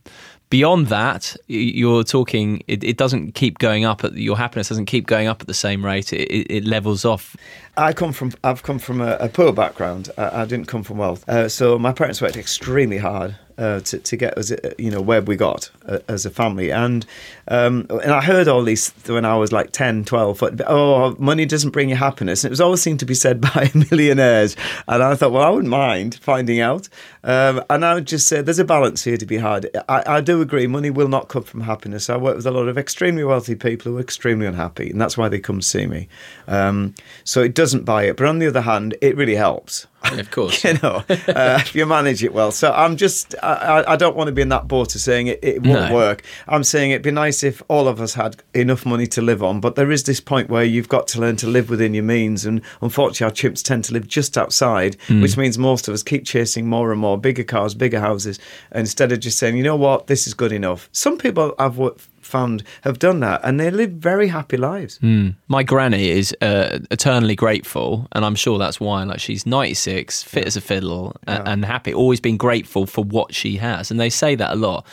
beyond 0.51 0.87
that, 0.87 1.35
you're 1.47 2.03
talking. 2.03 2.61
It, 2.67 2.83
it, 2.83 2.97
doesn't 2.97 3.31
keep 3.33 3.57
going 3.57 3.85
up. 3.85 4.03
At, 4.03 4.13
your 4.13 4.37
happiness 4.37 4.69
doesn't 4.69 4.85
keep 4.85 5.07
going 5.07 5.27
up 5.27 5.41
at 5.41 5.47
the 5.47 5.55
same 5.55 5.83
rate. 5.83 6.13
It, 6.13 6.45
it, 6.51 6.65
levels 6.65 7.03
off. 7.03 7.35
I 7.75 7.93
come 7.93 8.13
from. 8.13 8.33
I've 8.43 8.61
come 8.61 8.77
from 8.77 9.01
a, 9.01 9.17
a 9.19 9.29
poor 9.29 9.51
background. 9.51 10.11
I, 10.19 10.41
I, 10.41 10.45
didn't 10.45 10.67
come 10.67 10.83
from 10.83 10.99
wealth. 10.99 11.27
Uh, 11.27 11.49
so 11.49 11.79
my 11.79 11.93
parents 11.93 12.21
worked 12.21 12.37
extremely 12.37 12.99
hard 12.99 13.35
uh, 13.61 13.79
to, 13.81 13.99
to 13.99 14.17
get 14.17 14.37
us, 14.37 14.51
uh, 14.51 14.73
you 14.79 14.89
know, 14.89 15.01
where 15.01 15.21
we 15.21 15.35
got 15.35 15.69
uh, 15.85 15.99
as 16.07 16.25
a 16.25 16.31
family. 16.31 16.71
And 16.71 17.05
um, 17.47 17.85
and 17.89 18.11
I 18.11 18.21
heard 18.21 18.47
all 18.47 18.63
these 18.63 18.91
when 19.05 19.23
I 19.23 19.35
was 19.35 19.51
like 19.51 19.71
10, 19.71 20.05
12, 20.05 20.39
but, 20.39 20.61
oh, 20.67 21.15
money 21.19 21.45
doesn't 21.45 21.69
bring 21.69 21.89
you 21.89 21.95
happiness. 21.95 22.43
And 22.43 22.49
it 22.49 22.51
was 22.51 22.61
always 22.61 22.81
seemed 22.81 22.99
to 23.01 23.05
be 23.05 23.13
said 23.13 23.39
by 23.53 23.69
millionaires. 23.91 24.55
And 24.87 25.03
I 25.03 25.13
thought, 25.15 25.31
well, 25.31 25.43
I 25.43 25.49
wouldn't 25.49 25.69
mind 25.69 26.15
finding 26.15 26.59
out. 26.59 26.89
Um, 27.23 27.63
and 27.69 27.85
I 27.85 27.93
would 27.93 28.07
just 28.07 28.27
say 28.27 28.41
there's 28.41 28.57
a 28.57 28.65
balance 28.65 29.03
here 29.03 29.17
to 29.17 29.25
be 29.25 29.37
had. 29.37 29.69
I, 29.87 30.03
I 30.07 30.21
do 30.21 30.41
agree, 30.41 30.65
money 30.65 30.89
will 30.89 31.07
not 31.07 31.27
come 31.27 31.43
from 31.43 31.61
happiness. 31.61 32.09
I 32.09 32.17
work 32.17 32.37
with 32.37 32.47
a 32.47 32.51
lot 32.51 32.67
of 32.67 32.77
extremely 32.77 33.23
wealthy 33.23 33.55
people 33.55 33.91
who 33.91 33.97
are 33.99 34.01
extremely 34.01 34.47
unhappy, 34.47 34.89
and 34.89 34.99
that's 34.99 35.17
why 35.17 35.29
they 35.29 35.39
come 35.39 35.61
see 35.61 35.85
me. 35.85 36.07
Um, 36.47 36.95
so 37.23 37.41
it 37.41 37.53
doesn't 37.53 37.85
buy 37.85 38.03
it. 38.03 38.17
But 38.17 38.25
on 38.25 38.39
the 38.39 38.47
other 38.47 38.61
hand, 38.61 38.95
it 39.01 39.15
really 39.15 39.35
helps. 39.35 39.85
Of 40.11 40.31
course, 40.31 40.63
you 40.63 40.73
know, 40.81 41.03
uh, 41.09 41.59
if 41.61 41.75
you 41.75 41.85
manage 41.85 42.23
it 42.23 42.33
well. 42.33 42.51
So 42.51 42.71
I'm 42.73 42.97
just, 42.97 43.35
I, 43.41 43.83
I 43.87 43.95
don't 43.95 44.15
want 44.15 44.27
to 44.27 44.31
be 44.31 44.41
in 44.41 44.49
that 44.49 44.67
boat 44.67 44.93
of 44.95 45.01
saying 45.01 45.27
it, 45.27 45.39
it 45.41 45.63
won't 45.63 45.89
no. 45.89 45.95
work. 45.95 46.23
I'm 46.47 46.63
saying 46.63 46.91
it'd 46.91 47.01
be 47.01 47.11
nice 47.11 47.43
if 47.43 47.61
all 47.67 47.87
of 47.87 48.01
us 48.01 48.15
had 48.15 48.41
enough 48.53 48.85
money 48.85 49.07
to 49.07 49.21
live 49.21 49.41
on, 49.43 49.59
but 49.59 49.75
there 49.75 49.91
is 49.91 50.03
this 50.03 50.19
point 50.19 50.49
where 50.49 50.63
you've 50.63 50.89
got 50.89 51.07
to 51.09 51.21
learn 51.21 51.35
to 51.37 51.47
live 51.47 51.69
within 51.69 51.93
your 51.93 52.03
means, 52.03 52.45
and 52.45 52.61
unfortunately, 52.81 53.25
our 53.25 53.31
chimps 53.31 53.63
tend 53.63 53.83
to 53.85 53.93
live 53.93 54.07
just 54.07 54.37
outside, 54.37 54.97
mm. 55.07 55.21
which 55.21 55.37
means 55.37 55.57
most 55.57 55.87
of 55.87 55.93
us 55.93 56.03
keep 56.03 56.25
chasing 56.25 56.67
more 56.67 56.91
and 56.91 56.99
more 56.99 57.17
bigger 57.17 57.43
cars, 57.43 57.73
bigger 57.75 57.99
houses, 57.99 58.39
instead 58.73 59.11
of 59.11 59.19
just 59.19 59.37
saying, 59.37 59.55
you 59.55 59.63
know 59.63 59.75
what, 59.75 60.07
this 60.07 60.27
is 60.27 60.33
good 60.33 60.51
enough. 60.51 60.89
Some 60.91 61.17
people 61.17 61.53
I've 61.59 61.77
found 62.21 62.63
have 62.81 62.99
done 62.99 63.19
that, 63.21 63.41
and 63.43 63.59
they 63.59 63.71
live 63.71 63.91
very 63.91 64.27
happy 64.27 64.57
lives. 64.57 64.99
My 65.47 65.63
granny 65.63 66.09
is 66.09 66.35
uh, 66.41 66.79
eternally 66.91 67.35
grateful, 67.35 68.07
and 68.13 68.23
I'm 68.25 68.35
sure 68.35 68.57
that's 68.57 68.79
why. 68.79 69.03
Like 69.03 69.19
she's 69.19 69.45
96, 69.45 70.23
fit 70.23 70.45
as 70.45 70.55
a 70.57 70.61
fiddle, 70.61 71.15
a- 71.27 71.47
and 71.47 71.65
happy. 71.65 71.93
Always 71.93 72.19
been 72.19 72.37
grateful 72.37 72.85
for 72.85 73.03
what 73.03 73.33
she 73.33 73.57
has, 73.57 73.91
and 73.91 73.99
they 73.99 74.09
say 74.09 74.35
that 74.35 74.51
a 74.53 74.55
lot. 74.55 74.85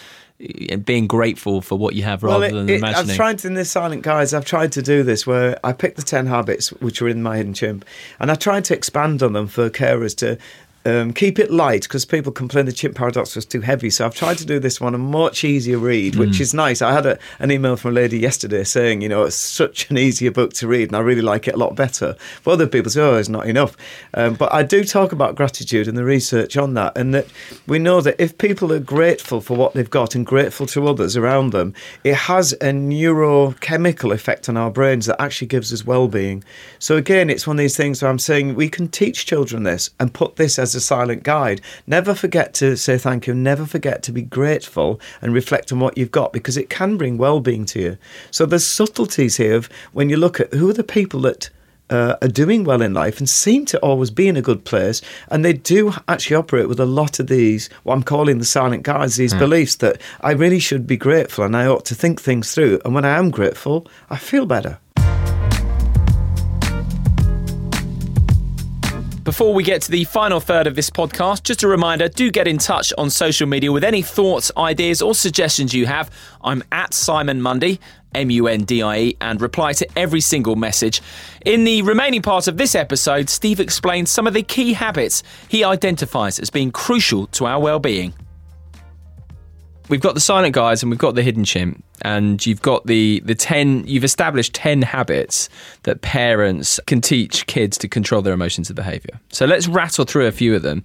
uh, 0.73 0.77
Being 0.77 1.07
grateful 1.09 1.61
for 1.61 1.77
what 1.77 1.95
you 1.95 2.05
have 2.05 2.23
rather 2.23 2.39
Well, 2.41 2.49
it- 2.49 2.53
than 2.53 2.69
imagining. 2.71 3.11
I've 3.11 3.17
tried 3.17 3.45
in 3.45 3.55
this 3.55 3.71
Silent 3.71 4.03
Guides. 4.03 4.33
I've 4.35 4.45
tried 4.45 4.71
to 4.73 4.83
do 4.83 5.03
this 5.03 5.27
where 5.27 5.59
I 5.65 5.73
picked 5.73 5.97
the 5.97 6.03
ten 6.05 6.27
habits 6.27 6.69
which 6.81 7.01
were 7.03 7.09
in 7.09 7.23
my 7.23 7.37
hidden 7.39 7.55
chimp, 7.55 7.85
and 8.21 8.31
I 8.31 8.35
tried 8.37 8.65
to 8.67 8.75
expand 8.75 9.23
on 9.23 9.33
them 9.33 9.47
for 9.49 9.69
carers 9.71 10.17
to. 10.19 10.39
Um, 10.89 11.13
keep 11.13 11.39
it 11.39 11.51
light 11.51 11.83
because 11.83 12.07
people 12.07 12.33
complain 12.33 12.65
the 12.65 12.73
chimp 12.73 12.95
paradox 12.97 13.37
was 13.37 13.45
too 13.45 13.61
heavy. 13.61 13.91
So 13.91 14.07
I've 14.07 14.15
tried 14.15 14.39
to 14.39 14.47
do 14.47 14.59
this 14.59 14.81
one 14.81 14.95
a 14.95 14.99
much 14.99 15.45
easier 15.45 15.77
read, 15.77 16.17
which 16.17 16.41
is 16.41 16.55
nice. 16.55 16.81
I 16.81 16.93
had 16.93 17.05
a, 17.05 17.19
an 17.41 17.51
email 17.51 17.77
from 17.77 17.91
a 17.91 17.95
lady 17.95 18.19
yesterday 18.19 18.65
saying, 18.65 19.03
you 19.03 19.09
know, 19.11 19.25
it's 19.25 19.37
such 19.37 19.91
an 19.91 19.99
easier 19.99 20.31
book 20.31 20.55
to 20.55 20.67
read, 20.67 20.89
and 20.89 20.97
I 20.97 21.01
really 21.01 21.21
like 21.21 21.47
it 21.47 21.55
a 21.55 21.59
lot 21.59 21.77
better. 21.77 22.17
But 22.43 22.53
other 22.53 22.67
people 22.67 22.91
say, 22.91 23.03
oh, 23.03 23.17
it's 23.17 23.29
not 23.29 23.47
enough. 23.47 23.77
Um, 24.15 24.35
but 24.35 24.51
I 24.53 24.63
do 24.63 24.83
talk 24.83 25.13
about 25.13 25.35
gratitude 25.35 25.89
and 25.89 25.99
the 25.99 26.05
research 26.05 26.57
on 26.57 26.73
that, 26.75 26.97
and 26.97 27.13
that 27.15 27.27
we 27.67 27.79
know 27.79 28.01
that 28.01 28.17
if 28.19 28.39
people 28.39 28.73
are 28.73 28.79
grateful 28.81 29.43
for 29.43 29.57
what 29.57 29.75
they've 29.75 29.91
got 29.91 30.15
and 30.15 30.25
grateful 30.25 30.67
to 30.69 30.89
others 30.89 31.19
around 31.19 31.53
them, 31.53 31.75
it 32.03 32.15
has 32.15 32.53
a 32.55 32.73
neurochemical 32.73 34.15
effect 34.15 34.49
on 34.49 34.57
our 34.57 34.71
brains 34.71 35.05
that 35.05 35.21
actually 35.21 35.49
gives 35.49 35.71
us 35.71 35.85
well-being. 35.85 36.43
So 36.79 36.97
again, 36.97 37.29
it's 37.29 37.47
one 37.47 37.57
of 37.57 37.59
these 37.59 37.77
things 37.77 38.01
where 38.01 38.11
I'm 38.11 38.19
saying 38.19 38.55
we 38.55 38.71
can 38.71 38.89
teach 38.89 39.27
children 39.27 39.65
this 39.65 39.91
and 40.01 40.15
put 40.15 40.37
this 40.37 40.59
as 40.59 40.75
a 40.75 40.78
silent 40.81 41.23
guide. 41.23 41.61
Never 41.87 42.15
forget 42.15 42.55
to 42.55 42.77
say 42.77 42.99
thank 42.99 43.27
you. 43.27 43.35
Never 43.35 43.67
forget 43.67 44.03
to 44.05 44.13
be 44.13 44.23
grateful 44.23 45.01
and 45.21 45.33
reflect 45.33 45.73
on 45.73 45.81
what 45.81 45.99
you've 45.99 46.11
got 46.11 46.33
because 46.33 46.57
it 46.57 46.71
can 46.71 46.97
bring 46.97 47.19
well-being 47.19 47.65
to 47.67 47.81
you. 47.81 47.99
So 48.31 48.47
there's 48.47 48.67
subtleties 48.67 49.37
here 49.37 49.57
of 49.57 49.69
when 49.93 50.11
you 50.11 50.17
look 50.17 50.41
at 50.41 50.53
who 50.53 50.69
are 50.71 50.75
the 50.75 50.85
people 50.85 51.21
that 51.23 51.51
uh, 51.91 52.17
are 52.21 52.29
doing 52.29 52.65
well 52.65 52.83
in 52.83 52.93
life 52.93 53.19
and 53.19 53.29
seem 53.29 53.65
to 53.67 53.79
always 53.79 54.11
be 54.11 54.29
in 54.29 54.37
a 54.37 54.43
good 54.43 54.65
place. 54.65 55.01
And 55.29 55.45
they 55.45 55.53
do 55.53 55.95
actually 56.07 56.37
operate 56.37 56.69
with 56.69 56.81
a 56.81 56.87
lot 56.87 57.19
of 57.19 57.29
these, 57.29 57.69
what 57.83 57.95
I'm 57.95 58.03
calling 58.03 58.39
the 58.39 58.45
silent 58.45 58.83
guides, 58.83 59.17
these 59.17 59.35
beliefs 59.35 59.77
that 59.77 60.01
I 60.21 60.33
really 60.33 60.59
should 60.59 60.87
be 60.87 60.97
grateful 60.97 61.45
and 61.45 61.57
I 61.57 61.67
ought 61.67 61.85
to 61.87 61.95
think 61.95 62.21
things 62.21 62.55
through. 62.55 62.81
And 62.85 62.95
when 62.95 63.05
I 63.05 63.17
am 63.17 63.31
grateful, 63.31 63.87
I 64.11 64.17
feel 64.17 64.47
better. 64.47 64.79
Before 69.29 69.53
we 69.53 69.63
get 69.63 69.83
to 69.83 69.91
the 69.91 70.05
final 70.05 70.41
third 70.41 70.67
of 70.67 70.75
this 70.75 70.89
podcast, 70.89 71.43
just 71.43 71.63
a 71.63 71.69
reminder 71.69 72.09
do 72.09 72.31
get 72.31 72.49
in 72.49 72.57
touch 72.57 72.95
on 72.97 73.11
social 73.11 73.47
media 73.47 73.71
with 73.71 73.85
any 73.85 74.01
thoughts, 74.01 74.51
ideas, 74.57 75.03
or 75.03 75.15
suggestions 75.15 75.75
you 75.75 75.85
have. 75.85 76.11
I'm 76.43 76.65
at 76.73 76.95
Simon 76.95 77.43
Mundie, 77.43 77.79
M 78.15 78.31
U 78.31 78.49
N 78.49 78.65
D 78.65 78.81
I 78.81 78.99
E, 78.99 79.17
and 79.21 79.39
reply 79.43 79.75
to 79.75 79.99
every 79.99 80.23
single 80.23 80.57
message. 80.57 81.03
In 81.45 81.65
the 81.65 81.83
remaining 81.83 82.23
part 82.23 82.49
of 82.49 82.57
this 82.57 82.75
episode, 82.75 83.29
Steve 83.29 83.61
explains 83.61 84.11
some 84.11 84.27
of 84.27 84.33
the 84.33 84.43
key 84.43 84.73
habits 84.73 85.23
he 85.49 85.63
identifies 85.63 86.39
as 86.39 86.49
being 86.49 86.71
crucial 86.71 87.27
to 87.27 87.45
our 87.45 87.61
well 87.61 87.81
being. 87.81 88.15
We've 89.91 90.01
got 90.01 90.15
the 90.15 90.21
silent 90.21 90.55
guides 90.55 90.83
and 90.83 90.89
we've 90.89 90.99
got 90.99 91.17
the 91.17 91.23
hidden 91.23 91.45
chimp, 91.45 91.85
and 92.03 92.45
you've 92.47 92.63
got 92.63 92.87
the 92.87 93.21
the 93.25 93.35
ten. 93.35 93.87
You've 93.87 94.05
established 94.05 94.55
ten 94.55 94.83
habits 94.83 95.49
that 95.83 96.01
parents 96.03 96.81
can 96.87 97.01
teach 97.01 97.47
kids 97.47 97.79
to 97.79 97.89
control 97.89 98.23
their 98.23 98.35
emotions 98.35 98.69
and 98.69 98.77
behaviour. 98.77 99.21
So 99.31 99.47
let's 99.47 99.69
rattle 99.69 100.05
through 100.05 100.27
a 100.27 100.33
few 100.33 100.55
of 100.55 100.63
them. 100.63 100.83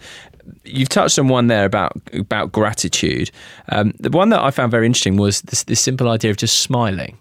You've 0.65 0.89
touched 0.89 1.17
on 1.19 1.27
one 1.29 1.47
there 1.47 1.65
about 1.65 1.93
about 2.13 2.51
gratitude. 2.51 3.31
Um, 3.69 3.93
the 3.99 4.09
one 4.09 4.29
that 4.29 4.41
I 4.41 4.51
found 4.51 4.71
very 4.71 4.85
interesting 4.85 5.17
was 5.17 5.41
this, 5.41 5.63
this 5.63 5.79
simple 5.79 6.09
idea 6.09 6.31
of 6.31 6.37
just 6.37 6.61
smiling. 6.61 7.17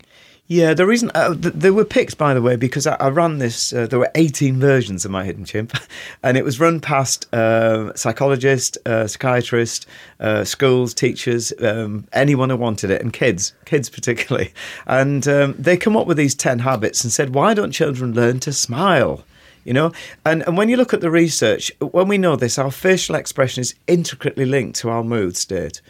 Yeah, 0.52 0.74
the 0.74 0.84
reason 0.84 1.10
uh, 1.14 1.34
th- 1.34 1.72
were 1.72 1.82
picked, 1.82 2.18
by 2.18 2.34
the 2.34 2.42
way, 2.42 2.56
because 2.56 2.86
I, 2.86 2.96
I 2.96 3.08
ran 3.08 3.38
this. 3.38 3.72
Uh, 3.72 3.86
there 3.86 3.98
were 3.98 4.10
18 4.14 4.60
versions 4.60 5.06
of 5.06 5.10
my 5.10 5.24
hidden 5.24 5.46
chimp, 5.46 5.74
and 6.22 6.36
it 6.36 6.44
was 6.44 6.60
run 6.60 6.78
past 6.78 7.26
uh, 7.32 7.94
psychologists, 7.94 8.76
psychiatrists, 8.84 9.86
uh, 10.20 10.44
schools, 10.44 10.92
teachers, 10.92 11.54
um, 11.62 12.06
anyone 12.12 12.50
who 12.50 12.58
wanted 12.58 12.90
it, 12.90 13.00
and 13.00 13.14
kids, 13.14 13.54
kids 13.64 13.88
particularly. 13.88 14.52
And 14.86 15.26
um, 15.26 15.54
they 15.58 15.78
come 15.78 15.96
up 15.96 16.06
with 16.06 16.18
these 16.18 16.34
10 16.34 16.58
habits 16.58 17.02
and 17.02 17.10
said, 17.10 17.34
why 17.34 17.54
don't 17.54 17.72
children 17.72 18.12
learn 18.12 18.38
to 18.40 18.52
smile? 18.52 19.24
You 19.64 19.72
know, 19.72 19.92
and, 20.26 20.42
and 20.46 20.56
when 20.56 20.68
you 20.68 20.76
look 20.76 20.92
at 20.92 21.00
the 21.00 21.10
research, 21.10 21.70
when 21.80 22.08
we 22.08 22.18
know 22.18 22.34
this, 22.34 22.58
our 22.58 22.72
facial 22.72 23.14
expression 23.14 23.60
is 23.60 23.76
intricately 23.86 24.44
linked 24.44 24.78
to 24.80 24.90
our 24.90 25.04
mood 25.04 25.36
state. 25.36 25.80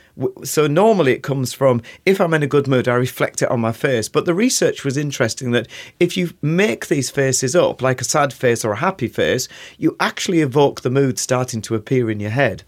So 0.44 0.66
normally 0.66 1.12
it 1.12 1.22
comes 1.22 1.54
from 1.54 1.80
if 2.04 2.20
I'm 2.20 2.34
in 2.34 2.42
a 2.42 2.46
good 2.46 2.68
mood, 2.68 2.86
I 2.86 2.94
reflect 2.94 3.40
it 3.40 3.50
on 3.50 3.60
my 3.60 3.72
face. 3.72 4.08
But 4.08 4.26
the 4.26 4.34
research 4.34 4.84
was 4.84 4.98
interesting 4.98 5.52
that 5.52 5.68
if 5.98 6.18
you 6.18 6.34
make 6.42 6.88
these 6.88 7.10
faces 7.10 7.56
up, 7.56 7.80
like 7.80 8.02
a 8.02 8.04
sad 8.04 8.34
face 8.34 8.62
or 8.62 8.72
a 8.72 8.76
happy 8.76 9.08
face, 9.08 9.48
you 9.78 9.96
actually 9.98 10.40
evoke 10.40 10.82
the 10.82 10.90
mood 10.90 11.18
starting 11.18 11.62
to 11.62 11.74
appear 11.74 12.10
in 12.10 12.20
your 12.20 12.30
head. 12.30 12.64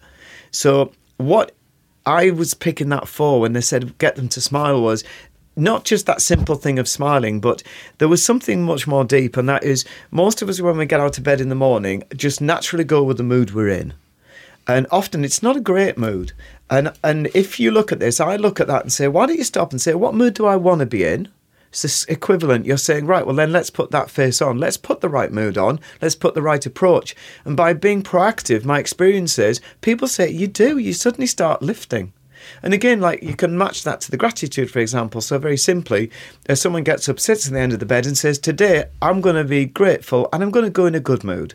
So 0.51 0.93
what 1.19 1.53
I 2.07 2.31
was 2.31 2.55
picking 2.55 2.89
that 2.91 3.09
for 3.09 3.41
when 3.41 3.53
they 3.53 3.61
said 3.61 3.99
get 3.99 4.17
them 4.17 4.29
to 4.29 4.41
smile 4.41 4.81
was 4.81 5.05
not 5.57 5.85
just 5.85 6.07
that 6.07 6.23
simple 6.23 6.57
thing 6.57 6.79
of 6.79 6.89
smiling, 6.89 7.41
but 7.41 7.63
there 7.99 8.09
was 8.09 8.25
something 8.25 8.65
much 8.65 8.87
more 8.87 9.05
deep, 9.05 9.37
and 9.37 9.49
that 9.49 9.65
is 9.65 9.85
most 10.11 10.43
of 10.43 10.49
us, 10.49 10.61
when 10.61 10.77
we 10.77 10.87
get 10.87 11.01
out 11.01 11.19
of 11.19 11.25
bed 11.25 11.41
in 11.41 11.49
the 11.49 11.55
morning, 11.55 12.03
just 12.15 12.41
naturally 12.41 12.85
go 12.85 13.03
with 13.03 13.17
the 13.17 13.23
mood 13.23 13.53
we're 13.53 13.69
in. 13.69 13.95
And 14.67 14.87
often 14.91 15.25
it's 15.25 15.43
not 15.43 15.57
a 15.57 15.61
great 15.61 15.99
mood. 15.99 16.33
And 16.71 16.93
and 17.05 17.29
if 17.35 17.61
you 17.61 17.71
look 17.71 17.93
at 17.93 18.01
this, 18.01 18.19
I 18.21 18.37
look 18.37 18.61
at 18.61 18.67
that 18.67 18.83
and 18.83 18.93
say, 18.93 19.09
why 19.09 19.27
don't 19.27 19.37
you 19.37 19.45
stop 19.45 19.73
and 19.73 19.81
say, 19.81 19.95
what 19.95 20.15
mood 20.15 20.35
do 20.35 20.47
I 20.47 20.57
want 20.57 20.81
to 20.81 20.87
be 20.87 21.05
in? 21.05 21.29
It's 21.69 22.05
equivalent. 22.05 22.67
You're 22.67 22.77
saying, 22.77 23.07
right, 23.07 23.27
well, 23.27 23.35
then 23.35 23.53
let's 23.53 23.69
put 23.69 23.91
that 23.91 24.09
face 24.09 24.41
on. 24.41 24.59
Let's 24.59 24.77
put 24.77 25.01
the 25.01 25.09
right 25.09 25.33
mood 25.33 25.59
on. 25.59 25.81
Let's 26.01 26.15
put 26.15 26.35
the 26.35 26.41
right 26.41 26.65
approach. 26.65 27.17
And 27.45 27.57
by 27.57 27.73
being 27.73 28.03
proactive, 28.03 28.65
my 28.65 28.79
experience 28.79 29.39
is 29.39 29.61
people 29.81 30.07
say, 30.07 30.31
you 30.31 30.47
do, 30.47 30.79
you 30.79 30.93
suddenly 30.93 31.27
start 31.27 31.63
lifting. 31.63 32.13
And 32.63 32.75
again, 32.75 33.01
like 33.01 33.23
you 33.23 33.35
can 33.35 33.57
match 33.57 33.85
that 33.85 34.01
to 34.03 34.11
the 34.11 34.17
gratitude, 34.17 34.71
for 34.71 34.79
example. 34.79 35.21
So, 35.21 35.39
very 35.39 35.57
simply, 35.57 36.11
if 36.47 36.59
someone 36.59 36.85
gets 36.85 37.09
up, 37.09 37.21
sits 37.21 37.47
in 37.47 37.55
the 37.55 37.61
end 37.61 37.73
of 37.73 37.79
the 37.79 37.87
bed, 37.87 38.07
and 38.07 38.17
says, 38.17 38.39
Today 38.39 38.85
I'm 39.01 39.21
going 39.21 39.37
to 39.37 39.45
be 39.45 39.67
grateful 39.67 40.29
and 40.33 40.43
I'm 40.43 40.51
going 40.51 40.65
to 40.65 40.71
go 40.71 40.87
in 40.87 40.95
a 40.95 41.01
good 41.01 41.25
mood. 41.25 41.55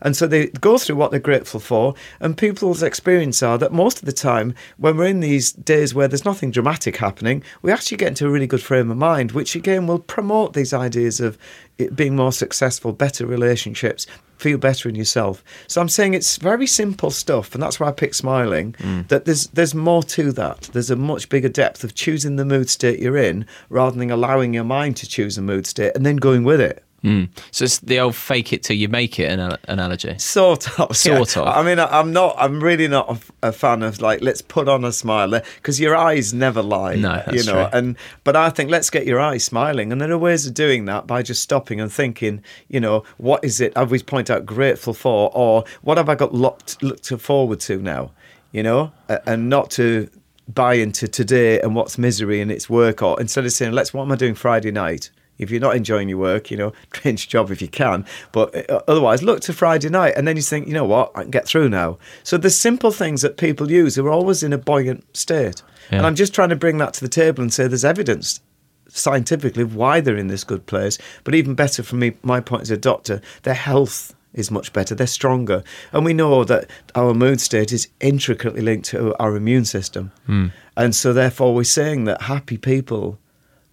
And 0.00 0.16
so 0.16 0.26
they 0.26 0.48
go 0.48 0.78
through 0.78 0.96
what 0.96 1.10
they're 1.10 1.20
grateful 1.20 1.60
for, 1.60 1.94
and 2.20 2.36
people's 2.36 2.82
experience 2.82 3.42
are 3.42 3.58
that 3.58 3.72
most 3.72 3.98
of 3.98 4.06
the 4.06 4.12
time, 4.12 4.54
when 4.76 4.96
we're 4.96 5.06
in 5.06 5.20
these 5.20 5.52
days 5.52 5.94
where 5.94 6.08
there's 6.08 6.24
nothing 6.24 6.50
dramatic 6.50 6.96
happening, 6.96 7.42
we 7.62 7.72
actually 7.72 7.96
get 7.96 8.08
into 8.08 8.26
a 8.26 8.30
really 8.30 8.46
good 8.46 8.62
frame 8.62 8.90
of 8.90 8.96
mind, 8.96 9.32
which 9.32 9.54
again 9.54 9.86
will 9.86 9.98
promote 9.98 10.52
these 10.52 10.72
ideas 10.74 11.20
of 11.20 11.38
it 11.78 11.94
being 11.94 12.16
more 12.16 12.32
successful, 12.32 12.92
better 12.92 13.26
relationships, 13.26 14.06
feel 14.38 14.58
better 14.58 14.88
in 14.88 14.94
yourself. 14.94 15.42
So 15.66 15.80
I'm 15.80 15.88
saying 15.88 16.14
it's 16.14 16.36
very 16.36 16.66
simple 16.66 17.10
stuff, 17.10 17.54
and 17.54 17.62
that's 17.62 17.80
why 17.80 17.88
I 17.88 17.92
pick 17.92 18.14
smiling. 18.14 18.72
Mm. 18.74 19.08
That 19.08 19.24
there's 19.24 19.48
there's 19.48 19.74
more 19.74 20.02
to 20.02 20.32
that. 20.32 20.62
There's 20.72 20.90
a 20.90 20.96
much 20.96 21.28
bigger 21.28 21.48
depth 21.48 21.84
of 21.84 21.94
choosing 21.94 22.36
the 22.36 22.44
mood 22.44 22.70
state 22.70 23.00
you're 23.00 23.16
in, 23.16 23.46
rather 23.68 23.96
than 23.98 24.10
allowing 24.10 24.54
your 24.54 24.64
mind 24.64 24.96
to 24.98 25.08
choose 25.08 25.38
a 25.38 25.42
mood 25.42 25.66
state 25.66 25.92
and 25.94 26.04
then 26.04 26.16
going 26.16 26.44
with 26.44 26.60
it. 26.60 26.82
Mm. 27.06 27.28
So 27.52 27.64
it's 27.64 27.78
the 27.78 28.00
old 28.00 28.16
"fake 28.16 28.52
it 28.52 28.64
till 28.64 28.76
you 28.76 28.88
make 28.88 29.20
it" 29.20 29.30
anal- 29.30 29.58
analogy. 29.68 30.18
Sort 30.18 30.66
of. 30.80 30.96
Sort 30.96 31.36
yeah. 31.36 31.42
of. 31.42 31.48
I 31.48 31.62
mean, 31.62 31.78
I'm 31.78 32.12
not. 32.12 32.34
I'm 32.36 32.60
really 32.60 32.88
not 32.88 33.22
a, 33.42 33.52
fan 33.52 33.84
of 33.84 34.00
like 34.00 34.22
let's 34.22 34.42
put 34.42 34.68
on 34.68 34.84
a 34.84 34.90
smile 34.90 35.30
because 35.30 35.78
your 35.78 35.94
eyes 35.94 36.34
never 36.34 36.62
lie. 36.62 36.96
No, 36.96 37.14
you 37.14 37.22
that's 37.26 37.46
know. 37.46 37.52
true. 37.52 37.78
And 37.78 37.96
but 38.24 38.34
I 38.34 38.50
think 38.50 38.70
let's 38.70 38.90
get 38.90 39.06
your 39.06 39.20
eyes 39.20 39.44
smiling, 39.44 39.92
and 39.92 40.00
there 40.00 40.10
are 40.10 40.18
ways 40.18 40.48
of 40.48 40.54
doing 40.54 40.86
that 40.86 41.06
by 41.06 41.22
just 41.22 41.42
stopping 41.42 41.80
and 41.80 41.92
thinking. 41.92 42.42
You 42.68 42.80
know, 42.80 43.04
what 43.18 43.44
is 43.44 43.60
it? 43.60 43.72
I've 43.76 43.88
always 43.88 44.02
point 44.02 44.28
out 44.28 44.44
grateful 44.44 44.92
for, 44.92 45.30
or 45.32 45.64
what 45.82 45.98
have 45.98 46.08
I 46.08 46.16
got 46.16 46.34
looked 46.34 46.82
looked 46.82 47.08
forward 47.20 47.60
to 47.60 47.78
now? 47.78 48.10
You 48.50 48.64
know, 48.64 48.92
and 49.26 49.48
not 49.48 49.70
to 49.72 50.10
buy 50.52 50.74
into 50.74 51.08
today 51.08 51.60
and 51.60 51.74
what's 51.74 51.98
misery 51.98 52.40
and 52.40 52.50
it's 52.50 52.68
work, 52.68 53.00
or 53.00 53.20
instead 53.20 53.44
of 53.44 53.52
saying 53.52 53.72
let's 53.72 53.94
what 53.94 54.02
am 54.02 54.12
I 54.12 54.16
doing 54.16 54.34
Friday 54.34 54.72
night? 54.72 55.10
If 55.38 55.50
you're 55.50 55.60
not 55.60 55.76
enjoying 55.76 56.08
your 56.08 56.18
work, 56.18 56.50
you 56.50 56.56
know, 56.56 56.72
change 56.92 57.28
job 57.28 57.50
if 57.50 57.60
you 57.60 57.68
can. 57.68 58.04
But 58.32 58.70
uh, 58.70 58.82
otherwise, 58.88 59.22
look 59.22 59.40
to 59.42 59.52
Friday 59.52 59.88
night 59.88 60.14
and 60.16 60.26
then 60.26 60.36
you 60.36 60.42
think, 60.42 60.66
you 60.66 60.74
know 60.74 60.84
what, 60.84 61.12
I 61.14 61.22
can 61.22 61.30
get 61.30 61.46
through 61.46 61.68
now. 61.68 61.98
So 62.22 62.36
the 62.36 62.50
simple 62.50 62.90
things 62.90 63.22
that 63.22 63.36
people 63.36 63.70
use 63.70 63.94
they're 63.94 64.10
always 64.10 64.42
in 64.42 64.52
a 64.52 64.58
buoyant 64.58 65.16
state. 65.16 65.62
Yeah. 65.90 65.98
And 65.98 66.06
I'm 66.06 66.14
just 66.14 66.34
trying 66.34 66.48
to 66.50 66.56
bring 66.56 66.78
that 66.78 66.94
to 66.94 67.00
the 67.00 67.08
table 67.08 67.42
and 67.42 67.52
say 67.52 67.68
there's 67.68 67.84
evidence 67.84 68.40
scientifically 68.88 69.64
why 69.64 70.00
they're 70.00 70.16
in 70.16 70.28
this 70.28 70.44
good 70.44 70.66
place. 70.66 70.98
But 71.24 71.34
even 71.34 71.54
better 71.54 71.82
from 71.82 72.00
me, 72.00 72.14
my 72.22 72.40
point 72.40 72.62
as 72.62 72.70
a 72.70 72.76
doctor, 72.76 73.20
their 73.42 73.54
health 73.54 74.14
is 74.34 74.50
much 74.50 74.72
better. 74.72 74.94
They're 74.94 75.06
stronger. 75.06 75.64
And 75.92 76.04
we 76.04 76.12
know 76.12 76.44
that 76.44 76.68
our 76.94 77.14
mood 77.14 77.40
state 77.40 77.72
is 77.72 77.88
intricately 78.00 78.60
linked 78.60 78.88
to 78.90 79.16
our 79.20 79.34
immune 79.34 79.64
system. 79.64 80.12
And 80.76 80.94
so 80.94 81.12
therefore 81.12 81.54
we're 81.54 81.64
saying 81.64 82.04
that 82.04 82.22
happy 82.22 82.58
people 82.58 83.18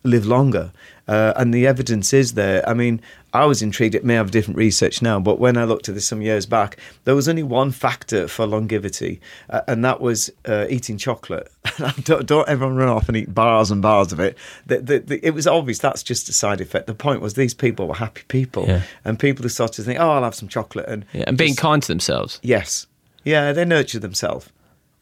live 0.03 0.25
longer. 0.25 0.71
Uh, 1.05 1.33
and 1.35 1.53
the 1.53 1.67
evidence 1.67 2.13
is 2.13 2.33
there. 2.33 2.67
I 2.67 2.73
mean, 2.73 3.01
I 3.33 3.43
was 3.45 3.61
intrigued. 3.61 3.93
It 3.93 4.05
may 4.05 4.13
have 4.13 4.31
different 4.31 4.57
research 4.57 5.01
now, 5.01 5.19
but 5.19 5.37
when 5.37 5.57
I 5.57 5.65
looked 5.65 5.89
at 5.89 5.95
this 5.95 6.07
some 6.07 6.21
years 6.21 6.45
back, 6.45 6.77
there 7.03 7.13
was 7.13 7.27
only 7.27 7.43
one 7.43 7.71
factor 7.71 8.25
for 8.29 8.45
longevity, 8.45 9.19
uh, 9.49 9.61
and 9.67 9.83
that 9.83 9.99
was 9.99 10.29
uh, 10.47 10.65
eating 10.69 10.97
chocolate. 10.97 11.51
don't, 12.03 12.25
don't, 12.25 12.47
everyone 12.47 12.77
run 12.77 12.87
off 12.87 13.09
and 13.09 13.17
eat 13.17 13.33
bars 13.33 13.69
and 13.69 13.81
bars 13.81 14.13
of 14.13 14.21
it. 14.21 14.37
The, 14.65 14.79
the, 14.79 14.99
the, 14.99 15.27
it 15.27 15.31
was 15.31 15.45
obvious 15.45 15.79
that's 15.79 16.03
just 16.03 16.29
a 16.29 16.33
side 16.33 16.61
effect. 16.61 16.87
The 16.87 16.93
point 16.95 17.19
was 17.19 17.33
these 17.33 17.53
people 17.53 17.87
were 17.89 17.95
happy 17.95 18.21
people, 18.29 18.65
Yeah. 18.67 18.83
and 19.03 19.19
people 19.19 19.43
who 19.43 19.49
sort 19.49 19.77
of 19.79 19.83
think, 19.83 19.99
"Oh, 19.99 20.09
I'll 20.11 20.23
have 20.23 20.35
some 20.35 20.47
chocolate," 20.47 20.87
and 20.87 21.03
Yeah, 21.11 21.25
and 21.27 21.37
being 21.37 21.49
just- 21.49 21.59
kind 21.59 21.81
to 21.83 21.87
themselves. 21.89 22.39
Yes. 22.43 22.87
Yeah, 23.25 23.51
they 23.51 23.65
nurture 23.65 23.99
themselves. 23.99 24.49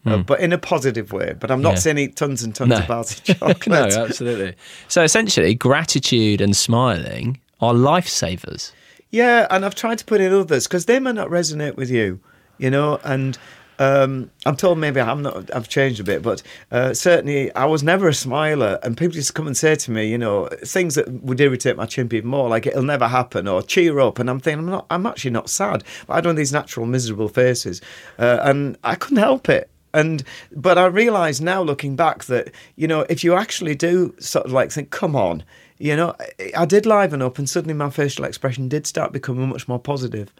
Uh, 0.04 0.16
but 0.18 0.40
in 0.40 0.52
a 0.52 0.58
positive 0.58 1.12
way. 1.12 1.34
But 1.38 1.50
I'm 1.50 1.62
not 1.62 1.70
Hmm. 1.70 1.74
Yeah. 1.74 1.80
saying 1.80 1.98
eat 1.98 2.16
tons 2.16 2.42
and 2.42 2.52
tons 2.54 2.70
No. 2.70 2.78
of 2.78 2.86
bars 2.88 3.12
of 3.18 3.24
chocolate. 3.38 3.66
no, 3.68 3.84
absolutely. 4.04 4.54
So 4.88 5.02
essentially, 5.04 5.54
gratitude 5.54 6.40
and 6.40 6.56
smiling 6.56 7.38
are 7.60 7.72
lifesavers. 7.72 8.72
Yeah, 9.10 9.46
and 9.50 9.64
I've 9.64 9.74
tried 9.74 9.98
to 9.98 10.04
put 10.04 10.20
in 10.20 10.32
others 10.32 10.66
because 10.66 10.86
they 10.86 10.98
may 10.98 11.12
not 11.12 11.28
resonate 11.28 11.76
with 11.76 11.90
you, 11.90 12.18
you 12.58 12.70
know. 12.70 12.98
And 13.04 13.38
um, 13.78 14.30
I'm 14.46 14.56
told 14.56 14.78
maybe 14.78 15.00
I'm 15.00 15.22
not. 15.22 15.54
I've 15.54 15.68
changed 15.68 16.00
a 16.00 16.04
bit, 16.04 16.22
but 16.22 16.42
uh, 16.70 16.94
certainly 16.94 17.54
I 17.54 17.66
was 17.66 17.82
never 17.82 18.08
a 18.08 18.14
smiler. 18.14 18.78
And 18.82 18.96
people 18.96 19.12
just 19.14 19.34
come 19.34 19.46
and 19.46 19.56
say 19.56 19.74
to 19.76 19.90
me, 19.90 20.06
you 20.06 20.18
know, 20.18 20.48
things 20.64 20.94
that 20.96 21.10
would 21.22 21.40
irritate 21.40 21.76
my 21.76 21.86
chimp 21.86 22.12
even 22.14 22.28
more, 22.30 22.48
like 22.48 22.66
it'll 22.66 22.82
never 22.82 23.06
happen 23.08 23.46
or 23.46 23.62
cheer 23.62 24.00
up. 24.00 24.18
And 24.18 24.28
I'm 24.30 24.40
thinking, 24.40 24.60
I'm 24.64 24.70
not. 24.70 24.86
I'm 24.90 25.06
actually 25.06 25.32
not 25.32 25.48
sad. 25.50 25.84
But 26.06 26.14
I 26.14 26.16
had 26.16 26.24
one 26.26 26.30
of 26.32 26.36
these 26.38 26.52
natural 26.52 26.86
miserable 26.86 27.28
faces, 27.28 27.80
uh, 28.18 28.38
and 28.42 28.76
I 28.82 28.94
couldn't 28.94 29.18
help 29.22 29.48
it. 29.48 29.68
And 29.94 30.22
but 30.54 30.78
I 30.78 30.86
realise 30.86 31.40
now, 31.40 31.62
looking 31.62 31.96
back, 31.96 32.24
that 32.24 32.50
you 32.76 32.86
know, 32.86 33.00
if 33.08 33.22
you 33.22 33.34
actually 33.34 33.74
do 33.74 34.14
sort 34.18 34.46
of 34.46 34.52
like 34.52 34.70
think, 34.70 34.90
come 34.90 35.14
on, 35.14 35.44
you 35.78 35.96
know, 35.96 36.14
I, 36.56 36.64
did 36.64 36.86
liven 36.86 37.22
up, 37.22 37.38
and 37.38 37.48
suddenly 37.48 37.74
my 37.74 37.90
facial 37.90 38.24
expression 38.24 38.68
did 38.68 38.86
start 38.86 39.12
becoming 39.12 39.48
much 39.48 39.68
more 39.68 39.80
positive. 39.80 40.32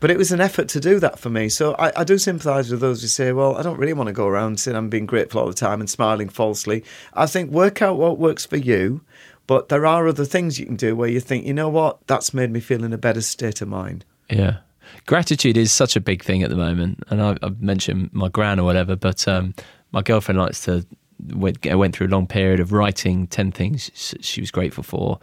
But 0.00 0.10
it 0.10 0.18
was 0.18 0.32
an 0.32 0.40
effort 0.40 0.68
to 0.68 0.80
do 0.80 1.00
that 1.00 1.18
for 1.18 1.30
me. 1.30 1.48
So 1.48 1.74
I, 1.78 2.00
I 2.00 2.04
do 2.04 2.18
sympathise 2.18 2.70
with 2.70 2.80
those 2.80 3.00
who 3.00 3.08
say, 3.08 3.32
well, 3.32 3.56
I 3.56 3.62
don't 3.62 3.78
really 3.78 3.94
want 3.94 4.08
to 4.08 4.12
go 4.12 4.26
around 4.26 4.60
saying 4.60 4.76
I'm 4.76 4.90
being 4.90 5.06
grateful 5.06 5.40
all 5.40 5.46
the 5.46 5.54
time 5.54 5.80
and 5.80 5.88
smiling 5.88 6.28
falsely. 6.28 6.84
I 7.14 7.24
think 7.26 7.50
work 7.50 7.80
out 7.80 7.96
what 7.96 8.18
works 8.18 8.44
for 8.44 8.56
you. 8.56 9.00
But 9.46 9.68
there 9.68 9.86
are 9.86 10.08
other 10.08 10.24
things 10.24 10.58
you 10.58 10.66
can 10.66 10.76
do 10.76 10.96
where 10.96 11.08
you 11.08 11.20
think, 11.20 11.46
you 11.46 11.54
know 11.54 11.68
what, 11.68 12.06
that's 12.06 12.32
made 12.32 12.50
me 12.50 12.60
feel 12.60 12.84
in 12.84 12.92
a 12.92 12.98
better 12.98 13.20
state 13.20 13.60
of 13.60 13.68
mind. 13.68 14.04
Yeah. 14.30 14.58
Gratitude 15.06 15.56
is 15.56 15.72
such 15.72 15.96
a 15.96 16.00
big 16.00 16.22
thing 16.22 16.42
at 16.42 16.50
the 16.50 16.56
moment. 16.56 17.02
And 17.08 17.22
I, 17.22 17.36
I've 17.42 17.60
mentioned 17.60 18.10
my 18.12 18.28
gran 18.28 18.58
or 18.58 18.64
whatever, 18.64 18.96
but 18.96 19.26
um, 19.28 19.54
my 19.92 20.02
girlfriend 20.02 20.38
likes 20.38 20.64
to, 20.64 20.86
went, 21.34 21.64
went 21.64 21.96
through 21.96 22.08
a 22.08 22.08
long 22.08 22.26
period 22.26 22.60
of 22.60 22.72
writing 22.72 23.26
10 23.26 23.52
things 23.52 23.90
she 24.20 24.40
was 24.40 24.50
grateful 24.50 24.82
for. 24.82 25.18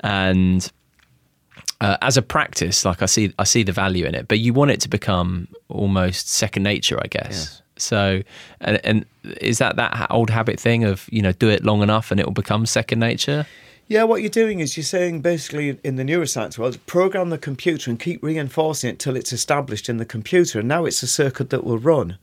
And 0.00 0.70
uh, 1.80 1.96
as 2.02 2.16
a 2.16 2.22
practice, 2.22 2.84
like 2.84 3.02
I 3.02 3.06
see, 3.06 3.32
I 3.38 3.44
see 3.44 3.62
the 3.62 3.72
value 3.72 4.04
in 4.04 4.14
it, 4.14 4.28
but 4.28 4.38
you 4.38 4.52
want 4.52 4.70
it 4.70 4.80
to 4.80 4.88
become 4.88 5.48
almost 5.68 6.28
second 6.28 6.62
nature, 6.62 6.98
I 7.02 7.06
guess. 7.06 7.62
So, 7.76 8.22
and, 8.60 8.80
and 8.84 9.06
is 9.40 9.58
that 9.58 9.76
that 9.76 10.08
old 10.10 10.30
habit 10.30 10.58
thing 10.58 10.84
of 10.84 11.08
you 11.12 11.22
know 11.22 11.32
do 11.32 11.48
it 11.48 11.64
long 11.64 11.82
enough 11.82 12.10
and 12.10 12.18
it 12.18 12.26
will 12.26 12.32
become 12.32 12.66
second 12.66 12.98
nature? 12.98 13.46
Yeah, 13.90 14.02
what 14.02 14.20
you're 14.20 14.28
doing 14.28 14.60
is 14.60 14.76
you're 14.76 14.84
saying 14.84 15.22
basically 15.22 15.78
in 15.82 15.96
the 15.96 16.02
neuroscience 16.02 16.58
world, 16.58 16.78
program 16.84 17.30
the 17.30 17.38
computer 17.38 17.90
and 17.90 17.98
keep 17.98 18.22
reinforcing 18.22 18.90
it 18.90 18.98
till 18.98 19.16
it's 19.16 19.32
established 19.32 19.88
in 19.88 19.96
the 19.96 20.04
computer, 20.04 20.58
and 20.58 20.68
now 20.68 20.84
it's 20.84 21.02
a 21.02 21.06
circuit 21.06 21.48
that 21.48 21.64
will 21.64 21.78
run. 21.78 22.18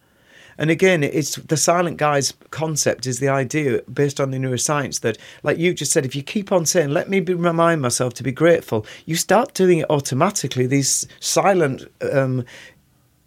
And 0.59 0.69
again, 0.69 1.03
it's 1.03 1.35
the 1.35 1.57
silent 1.57 1.97
guides 1.97 2.33
concept 2.51 3.07
is 3.07 3.19
the 3.19 3.29
idea 3.29 3.81
based 3.91 4.21
on 4.21 4.29
the 4.29 4.37
neuroscience 4.37 5.01
that, 5.01 5.17
like 5.41 5.57
you 5.57 5.73
just 5.73 5.91
said, 5.91 6.05
if 6.05 6.15
you 6.15 6.21
keep 6.21 6.51
on 6.51 6.67
saying, 6.67 6.91
"Let 6.91 7.09
me 7.09 7.19
remind 7.19 7.81
myself 7.81 8.13
to 8.13 8.23
be 8.23 8.31
grateful," 8.31 8.85
you 9.05 9.15
start 9.15 9.55
doing 9.55 9.79
it 9.79 9.89
automatically. 9.89 10.67
These 10.67 11.07
silent. 11.19 11.83
Um, 12.01 12.45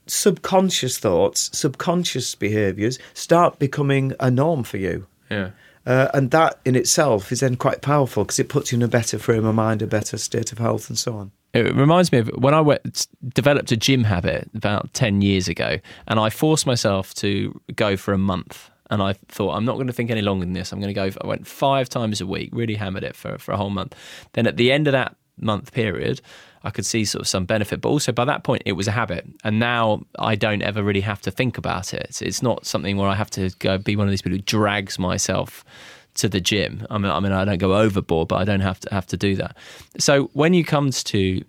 subconscious 0.07 0.97
thoughts, 0.99 1.51
subconscious 1.53 2.35
behaviours 2.35 2.99
start 3.13 3.59
becoming 3.59 4.15
a 4.19 4.31
norm 4.31 4.65
for 4.65 4.79
you. 4.79 5.07
Yeah. 5.31 5.51
Uh, 5.89 6.11
and 6.13 6.31
that 6.33 6.61
in 6.67 6.77
itself 6.77 7.33
is 7.33 7.41
then 7.41 7.57
quite 7.57 7.81
powerful 7.81 8.23
because 8.23 8.39
it 8.39 8.51
puts 8.51 8.71
you 8.71 8.77
in 8.77 8.83
a 8.83 8.89
better 8.89 9.19
frame 9.19 9.47
of 9.47 9.55
mind, 9.55 9.81
a 9.81 9.87
better 9.87 10.19
state 10.19 10.53
of 10.53 10.59
health, 10.59 10.91
and 10.91 10.99
so 10.99 11.15
on. 11.15 11.33
It 11.55 11.75
reminds 11.75 12.13
me 12.13 12.19
of 12.19 12.29
when 12.37 12.53
I 12.53 12.61
went, 12.61 13.07
developed 13.27 13.73
a 13.73 13.77
gym 13.77 14.05
habit 14.05 14.51
about 14.55 14.93
10 14.93 15.23
years 15.23 15.49
ago, 15.49 15.79
and 16.07 16.21
I 16.21 16.29
forced 16.29 16.67
myself 16.67 17.15
to 17.15 17.59
go 17.75 17.97
for 17.97 18.13
a 18.13 18.19
month. 18.19 18.71
And 18.91 19.03
I 19.03 19.15
thought, 19.29 19.55
I'm 19.55 19.65
not 19.65 19.75
going 19.75 19.87
to 19.87 19.93
think 19.95 20.11
any 20.11 20.21
longer 20.21 20.45
than 20.45 20.53
this. 20.53 20.73
I'm 20.73 20.81
going 20.81 20.95
to 20.95 21.11
go. 21.11 21.11
I 21.23 21.27
went 21.27 21.47
five 21.47 21.89
times 21.89 22.21
a 22.21 22.27
week, 22.27 22.51
really 22.53 22.75
hammered 22.75 23.03
it 23.03 23.17
for, 23.17 23.39
for 23.39 23.53
a 23.53 23.57
whole 23.57 23.71
month. 23.71 23.95
Then 24.35 24.47
at 24.47 24.59
the 24.59 24.71
end 24.71 24.89
of 24.89 24.93
that 24.93 25.17
month 25.39 25.73
period, 25.73 26.21
I 26.65 26.71
could 26.71 26.87
see 26.87 27.05
sort 27.05 27.23
of 27.23 27.29
some 27.29 27.45
benefit. 27.45 27.81
But 27.81 27.89
also 27.89 28.13
by 28.13 28.25
that 28.25 28.45
point, 28.45 28.63
it 28.65 28.73
was 28.73 28.89
a 28.89 28.93
habit. 28.93 29.27
And 29.45 29.59
now 29.59 30.03
I 30.19 30.35
don't 30.35 30.63
ever 30.63 30.83
really 30.83 31.01
have 31.01 31.21
to 31.23 31.31
think 31.31 31.59
about 31.59 31.95
it. 31.95 32.21
It's, 32.23 32.43
not 32.43 32.67
something 32.67 32.97
where 32.97 33.09
I 33.09 33.17
have 33.17 33.31
to 33.31 33.51
go 33.59 33.79
be 33.79 33.97
one 33.97 34.07
of 34.07 34.11
these 34.11 34.23
people 34.23 34.37
who 34.37 34.43
drags 34.43 34.99
myself 34.99 35.65
to 36.15 36.29
the 36.29 36.41
gym. 36.41 36.87
I 36.91 36.99
mean, 36.99 37.11
I 37.11 37.21
mean, 37.21 37.33
I 37.33 37.45
don't 37.45 37.59
go 37.59 37.77
overboard, 37.77 38.29
but 38.29 38.37
I 38.37 38.45
don't 38.45 38.61
have 38.61 38.81
to 38.81 38.95
have 38.95 39.07
to 39.09 39.17
do 39.17 39.35
that. 39.37 39.57
So 39.99 40.31
when 40.35 40.55
you 40.55 40.65
comes 40.65 41.03
to 41.05 41.45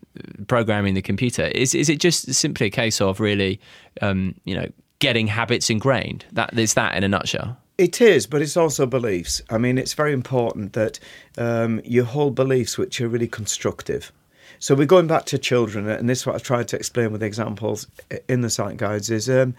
programming 0.48 0.94
the 0.94 1.02
computer, 1.02 1.46
is 1.46 1.76
is 1.76 1.90
it 1.90 2.00
just 2.00 2.34
simply 2.34 2.68
a 2.68 2.70
case 2.72 3.02
of 3.02 3.20
really, 3.20 3.60
um, 4.02 4.36
you 4.46 4.56
know, 4.56 4.68
getting 5.00 5.28
habits 5.28 5.70
ingrained? 5.70 6.26
That 6.32 6.58
is 6.58 6.74
that 6.76 6.96
in 6.96 7.04
a 7.04 7.08
nutshell. 7.08 7.58
It 7.78 8.02
is, 8.02 8.28
but 8.28 8.42
it's 8.42 8.58
also 8.58 8.86
beliefs. 8.86 9.42
I 9.50 9.58
mean, 9.58 9.78
it's 9.78 9.94
very 9.94 10.12
important 10.12 10.74
that 10.74 11.00
um, 11.38 11.82
you 11.86 12.04
hold 12.04 12.36
beliefs 12.36 12.78
which 12.78 13.00
are 13.00 13.08
really 13.08 13.28
constructive. 13.28 14.12
So 14.62 14.76
we're 14.76 14.86
going 14.86 15.08
back 15.08 15.24
to 15.28 15.38
children, 15.38 15.88
and 15.88 16.10
this 16.10 16.20
is 16.20 16.26
what 16.26 16.36
I've 16.36 16.44
tried 16.44 16.68
to 16.68 16.76
explain 16.76 17.14
with 17.14 17.24
examples 17.24 17.88
in 18.28 18.42
the 18.42 18.50
site 18.50 18.76
guides 18.76 19.10
is 19.10 19.30
um, 19.30 19.56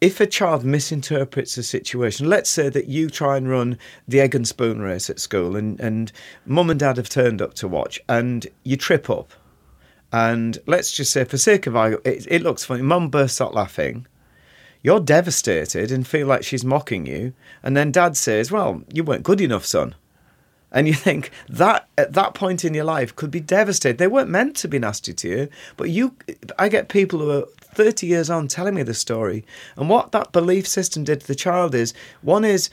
if 0.00 0.18
a 0.18 0.26
child 0.26 0.64
misinterprets 0.64 1.58
a 1.58 1.62
situation, 1.62 2.26
let's 2.26 2.48
say 2.48 2.70
that 2.70 2.86
you 2.86 3.10
try 3.10 3.36
and 3.36 3.50
run 3.50 3.76
the 4.08 4.18
egg 4.18 4.34
and 4.34 4.48
spoon 4.48 4.80
race 4.80 5.10
at 5.10 5.20
school, 5.20 5.56
and, 5.56 5.78
and 5.78 6.10
mum 6.46 6.70
and 6.70 6.80
dad 6.80 6.96
have 6.96 7.10
turned 7.10 7.42
up 7.42 7.52
to 7.54 7.68
watch, 7.68 8.00
and 8.08 8.46
you 8.64 8.78
trip 8.78 9.10
up. 9.10 9.30
And 10.10 10.58
let's 10.66 10.90
just 10.90 11.12
say, 11.12 11.24
for 11.24 11.36
sake 11.36 11.66
of 11.66 11.76
argument, 11.76 12.06
it, 12.06 12.26
it 12.30 12.42
looks 12.42 12.64
funny. 12.64 12.80
Mum 12.80 13.10
bursts 13.10 13.42
out 13.42 13.54
laughing. 13.54 14.06
You're 14.82 15.00
devastated 15.00 15.92
and 15.92 16.06
feel 16.06 16.26
like 16.26 16.44
she's 16.44 16.64
mocking 16.64 17.04
you. 17.04 17.34
And 17.62 17.76
then 17.76 17.92
dad 17.92 18.16
says, 18.16 18.50
Well, 18.50 18.82
you 18.90 19.04
weren't 19.04 19.22
good 19.22 19.42
enough, 19.42 19.66
son. 19.66 19.94
And 20.72 20.86
you 20.86 20.94
think 20.94 21.30
that 21.48 21.88
at 21.98 22.12
that 22.12 22.34
point 22.34 22.64
in 22.64 22.74
your 22.74 22.84
life 22.84 23.16
could 23.16 23.30
be 23.30 23.40
devastating. 23.40 23.96
They 23.96 24.06
weren't 24.06 24.30
meant 24.30 24.56
to 24.56 24.68
be 24.68 24.78
nasty 24.78 25.12
to 25.12 25.28
you, 25.28 25.48
but 25.76 25.90
you, 25.90 26.14
I 26.58 26.68
get 26.68 26.88
people 26.88 27.18
who 27.18 27.30
are 27.30 27.46
30 27.74 28.06
years 28.06 28.30
on 28.30 28.48
telling 28.48 28.74
me 28.74 28.82
the 28.82 28.94
story. 28.94 29.44
And 29.76 29.88
what 29.88 30.12
that 30.12 30.32
belief 30.32 30.66
system 30.66 31.04
did 31.04 31.20
to 31.20 31.26
the 31.26 31.34
child 31.34 31.74
is 31.74 31.94
one 32.22 32.44
is, 32.44 32.70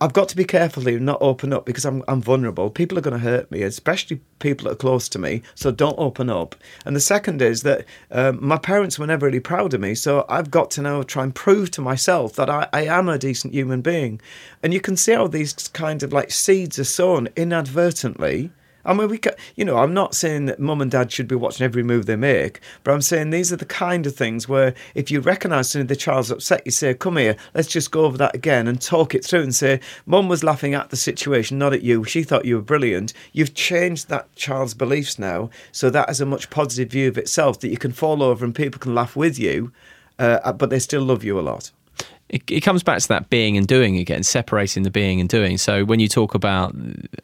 I've 0.00 0.12
got 0.12 0.28
to 0.30 0.36
be 0.36 0.44
careful 0.44 0.82
here 0.84 0.98
not 0.98 1.22
open 1.22 1.52
up 1.52 1.64
because 1.64 1.84
I'm, 1.84 2.02
I'm 2.08 2.20
vulnerable. 2.20 2.68
People 2.68 2.98
are 2.98 3.02
going 3.02 3.18
to 3.18 3.24
hurt 3.24 3.50
me, 3.50 3.62
especially 3.62 4.20
people 4.38 4.64
that 4.64 4.72
are 4.72 4.76
close 4.76 5.08
to 5.10 5.18
me. 5.18 5.42
So 5.54 5.70
don't 5.70 5.98
open 5.98 6.28
up. 6.28 6.56
And 6.84 6.96
the 6.96 7.00
second 7.00 7.40
is 7.40 7.62
that 7.62 7.84
um, 8.10 8.38
my 8.44 8.58
parents 8.58 8.98
were 8.98 9.06
never 9.06 9.26
really 9.26 9.40
proud 9.40 9.72
of 9.72 9.80
me. 9.80 9.94
So 9.94 10.26
I've 10.28 10.50
got 10.50 10.70
to 10.72 10.82
now 10.82 11.02
try 11.02 11.22
and 11.22 11.34
prove 11.34 11.70
to 11.72 11.80
myself 11.80 12.34
that 12.34 12.50
I, 12.50 12.68
I 12.72 12.84
am 12.86 13.08
a 13.08 13.18
decent 13.18 13.54
human 13.54 13.82
being. 13.82 14.20
And 14.62 14.74
you 14.74 14.80
can 14.80 14.96
see 14.96 15.12
how 15.12 15.28
these 15.28 15.52
kind 15.68 16.02
of 16.02 16.12
like 16.12 16.30
seeds 16.30 16.78
are 16.78 16.84
sown 16.84 17.28
inadvertently. 17.36 18.50
I 18.84 18.92
mean, 18.92 19.08
we, 19.08 19.18
ca- 19.18 19.34
you 19.56 19.64
know, 19.64 19.78
I'm 19.78 19.94
not 19.94 20.14
saying 20.14 20.46
that 20.46 20.60
mum 20.60 20.80
and 20.80 20.90
dad 20.90 21.10
should 21.10 21.28
be 21.28 21.34
watching 21.34 21.64
every 21.64 21.82
move 21.82 22.06
they 22.06 22.16
make, 22.16 22.60
but 22.82 22.92
I'm 22.92 23.02
saying 23.02 23.30
these 23.30 23.52
are 23.52 23.56
the 23.56 23.64
kind 23.64 24.06
of 24.06 24.14
things 24.14 24.48
where 24.48 24.74
if 24.94 25.10
you 25.10 25.20
recognise 25.20 25.70
something 25.70 25.86
the 25.86 25.96
child's 25.96 26.30
upset, 26.30 26.62
you 26.64 26.72
say, 26.72 26.94
"Come 26.94 27.16
here, 27.16 27.36
let's 27.54 27.68
just 27.68 27.90
go 27.90 28.04
over 28.04 28.18
that 28.18 28.34
again 28.34 28.68
and 28.68 28.80
talk 28.80 29.14
it 29.14 29.24
through." 29.24 29.42
And 29.42 29.54
say, 29.54 29.80
"Mum 30.06 30.28
was 30.28 30.44
laughing 30.44 30.74
at 30.74 30.90
the 30.90 30.96
situation, 30.96 31.58
not 31.58 31.72
at 31.72 31.82
you. 31.82 32.04
She 32.04 32.22
thought 32.22 32.44
you 32.44 32.56
were 32.56 32.62
brilliant." 32.62 33.12
You've 33.32 33.54
changed 33.54 34.08
that 34.08 34.34
child's 34.36 34.74
beliefs 34.74 35.18
now, 35.18 35.50
so 35.72 35.90
that 35.90 36.08
has 36.08 36.20
a 36.20 36.26
much 36.26 36.50
positive 36.50 36.90
view 36.90 37.08
of 37.08 37.18
itself 37.18 37.60
that 37.60 37.68
you 37.68 37.78
can 37.78 37.92
fall 37.92 38.22
over 38.22 38.44
and 38.44 38.54
people 38.54 38.78
can 38.78 38.94
laugh 38.94 39.16
with 39.16 39.38
you, 39.38 39.72
uh, 40.18 40.52
but 40.52 40.70
they 40.70 40.78
still 40.78 41.02
love 41.02 41.24
you 41.24 41.38
a 41.38 41.42
lot. 41.42 41.70
It, 42.34 42.50
it 42.50 42.60
comes 42.62 42.82
back 42.82 42.98
to 42.98 43.08
that 43.08 43.30
being 43.30 43.56
and 43.56 43.64
doing 43.64 43.96
again, 43.96 44.24
separating 44.24 44.82
the 44.82 44.90
being 44.90 45.20
and 45.20 45.28
doing. 45.28 45.56
So 45.56 45.84
when 45.84 46.00
you 46.00 46.08
talk 46.08 46.34
about 46.34 46.74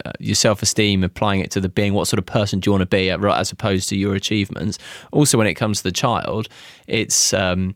uh, 0.05 0.13
your 0.19 0.35
self-esteem, 0.35 1.03
applying 1.03 1.41
it 1.41 1.51
to 1.51 1.59
the 1.59 1.67
being, 1.67 1.93
what 1.93 2.07
sort 2.07 2.17
of 2.17 2.25
person 2.25 2.61
do 2.61 2.69
you 2.69 2.71
want 2.71 2.83
to 2.83 2.85
be, 2.85 3.11
uh, 3.11 3.19
as 3.33 3.51
opposed 3.51 3.89
to 3.89 3.97
your 3.97 4.15
achievements. 4.15 4.79
Also, 5.11 5.37
when 5.37 5.47
it 5.47 5.55
comes 5.55 5.79
to 5.79 5.83
the 5.83 5.91
child, 5.91 6.47
it's 6.87 7.33
um, 7.33 7.75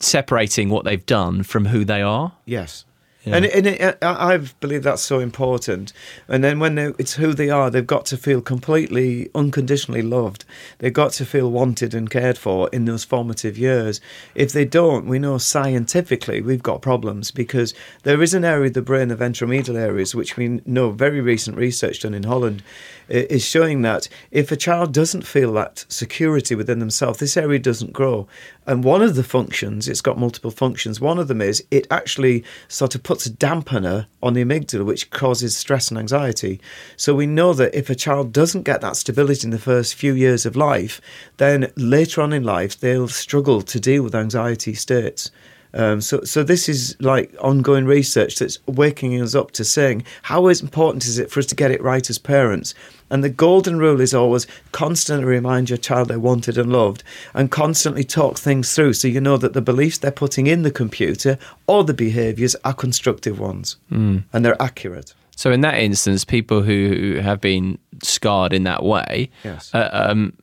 separating 0.00 0.70
what 0.70 0.84
they've 0.84 1.06
done 1.06 1.44
from 1.44 1.66
who 1.66 1.84
they 1.84 2.02
are. 2.02 2.32
Yes. 2.46 2.84
And, 3.26 3.44
and 3.44 3.66
it, 3.66 3.98
I 4.02 4.38
believe 4.60 4.82
that's 4.82 5.02
so 5.02 5.18
important. 5.18 5.92
And 6.26 6.42
then 6.42 6.58
when 6.58 6.78
it's 6.78 7.14
who 7.14 7.34
they 7.34 7.50
are, 7.50 7.70
they've 7.70 7.86
got 7.86 8.06
to 8.06 8.16
feel 8.16 8.40
completely 8.40 9.30
unconditionally 9.34 10.02
loved. 10.02 10.44
They've 10.78 10.92
got 10.92 11.12
to 11.12 11.26
feel 11.26 11.50
wanted 11.50 11.94
and 11.94 12.10
cared 12.10 12.38
for 12.38 12.70
in 12.70 12.86
those 12.86 13.04
formative 13.04 13.58
years. 13.58 14.00
If 14.34 14.52
they 14.52 14.64
don't, 14.64 15.06
we 15.06 15.18
know 15.18 15.36
scientifically 15.36 16.40
we've 16.40 16.62
got 16.62 16.80
problems 16.80 17.30
because 17.30 17.74
there 18.04 18.22
is 18.22 18.32
an 18.32 18.44
area 18.44 18.68
of 18.68 18.74
the 18.74 18.82
brain, 18.82 19.08
the 19.08 19.16
ventromedial 19.16 19.76
areas, 19.76 20.14
which 20.14 20.36
we 20.36 20.62
know 20.64 20.90
very 20.90 21.20
recent 21.20 21.56
research 21.58 22.00
done 22.00 22.14
in 22.14 22.22
Holland 22.22 22.62
is 23.10 23.44
showing 23.44 23.82
that 23.82 24.08
if 24.30 24.52
a 24.52 24.56
child 24.56 24.94
doesn't 24.94 25.26
feel 25.26 25.52
that 25.54 25.84
security 25.88 26.54
within 26.54 26.78
themselves, 26.78 27.18
this 27.18 27.36
area 27.36 27.58
doesn't 27.58 27.92
grow. 27.92 28.28
And 28.66 28.84
one 28.84 29.02
of 29.02 29.16
the 29.16 29.24
functions, 29.24 29.88
it's 29.88 30.00
got 30.00 30.18
multiple 30.18 30.52
functions. 30.52 31.00
One 31.00 31.18
of 31.18 31.26
them 31.28 31.40
is 31.40 31.64
it 31.70 31.86
actually 31.90 32.44
sort 32.68 32.94
of 32.94 33.02
puts 33.02 33.26
a 33.26 33.30
dampener 33.30 34.06
on 34.22 34.34
the 34.34 34.44
amygdala, 34.44 34.84
which 34.84 35.10
causes 35.10 35.56
stress 35.56 35.90
and 35.90 35.98
anxiety. 35.98 36.60
So 36.96 37.14
we 37.14 37.26
know 37.26 37.52
that 37.54 37.74
if 37.74 37.90
a 37.90 37.94
child 37.94 38.32
doesn't 38.32 38.62
get 38.62 38.80
that 38.82 38.96
stability 38.96 39.44
in 39.44 39.50
the 39.50 39.58
first 39.58 39.94
few 39.94 40.14
years 40.14 40.46
of 40.46 40.54
life, 40.54 41.00
then 41.38 41.72
later 41.76 42.22
on 42.22 42.32
in 42.32 42.44
life, 42.44 42.78
they'll 42.78 43.08
struggle 43.08 43.62
to 43.62 43.80
deal 43.80 44.04
with 44.04 44.14
anxiety 44.14 44.74
states. 44.74 45.30
Um, 45.74 46.00
so, 46.00 46.20
so 46.22 46.42
this 46.42 46.68
is 46.68 46.96
like 47.00 47.34
ongoing 47.40 47.84
research 47.86 48.36
that's 48.38 48.58
waking 48.66 49.20
us 49.22 49.34
up 49.34 49.52
to 49.52 49.64
saying 49.64 50.04
how 50.22 50.48
important 50.48 51.04
is 51.06 51.18
it 51.18 51.30
for 51.30 51.38
us 51.40 51.46
to 51.46 51.54
get 51.54 51.70
it 51.70 51.82
right 51.82 52.08
as 52.10 52.18
parents. 52.18 52.74
And 53.10 53.24
the 53.24 53.28
golden 53.28 53.78
rule 53.78 54.00
is 54.00 54.14
always 54.14 54.46
constantly 54.72 55.24
remind 55.26 55.68
your 55.70 55.76
child 55.78 56.08
they're 56.08 56.18
wanted 56.20 56.56
and 56.58 56.70
loved, 56.72 57.02
and 57.34 57.50
constantly 57.50 58.04
talk 58.04 58.38
things 58.38 58.72
through 58.74 58.92
so 58.94 59.08
you 59.08 59.20
know 59.20 59.36
that 59.36 59.52
the 59.52 59.60
beliefs 59.62 59.98
they're 59.98 60.10
putting 60.12 60.46
in 60.46 60.62
the 60.62 60.70
computer 60.70 61.36
or 61.66 61.82
the 61.84 61.94
behaviours 61.94 62.54
are 62.64 62.74
constructive 62.74 63.38
ones 63.40 63.76
and 63.90 64.24
they're 64.32 64.60
accurate. 64.62 65.14
So 65.36 65.50
in 65.50 65.62
that 65.62 65.78
instance, 65.78 66.24
people 66.24 66.62
who 66.62 67.18
have 67.22 67.40
been 67.40 67.78
scarred 68.02 68.52
in 68.52 68.64
that 68.64 68.82
way, 68.84 69.30
Yes. 69.42 69.74
uh, 69.74 69.88
um, 69.92 70.34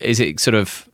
is 0.00 0.18
it 0.20 0.40
sort 0.40 0.54
of 0.56 0.88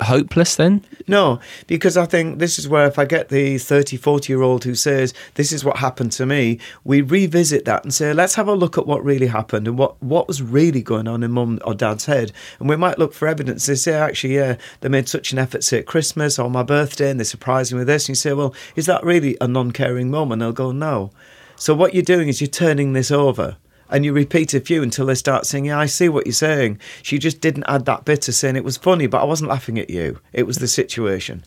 hopeless 0.00 0.56
then? 0.56 0.84
No, 1.06 1.40
because 1.66 1.96
I 1.96 2.06
think 2.06 2.38
this 2.38 2.58
is 2.58 2.68
where 2.68 2.86
if 2.86 2.98
I 2.98 3.04
get 3.04 3.28
the 3.28 3.58
30, 3.58 3.96
40 3.96 4.32
year 4.32 4.42
old 4.42 4.64
who 4.64 4.74
says, 4.74 5.14
This 5.34 5.52
is 5.52 5.64
what 5.64 5.78
happened 5.78 6.12
to 6.12 6.26
me, 6.26 6.58
we 6.84 7.00
revisit 7.00 7.64
that 7.64 7.84
and 7.84 7.92
say, 7.92 8.12
Let's 8.12 8.34
have 8.34 8.48
a 8.48 8.54
look 8.54 8.78
at 8.78 8.86
what 8.86 9.04
really 9.04 9.26
happened 9.26 9.66
and 9.66 9.78
what, 9.78 10.00
what 10.02 10.28
was 10.28 10.42
really 10.42 10.82
going 10.82 11.08
on 11.08 11.22
in 11.22 11.32
mum 11.32 11.58
or 11.64 11.74
dad's 11.74 12.06
head. 12.06 12.32
And 12.58 12.68
we 12.68 12.76
might 12.76 12.98
look 12.98 13.12
for 13.12 13.28
evidence. 13.28 13.66
They 13.66 13.74
say, 13.74 13.94
Actually, 13.94 14.36
yeah, 14.36 14.56
they 14.80 14.88
made 14.88 15.08
such 15.08 15.32
an 15.32 15.38
effort, 15.38 15.64
say, 15.64 15.78
at 15.78 15.86
Christmas 15.86 16.38
or 16.38 16.50
my 16.50 16.62
birthday, 16.62 17.10
and 17.10 17.18
they 17.18 17.24
surprised 17.24 17.72
me 17.72 17.78
with 17.78 17.88
this. 17.88 18.04
And 18.04 18.10
you 18.10 18.14
say, 18.16 18.32
Well, 18.32 18.54
is 18.76 18.86
that 18.86 19.04
really 19.04 19.36
a 19.40 19.48
non 19.48 19.72
caring 19.72 20.10
mum? 20.10 20.32
And 20.32 20.42
they'll 20.42 20.52
go, 20.52 20.72
No. 20.72 21.10
So 21.56 21.74
what 21.74 21.92
you're 21.92 22.02
doing 22.04 22.28
is 22.28 22.40
you're 22.40 22.48
turning 22.48 22.92
this 22.92 23.10
over. 23.10 23.56
And 23.90 24.04
you 24.04 24.12
repeat 24.12 24.54
a 24.54 24.60
few 24.60 24.82
until 24.82 25.06
they 25.06 25.14
start 25.14 25.46
saying, 25.46 25.66
Yeah, 25.66 25.78
I 25.78 25.86
see 25.86 26.08
what 26.08 26.26
you're 26.26 26.32
saying. 26.32 26.78
She 27.02 27.18
just 27.18 27.40
didn't 27.40 27.64
add 27.68 27.84
that 27.86 28.04
bit 28.04 28.28
of 28.28 28.34
saying 28.34 28.56
it 28.56 28.64
was 28.64 28.76
funny, 28.76 29.06
but 29.06 29.20
I 29.20 29.24
wasn't 29.24 29.50
laughing 29.50 29.78
at 29.78 29.90
you. 29.90 30.20
It 30.32 30.44
was 30.44 30.58
the 30.58 30.68
situation. 30.68 31.44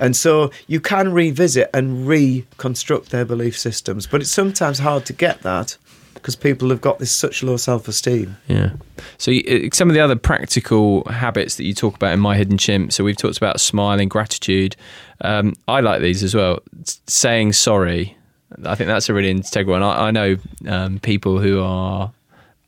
And 0.00 0.14
so 0.14 0.50
you 0.66 0.80
can 0.80 1.12
revisit 1.12 1.70
and 1.72 2.06
reconstruct 2.06 3.10
their 3.10 3.24
belief 3.24 3.58
systems. 3.58 4.06
But 4.06 4.20
it's 4.20 4.30
sometimes 4.30 4.78
hard 4.78 5.06
to 5.06 5.12
get 5.12 5.42
that 5.42 5.76
because 6.14 6.36
people 6.36 6.70
have 6.70 6.80
got 6.80 6.98
this 6.98 7.10
such 7.10 7.42
low 7.42 7.56
self 7.56 7.88
esteem. 7.88 8.36
Yeah. 8.46 8.72
So 9.18 9.32
uh, 9.32 9.68
some 9.72 9.88
of 9.88 9.94
the 9.94 10.00
other 10.00 10.16
practical 10.16 11.04
habits 11.04 11.56
that 11.56 11.64
you 11.64 11.74
talk 11.74 11.96
about 11.96 12.12
in 12.12 12.20
My 12.20 12.36
Hidden 12.36 12.58
Chimp. 12.58 12.92
So 12.92 13.04
we've 13.04 13.16
talked 13.16 13.38
about 13.38 13.60
smiling, 13.60 14.08
gratitude. 14.08 14.76
Um, 15.20 15.54
I 15.66 15.80
like 15.80 16.00
these 16.00 16.22
as 16.22 16.34
well. 16.34 16.60
Saying 17.06 17.54
sorry. 17.54 18.16
I 18.64 18.74
think 18.74 18.88
that's 18.88 19.08
a 19.08 19.14
really 19.14 19.30
integral 19.30 19.78
one. 19.78 19.82
I, 19.82 20.08
I 20.08 20.10
know 20.10 20.36
um, 20.68 20.98
people 21.00 21.38
who 21.38 21.62
are 21.62 22.12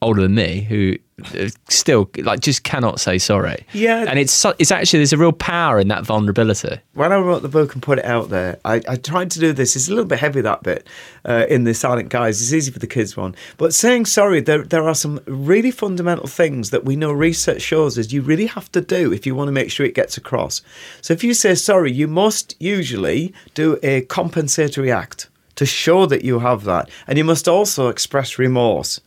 older 0.04 0.20
than 0.20 0.34
me 0.34 0.60
who 0.60 0.96
uh, 1.38 1.48
still 1.68 2.10
like 2.18 2.40
just 2.40 2.62
cannot 2.62 3.00
say 3.00 3.16
sorry. 3.18 3.64
Yeah. 3.72 4.04
And 4.06 4.18
it's 4.18 4.44
it's 4.58 4.70
actually 4.70 4.98
there's 4.98 5.12
a 5.12 5.18
real 5.18 5.32
power 5.32 5.78
in 5.78 5.88
that 5.88 6.04
vulnerability. 6.04 6.78
when 6.92 7.12
I 7.12 7.16
wrote 7.16 7.42
the 7.42 7.48
book 7.48 7.72
and 7.72 7.82
put 7.82 7.98
it 7.98 8.04
out 8.04 8.28
there, 8.28 8.58
I, 8.64 8.82
I 8.86 8.96
tried 8.96 9.30
to 9.32 9.40
do 9.40 9.52
this. 9.52 9.76
It's 9.76 9.88
a 9.88 9.90
little 9.90 10.04
bit 10.04 10.18
heavy 10.18 10.42
that 10.42 10.62
bit 10.62 10.86
uh, 11.24 11.46
in 11.48 11.64
the 11.64 11.72
Silent 11.72 12.10
Guides. 12.10 12.42
It's 12.42 12.52
easy 12.52 12.70
for 12.70 12.80
the 12.80 12.86
kids 12.86 13.16
one, 13.16 13.34
but 13.56 13.72
saying 13.72 14.06
sorry, 14.06 14.40
there 14.40 14.62
there 14.62 14.86
are 14.86 14.94
some 14.94 15.20
really 15.26 15.70
fundamental 15.70 16.26
things 16.26 16.70
that 16.70 16.84
we 16.84 16.96
know 16.96 17.12
research 17.12 17.62
shows 17.62 17.96
is 17.96 18.12
you 18.12 18.20
really 18.20 18.46
have 18.46 18.70
to 18.72 18.80
do 18.80 19.12
if 19.12 19.24
you 19.24 19.34
want 19.34 19.48
to 19.48 19.52
make 19.52 19.70
sure 19.70 19.86
it 19.86 19.94
gets 19.94 20.16
across. 20.16 20.60
So 21.00 21.14
if 21.14 21.24
you 21.24 21.32
say 21.32 21.54
sorry, 21.54 21.92
you 21.92 22.08
must 22.08 22.56
usually 22.60 23.32
do 23.54 23.78
a 23.82 24.02
compensatory 24.02 24.92
act 24.92 25.28
to 25.56 25.66
show 25.66 26.06
that 26.06 26.24
you 26.24 26.40
have 26.40 26.64
that, 26.64 26.90
and 27.06 27.18
you 27.18 27.24
must 27.24 27.48
also 27.48 27.88
express 27.88 28.38
remorse. 28.38 29.00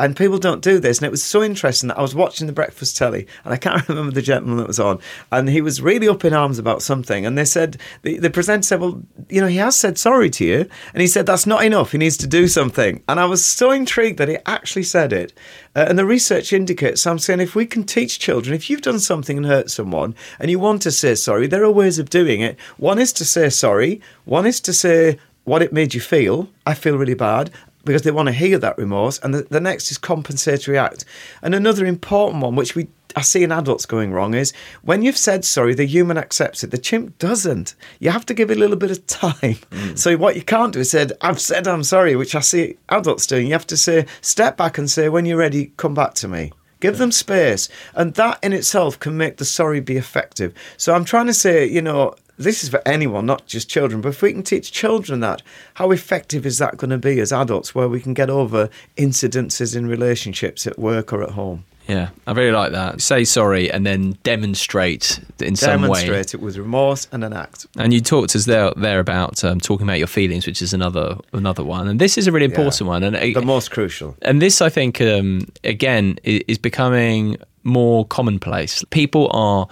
And 0.00 0.16
people 0.16 0.38
don't 0.38 0.62
do 0.62 0.78
this. 0.78 0.98
And 0.98 1.06
it 1.06 1.10
was 1.10 1.22
so 1.22 1.42
interesting 1.42 1.88
that 1.88 1.98
I 1.98 2.02
was 2.02 2.14
watching 2.14 2.46
the 2.46 2.54
breakfast 2.54 2.96
telly 2.96 3.26
and 3.44 3.52
I 3.52 3.58
can't 3.58 3.86
remember 3.88 4.12
the 4.12 4.22
gentleman 4.22 4.56
that 4.56 4.66
was 4.66 4.80
on. 4.80 4.98
And 5.30 5.48
he 5.48 5.60
was 5.60 5.82
really 5.82 6.08
up 6.08 6.24
in 6.24 6.32
arms 6.32 6.58
about 6.58 6.80
something. 6.80 7.26
And 7.26 7.36
they 7.36 7.44
said, 7.44 7.76
the, 8.00 8.18
the 8.18 8.30
presenter 8.30 8.62
said, 8.62 8.80
Well, 8.80 9.02
you 9.28 9.42
know, 9.42 9.46
he 9.46 9.58
has 9.58 9.76
said 9.76 9.98
sorry 9.98 10.30
to 10.30 10.44
you. 10.44 10.66
And 10.94 11.02
he 11.02 11.06
said, 11.06 11.26
That's 11.26 11.46
not 11.46 11.64
enough. 11.64 11.92
He 11.92 11.98
needs 11.98 12.16
to 12.18 12.26
do 12.26 12.48
something. 12.48 13.02
And 13.08 13.20
I 13.20 13.26
was 13.26 13.44
so 13.44 13.70
intrigued 13.70 14.18
that 14.18 14.28
he 14.28 14.38
actually 14.46 14.84
said 14.84 15.12
it. 15.12 15.34
Uh, 15.76 15.84
and 15.88 15.98
the 15.98 16.06
research 16.06 16.54
indicates, 16.54 17.06
I'm 17.06 17.18
saying, 17.18 17.40
if 17.40 17.54
we 17.54 17.66
can 17.66 17.84
teach 17.84 18.18
children, 18.18 18.54
if 18.54 18.70
you've 18.70 18.82
done 18.82 19.00
something 19.00 19.36
and 19.36 19.46
hurt 19.46 19.70
someone 19.70 20.14
and 20.38 20.50
you 20.50 20.58
want 20.58 20.80
to 20.82 20.90
say 20.90 21.14
sorry, 21.14 21.46
there 21.46 21.64
are 21.64 21.70
ways 21.70 21.98
of 21.98 22.08
doing 22.08 22.40
it. 22.40 22.58
One 22.78 22.98
is 22.98 23.12
to 23.14 23.24
say 23.26 23.50
sorry, 23.50 24.00
one 24.24 24.46
is 24.46 24.60
to 24.62 24.72
say, 24.72 25.18
what 25.50 25.62
it 25.62 25.72
made 25.72 25.94
you 25.94 26.00
feel. 26.00 26.48
I 26.64 26.74
feel 26.74 26.96
really 26.96 27.14
bad 27.14 27.50
because 27.84 28.02
they 28.02 28.12
want 28.12 28.28
to 28.28 28.32
hear 28.32 28.56
that 28.56 28.78
remorse. 28.78 29.18
And 29.18 29.34
the, 29.34 29.42
the 29.42 29.60
next 29.60 29.90
is 29.90 29.98
compensatory 29.98 30.78
act. 30.78 31.04
And 31.42 31.56
another 31.56 31.84
important 31.84 32.40
one, 32.40 32.54
which 32.54 32.76
we 32.76 32.86
I 33.16 33.22
see 33.22 33.42
in 33.42 33.50
adults 33.50 33.84
going 33.84 34.12
wrong, 34.12 34.34
is 34.34 34.52
when 34.82 35.02
you've 35.02 35.16
said 35.16 35.44
sorry, 35.44 35.74
the 35.74 35.86
human 35.86 36.16
accepts 36.16 36.62
it. 36.62 36.70
The 36.70 36.78
chimp 36.78 37.18
doesn't. 37.18 37.74
You 37.98 38.10
have 38.10 38.24
to 38.26 38.34
give 38.34 38.52
it 38.52 38.58
a 38.58 38.60
little 38.60 38.76
bit 38.76 38.92
of 38.92 39.04
time. 39.08 39.58
Mm. 39.72 39.98
So 39.98 40.16
what 40.16 40.36
you 40.36 40.42
can't 40.42 40.72
do 40.72 40.78
is 40.78 40.90
said, 40.92 41.14
I've 41.20 41.40
said 41.40 41.66
I'm 41.66 41.82
sorry, 41.82 42.14
which 42.14 42.36
I 42.36 42.40
see 42.40 42.76
adults 42.88 43.26
doing. 43.26 43.48
You 43.48 43.54
have 43.54 43.66
to 43.66 43.76
say, 43.76 44.06
step 44.20 44.56
back 44.56 44.78
and 44.78 44.88
say, 44.88 45.08
when 45.08 45.26
you're 45.26 45.36
ready, 45.36 45.72
come 45.76 45.94
back 45.94 46.14
to 46.14 46.28
me. 46.28 46.52
Give 46.78 46.96
them 46.96 47.10
space. 47.10 47.68
And 47.96 48.14
that 48.14 48.38
in 48.44 48.52
itself 48.52 49.00
can 49.00 49.16
make 49.16 49.38
the 49.38 49.44
sorry 49.44 49.80
be 49.80 49.96
effective. 49.96 50.54
So 50.76 50.94
I'm 50.94 51.04
trying 51.04 51.26
to 51.26 51.34
say, 51.34 51.66
you 51.66 51.82
know, 51.82 52.14
this 52.44 52.62
is 52.62 52.68
for 52.70 52.82
anyone, 52.86 53.26
not 53.26 53.46
just 53.46 53.68
children, 53.68 54.00
but 54.00 54.10
if 54.10 54.22
we 54.22 54.32
can 54.32 54.42
teach 54.42 54.72
children 54.72 55.20
that, 55.20 55.42
how 55.74 55.90
effective 55.90 56.46
is 56.46 56.58
that 56.58 56.76
going 56.76 56.90
to 56.90 56.98
be 56.98 57.20
as 57.20 57.32
adults 57.32 57.74
where 57.74 57.88
we 57.88 58.00
can 58.00 58.14
get 58.14 58.30
over 58.30 58.68
incidences 58.96 59.76
in 59.76 59.86
relationships 59.86 60.66
at 60.66 60.78
work 60.78 61.12
or 61.12 61.22
at 61.22 61.30
home? 61.30 61.64
Yeah, 61.88 62.10
I 62.26 62.32
really 62.32 62.52
like 62.52 62.70
that. 62.70 63.00
Say 63.00 63.24
sorry 63.24 63.70
and 63.70 63.84
then 63.84 64.16
demonstrate 64.22 65.18
in 65.40 65.56
some 65.56 65.82
way. 65.82 65.88
Demonstrate 65.88 66.34
it 66.34 66.40
with 66.40 66.56
remorse 66.56 67.08
and 67.10 67.24
an 67.24 67.32
act. 67.32 67.66
And 67.76 67.92
you 67.92 68.00
talked 68.00 68.30
to 68.30 68.38
us 68.38 68.44
there 68.44 68.70
there 68.76 69.00
about 69.00 69.42
um, 69.42 69.58
talking 69.58 69.86
about 69.86 69.98
your 69.98 70.06
feelings, 70.06 70.46
which 70.46 70.62
is 70.62 70.72
another 70.72 71.16
another 71.32 71.64
one. 71.64 71.88
And 71.88 72.00
this 72.00 72.16
is 72.16 72.28
a 72.28 72.32
really 72.32 72.44
important 72.46 72.86
one. 72.86 73.02
And 73.02 73.16
The 73.16 73.42
most 73.42 73.72
crucial. 73.72 74.16
and 74.22 74.40
this, 74.40 74.62
I 74.62 74.68
think, 74.68 75.00
um, 75.00 75.48
again, 75.64 76.18
is 76.22 76.58
becoming 76.58 77.38
more 77.64 78.06
commonplace. 78.06 78.84
People 78.90 79.28
are 79.32 79.66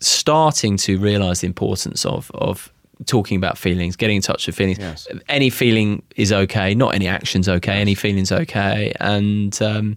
starting 0.00 0.76
to 0.78 0.98
realise 0.98 1.40
the 1.40 1.46
importance 1.46 2.04
of 2.04 2.30
of 2.34 2.72
talking 3.06 3.36
about 3.36 3.56
feelings, 3.56 3.96
getting 3.96 4.16
in 4.16 4.22
touch 4.22 4.46
with 4.46 4.56
feelings. 4.56 4.78
Yes. 4.78 5.06
Any 5.28 5.50
feeling 5.50 6.02
is 6.16 6.32
okay. 6.32 6.74
Not 6.74 6.94
any 6.94 7.06
action's 7.06 7.48
okay. 7.48 7.80
Any 7.80 7.94
feeling's 7.94 8.32
okay. 8.32 8.92
And 9.00 9.60
um, 9.62 9.96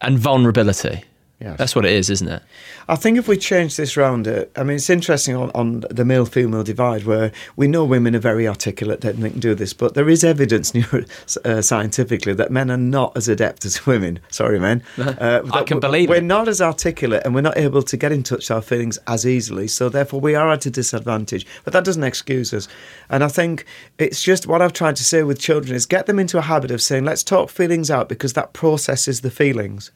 and 0.00 0.18
vulnerability. 0.18 1.04
Yes. 1.42 1.58
That's 1.58 1.74
what 1.74 1.84
it 1.84 1.92
is, 1.92 2.08
isn't 2.08 2.28
it? 2.28 2.42
I 2.88 2.94
think 2.94 3.18
if 3.18 3.26
we 3.26 3.36
change 3.36 3.76
this 3.76 3.96
round, 3.96 4.28
uh, 4.28 4.44
I 4.54 4.62
mean, 4.62 4.76
it's 4.76 4.88
interesting 4.88 5.34
on, 5.34 5.50
on 5.56 5.80
the 5.90 6.04
male 6.04 6.24
female 6.24 6.62
divide 6.62 7.04
where 7.04 7.32
we 7.56 7.66
know 7.66 7.84
women 7.84 8.14
are 8.14 8.20
very 8.20 8.46
articulate, 8.46 9.00
that 9.00 9.16
they 9.16 9.30
can 9.30 9.40
do 9.40 9.54
this, 9.54 9.72
but 9.72 9.94
there 9.94 10.08
is 10.08 10.22
evidence 10.22 10.72
neuro, 10.74 11.04
uh, 11.44 11.60
scientifically 11.60 12.32
that 12.34 12.52
men 12.52 12.70
are 12.70 12.76
not 12.76 13.16
as 13.16 13.28
adept 13.28 13.64
as 13.64 13.84
women. 13.86 14.20
Sorry, 14.28 14.58
men. 14.58 14.82
Uh, 15.22 15.42
I 15.52 15.62
can 15.62 15.78
believe 15.78 16.08
We're 16.08 16.16
it. 16.16 16.24
not 16.24 16.48
as 16.48 16.60
articulate 16.60 17.22
and 17.24 17.34
we're 17.34 17.42
not 17.42 17.56
able 17.56 17.82
to 17.82 17.96
get 17.96 18.12
in 18.12 18.22
touch 18.22 18.48
with 18.48 18.50
our 18.50 18.62
feelings 18.62 18.98
as 19.06 19.26
easily, 19.26 19.68
so 19.68 19.88
therefore 19.88 20.20
we 20.20 20.34
are 20.34 20.50
at 20.50 20.64
a 20.64 20.70
disadvantage. 20.70 21.46
But 21.64 21.72
that 21.74 21.84
doesn't 21.84 22.02
excuse 22.02 22.54
us. 22.54 22.66
And 23.10 23.22
I 23.22 23.28
think 23.28 23.66
it's 23.98 24.22
just 24.22 24.46
what 24.46 24.62
I've 24.62 24.72
tried 24.72 24.96
to 24.96 25.04
say 25.04 25.22
with 25.22 25.38
children 25.38 25.74
is 25.74 25.86
get 25.86 26.06
them 26.06 26.18
into 26.18 26.38
a 26.38 26.42
habit 26.42 26.70
of 26.70 26.80
saying, 26.80 27.04
let's 27.04 27.22
talk 27.22 27.50
feelings 27.50 27.90
out 27.90 28.08
because 28.08 28.32
that 28.32 28.52
processes 28.52 29.20
the 29.20 29.30
feelings. 29.30 29.90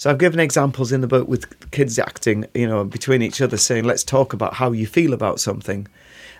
So 0.00 0.08
I've 0.08 0.16
given 0.16 0.40
examples 0.40 0.92
in 0.92 1.02
the 1.02 1.06
book 1.06 1.28
with 1.28 1.70
kids 1.72 1.98
acting, 1.98 2.46
you 2.54 2.66
know, 2.66 2.84
between 2.84 3.20
each 3.20 3.42
other, 3.42 3.58
saying, 3.58 3.84
"Let's 3.84 4.02
talk 4.02 4.32
about 4.32 4.54
how 4.54 4.72
you 4.72 4.86
feel 4.86 5.12
about 5.12 5.40
something." 5.40 5.88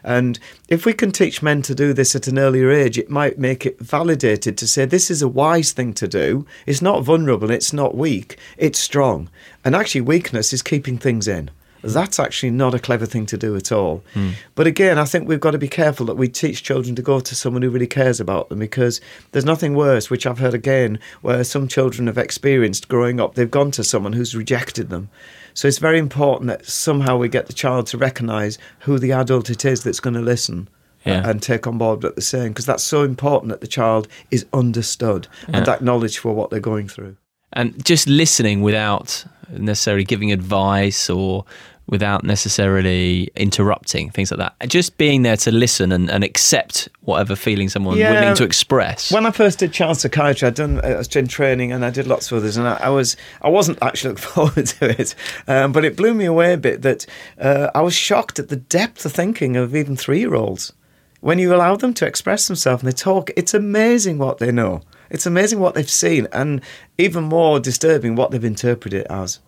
And 0.02 0.38
if 0.70 0.86
we 0.86 0.94
can 0.94 1.12
teach 1.12 1.42
men 1.42 1.60
to 1.62 1.74
do 1.74 1.92
this 1.92 2.16
at 2.16 2.26
an 2.26 2.38
earlier 2.38 2.70
age, 2.70 2.96
it 2.96 3.10
might 3.10 3.38
make 3.38 3.66
it 3.66 3.78
validated 3.78 4.56
to 4.56 4.66
say 4.66 4.86
this 4.86 5.10
is 5.10 5.20
a 5.20 5.28
wise 5.28 5.72
thing 5.72 5.92
to 5.92 6.08
do. 6.08 6.46
It's 6.64 6.80
not 6.80 7.04
vulnerable, 7.04 7.50
it's 7.50 7.74
not 7.74 7.94
weak, 7.94 8.38
it's 8.56 8.78
strong. 8.78 9.28
And 9.62 9.76
actually, 9.76 10.00
weakness 10.00 10.54
is 10.54 10.62
keeping 10.62 10.96
things 10.96 11.28
in. 11.28 11.50
That's 11.82 12.18
actually 12.18 12.50
not 12.50 12.74
a 12.74 12.78
clever 12.78 13.06
thing 13.06 13.26
to 13.26 13.36
do 13.36 13.56
at 13.56 13.72
all. 13.72 14.02
Hmm. 14.14 14.30
But 14.54 14.66
again, 14.66 14.98
I 14.98 15.04
think 15.04 15.28
we've 15.28 15.40
got 15.40 15.52
to 15.52 15.58
be 15.58 15.68
careful 15.68 16.06
that 16.06 16.16
we 16.16 16.28
teach 16.28 16.62
children 16.62 16.94
to 16.96 17.02
go 17.02 17.20
to 17.20 17.34
someone 17.34 17.62
who 17.62 17.70
really 17.70 17.86
cares 17.86 18.20
about 18.20 18.48
them 18.48 18.58
because 18.58 19.00
there's 19.32 19.44
nothing 19.44 19.74
worse, 19.74 20.10
which 20.10 20.26
I've 20.26 20.38
heard 20.38 20.54
again, 20.54 20.98
where 21.22 21.44
some 21.44 21.68
children 21.68 22.06
have 22.06 22.18
experienced 22.18 22.88
growing 22.88 23.20
up, 23.20 23.34
they've 23.34 23.50
gone 23.50 23.70
to 23.72 23.84
someone 23.84 24.12
who's 24.12 24.36
rejected 24.36 24.90
them. 24.90 25.08
So 25.54 25.68
it's 25.68 25.78
very 25.78 25.98
important 25.98 26.48
that 26.48 26.66
somehow 26.66 27.16
we 27.16 27.28
get 27.28 27.46
the 27.46 27.52
child 27.52 27.86
to 27.88 27.98
recognise 27.98 28.58
who 28.80 28.98
the 28.98 29.12
adult 29.12 29.50
it 29.50 29.64
is 29.64 29.82
that's 29.82 30.00
going 30.00 30.14
to 30.14 30.20
listen. 30.20 30.68
Yeah. 31.06 31.26
And 31.26 31.42
take 31.42 31.66
on 31.66 31.78
board 31.78 32.02
what 32.02 32.14
they're 32.14 32.20
saying 32.20 32.48
because 32.48 32.66
that's 32.66 32.82
so 32.82 33.04
important 33.04 33.48
that 33.48 33.62
the 33.62 33.66
child 33.66 34.06
is 34.30 34.44
understood 34.52 35.28
and 35.48 35.66
acknowledged 35.66 36.18
for 36.18 36.34
what 36.34 36.50
they're 36.50 36.60
going 36.60 36.88
through. 36.88 37.16
And 37.52 37.84
just 37.84 38.08
listening 38.08 38.62
without 38.62 39.24
necessarily 39.50 40.04
giving 40.04 40.30
advice 40.32 41.10
or 41.10 41.44
without 41.88 42.22
necessarily 42.22 43.28
interrupting 43.34 44.10
things 44.10 44.30
like 44.30 44.38
that 44.38 44.68
just 44.68 44.96
being 44.96 45.22
there 45.22 45.36
to 45.36 45.50
listen 45.50 45.90
and, 45.90 46.08
and 46.08 46.22
accept 46.22 46.88
whatever 47.00 47.34
feeling 47.34 47.68
someone's 47.68 47.98
Yeah. 47.98 48.12
willing 48.12 48.36
to 48.36 48.44
express 48.44 49.10
When 49.10 49.26
I 49.26 49.32
first 49.32 49.58
did 49.58 49.72
child 49.72 49.96
psychiatry, 49.98 50.46
I'd 50.46 50.54
done 50.54 50.80
I 50.84 50.94
was 50.96 51.08
doing 51.08 51.26
training 51.26 51.72
and 51.72 51.84
I 51.84 51.90
did 51.90 52.06
lots 52.06 52.30
of 52.30 52.38
others, 52.38 52.56
and 52.56 52.68
I, 52.68 52.74
I 52.74 52.88
was 52.90 53.16
I 53.42 53.48
wasn't 53.48 53.78
actually 53.82 54.10
looking 54.10 54.24
forward 54.34 54.66
to 54.66 55.00
it, 55.00 55.14
um, 55.48 55.72
but 55.72 55.84
it 55.84 55.96
blew 55.96 56.14
me 56.14 56.26
away 56.26 56.52
a 56.52 56.56
bit 56.58 56.82
that 56.82 57.06
uh, 57.40 57.70
I 57.74 57.80
was 57.80 57.94
shocked 57.94 58.38
at 58.38 58.48
the 58.50 58.56
depth 58.56 59.04
of 59.04 59.12
thinking 59.12 59.56
of 59.56 59.74
even 59.74 59.96
three 59.96 60.20
year 60.20 60.34
olds. 60.36 60.72
When 61.20 61.38
you 61.40 61.52
allow 61.54 61.74
them 61.76 61.92
to 61.94 62.06
express 62.06 62.46
themselves 62.46 62.82
and 62.84 62.92
they 62.92 62.96
talk, 62.96 63.30
it's 63.36 63.52
amazing 63.52 64.18
what 64.18 64.38
they 64.38 64.52
know. 64.52 64.82
It's 65.10 65.26
amazing 65.26 65.58
what 65.60 65.74
they've 65.74 65.90
seen, 65.90 66.26
and 66.32 66.60
even 66.98 67.24
more 67.24 67.60
disturbing 67.60 68.14
what 68.16 68.30
they've 68.30 68.44
interpreted 68.44 69.00
it 69.02 69.06
as. 69.10 69.40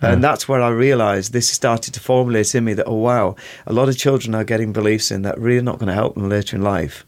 And 0.00 0.22
that's 0.22 0.48
where 0.48 0.62
I 0.62 0.68
realised 0.68 1.32
this 1.32 1.50
started 1.50 1.92
to 1.94 2.00
formulate 2.00 2.54
in 2.54 2.64
me 2.64 2.72
that, 2.74 2.86
oh 2.86 2.94
wow, 2.94 3.34
a 3.66 3.72
lot 3.72 3.88
of 3.88 3.98
children 3.98 4.32
are 4.32 4.44
getting 4.44 4.72
beliefs 4.72 5.10
in 5.10 5.22
that 5.22 5.36
really 5.40 5.60
not 5.60 5.80
going 5.80 5.88
to 5.88 5.94
help 5.94 6.14
them 6.14 6.28
later 6.28 6.54
in 6.54 6.62
life. 6.62 7.04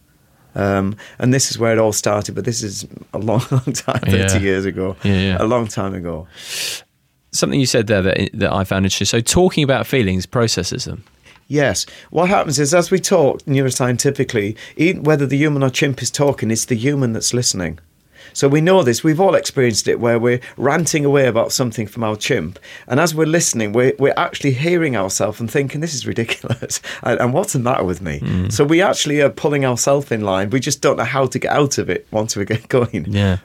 Um, 0.57 0.97
and 1.21 1.33
this 1.33 1.53
is 1.53 1.59
where 1.61 1.73
it 1.73 1.79
all 1.79 1.93
started, 1.93 2.35
but 2.35 2.45
this 2.45 2.65
is 2.65 2.89
a 3.15 3.19
long, 3.19 3.43
long 3.53 3.73
time, 3.73 4.01
30 4.01 4.17
Yeah. 4.17 4.39
years 4.39 4.65
ago. 4.65 4.97
Yeah, 5.05 5.21
yeah. 5.21 5.37
A 5.39 5.45
long 5.47 5.69
time 5.69 5.95
ago. 5.95 6.27
something 7.33 7.61
you 7.61 7.67
said 7.67 7.87
there 7.87 8.03
that, 8.03 8.29
that 8.35 8.53
i 8.53 8.65
found 8.65 8.85
interesting 8.85 9.07
so 9.07 9.21
talking 9.21 9.63
about 9.63 9.87
feelings 9.87 10.27
processes 10.27 10.85
them 10.85 11.05
Yes. 11.47 11.85
What 12.11 12.29
happens 12.29 12.61
is, 12.61 12.73
as 12.75 12.93
we 12.93 13.01
talk 13.01 13.43
neuroscientifically, 13.43 14.57
even 14.77 15.03
whether 15.03 15.27
the 15.27 15.37
human 15.37 15.65
or 15.65 15.71
chimp 15.71 16.01
is 16.01 16.09
talking, 16.09 16.49
it's 16.53 16.65
the 16.67 16.77
human 16.77 17.13
that's 17.13 17.35
listening. 17.35 17.81
So 18.33 18.49
we 18.49 18.61
know 18.61 18.83
this. 18.83 19.03
We've 19.05 19.21
all 19.21 19.35
experienced 19.35 19.89
it 19.89 20.01
where 20.01 20.19
we're 20.19 20.41
ranting 20.57 21.05
away 21.05 21.27
about 21.27 21.53
something 21.53 21.87
from 21.87 22.05
our 22.05 22.17
chimp. 22.17 22.59
And 22.87 23.01
as 23.01 23.15
we're 23.15 23.27
listening, 23.27 23.73
we're, 23.73 23.95
we're 23.99 24.15
actually 24.17 24.53
hearing 24.53 24.97
ourselves 24.97 25.41
and 25.41 25.51
thinking, 25.51 25.81
this 25.81 25.95
is 25.95 26.07
ridiculous. 26.07 26.81
And, 27.03 27.19
and 27.21 27.33
what's 27.33 27.55
the 27.55 27.59
matter 27.59 27.85
with 27.85 28.01
me? 28.03 28.49
So 28.51 28.65
we 28.65 28.83
actually 28.83 29.21
are 29.23 29.31
pulling 29.31 29.65
ourselves 29.65 30.11
in 30.13 30.21
line. 30.21 30.51
We 30.51 30.61
just 30.61 30.83
don't 30.83 30.97
know 30.97 31.05
how 31.05 31.27
to 31.27 31.39
get 31.39 31.51
out 31.51 31.79
of 31.79 31.89
it 31.89 32.07
once 32.11 32.37
we 32.37 32.45
get 32.45 32.69
going. 32.77 33.07
yeah 33.09 33.39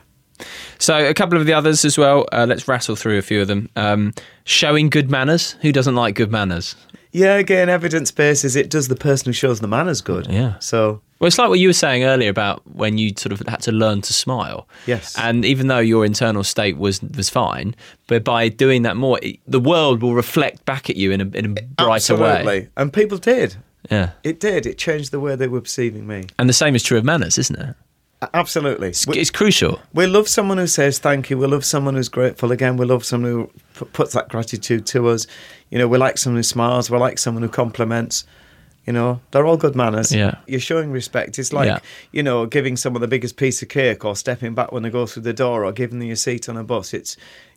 so 0.78 1.08
a 1.08 1.14
couple 1.14 1.38
of 1.38 1.46
the 1.46 1.52
others 1.54 1.82
as 1.84 1.96
well 1.96 2.26
uh, 2.32 2.44
let's 2.46 2.68
rattle 2.68 2.94
through 2.96 3.16
a 3.16 3.22
few 3.22 3.40
of 3.40 3.48
them 3.48 3.70
um, 3.76 4.12
showing 4.44 4.90
good 4.90 5.10
manners 5.10 5.52
who 5.62 5.72
doesn't 5.72 5.94
like 5.94 6.14
good 6.14 6.30
manners 6.30 6.76
Yeah, 7.16 7.36
again, 7.36 7.68
evidence 7.70 8.10
based 8.10 8.44
is 8.44 8.56
it 8.56 8.68
does 8.68 8.88
the 8.88 8.94
person 8.96 9.26
who 9.26 9.32
shows 9.32 9.60
the 9.60 9.66
manners 9.68 10.02
good. 10.02 10.26
Yeah. 10.26 10.58
So 10.58 11.00
Well, 11.18 11.28
it's 11.28 11.38
like 11.38 11.48
what 11.48 11.58
you 11.58 11.68
were 11.68 11.72
saying 11.86 12.04
earlier 12.04 12.28
about 12.28 12.60
when 12.76 12.98
you 12.98 13.12
sort 13.16 13.32
of 13.32 13.40
had 13.48 13.62
to 13.62 13.72
learn 13.72 14.02
to 14.02 14.12
smile. 14.12 14.68
Yes. 14.86 15.14
And 15.18 15.44
even 15.44 15.68
though 15.68 15.78
your 15.78 16.04
internal 16.04 16.44
state 16.44 16.76
was 16.76 17.00
was 17.02 17.30
fine, 17.30 17.74
but 18.06 18.22
by 18.22 18.48
doing 18.50 18.82
that 18.82 18.96
more, 18.96 19.18
it, 19.22 19.38
the 19.48 19.60
world 19.60 20.02
will 20.02 20.14
reflect 20.14 20.64
back 20.66 20.90
at 20.90 20.96
you 20.96 21.10
in 21.12 21.20
a, 21.22 21.28
in 21.38 21.44
a 21.46 21.62
brighter 21.82 22.16
way. 22.16 22.30
absolutely, 22.30 22.68
and 22.76 22.92
people 22.92 23.16
did. 23.18 23.56
Yeah. 23.90 24.10
It 24.22 24.38
did. 24.40 24.66
It 24.66 24.76
changed 24.78 25.10
the 25.10 25.20
way 25.20 25.36
they 25.36 25.48
were 25.48 25.60
perceiving 25.62 26.06
me. 26.06 26.24
And 26.38 26.48
the 26.48 26.52
same 26.62 26.74
is 26.74 26.82
true 26.82 26.98
of 26.98 27.04
manners, 27.04 27.38
isn't 27.38 27.58
it? 27.58 27.74
Absolutely. 28.34 28.88
It's, 28.88 29.06
We, 29.06 29.18
it's 29.18 29.30
crucial. 29.30 29.78
we 29.92 30.06
love 30.06 30.26
someone 30.28 30.58
who 30.58 30.66
says 30.66 30.98
thank 30.98 31.30
you. 31.30 31.38
We 31.38 31.46
love 31.46 31.64
someone 31.64 31.94
who's 31.94 32.08
grateful. 32.08 32.50
Again, 32.50 32.76
we 32.78 32.86
love 32.86 33.04
someone 33.04 33.30
who 33.30 33.50
p- 33.78 33.84
puts 33.92 34.14
that 34.14 34.28
gratitude 34.28 34.86
to 34.86 35.08
us. 35.08 35.26
You 35.70 35.78
know, 35.78 35.88
we 35.88 35.98
like 35.98 36.18
someone 36.18 36.38
who 36.38 36.42
smiles. 36.42 36.90
We 36.90 36.98
like 36.98 37.18
someone 37.18 37.42
who 37.42 37.48
compliments. 37.48 38.24
You 38.86 38.92
know, 38.92 39.20
they're 39.32 39.44
all 39.44 39.56
good 39.56 39.74
manners. 39.74 40.14
Yeah. 40.14 40.36
You're 40.46 40.60
showing 40.60 40.92
respect. 40.92 41.40
It's 41.40 41.52
like, 41.52 41.66
Yeah. 41.66 41.80
you 42.12 42.22
know, 42.22 42.46
giving 42.46 42.76
someone 42.76 43.00
the 43.02 43.08
biggest 43.08 43.36
piece 43.36 43.60
of 43.60 43.68
cake 43.68 44.04
or 44.04 44.14
stepping 44.14 44.54
back 44.54 44.70
when 44.70 44.84
they 44.84 44.90
go 44.90 45.06
through 45.06 45.24
the 45.24 45.32
door 45.32 45.64
or 45.64 45.72
giving 45.72 45.98
them 45.98 46.06
your 46.06 46.14
seat 46.16 46.48
on 46.48 46.56
a 46.56 46.62
bus. 46.62 46.94
It's, 46.94 47.16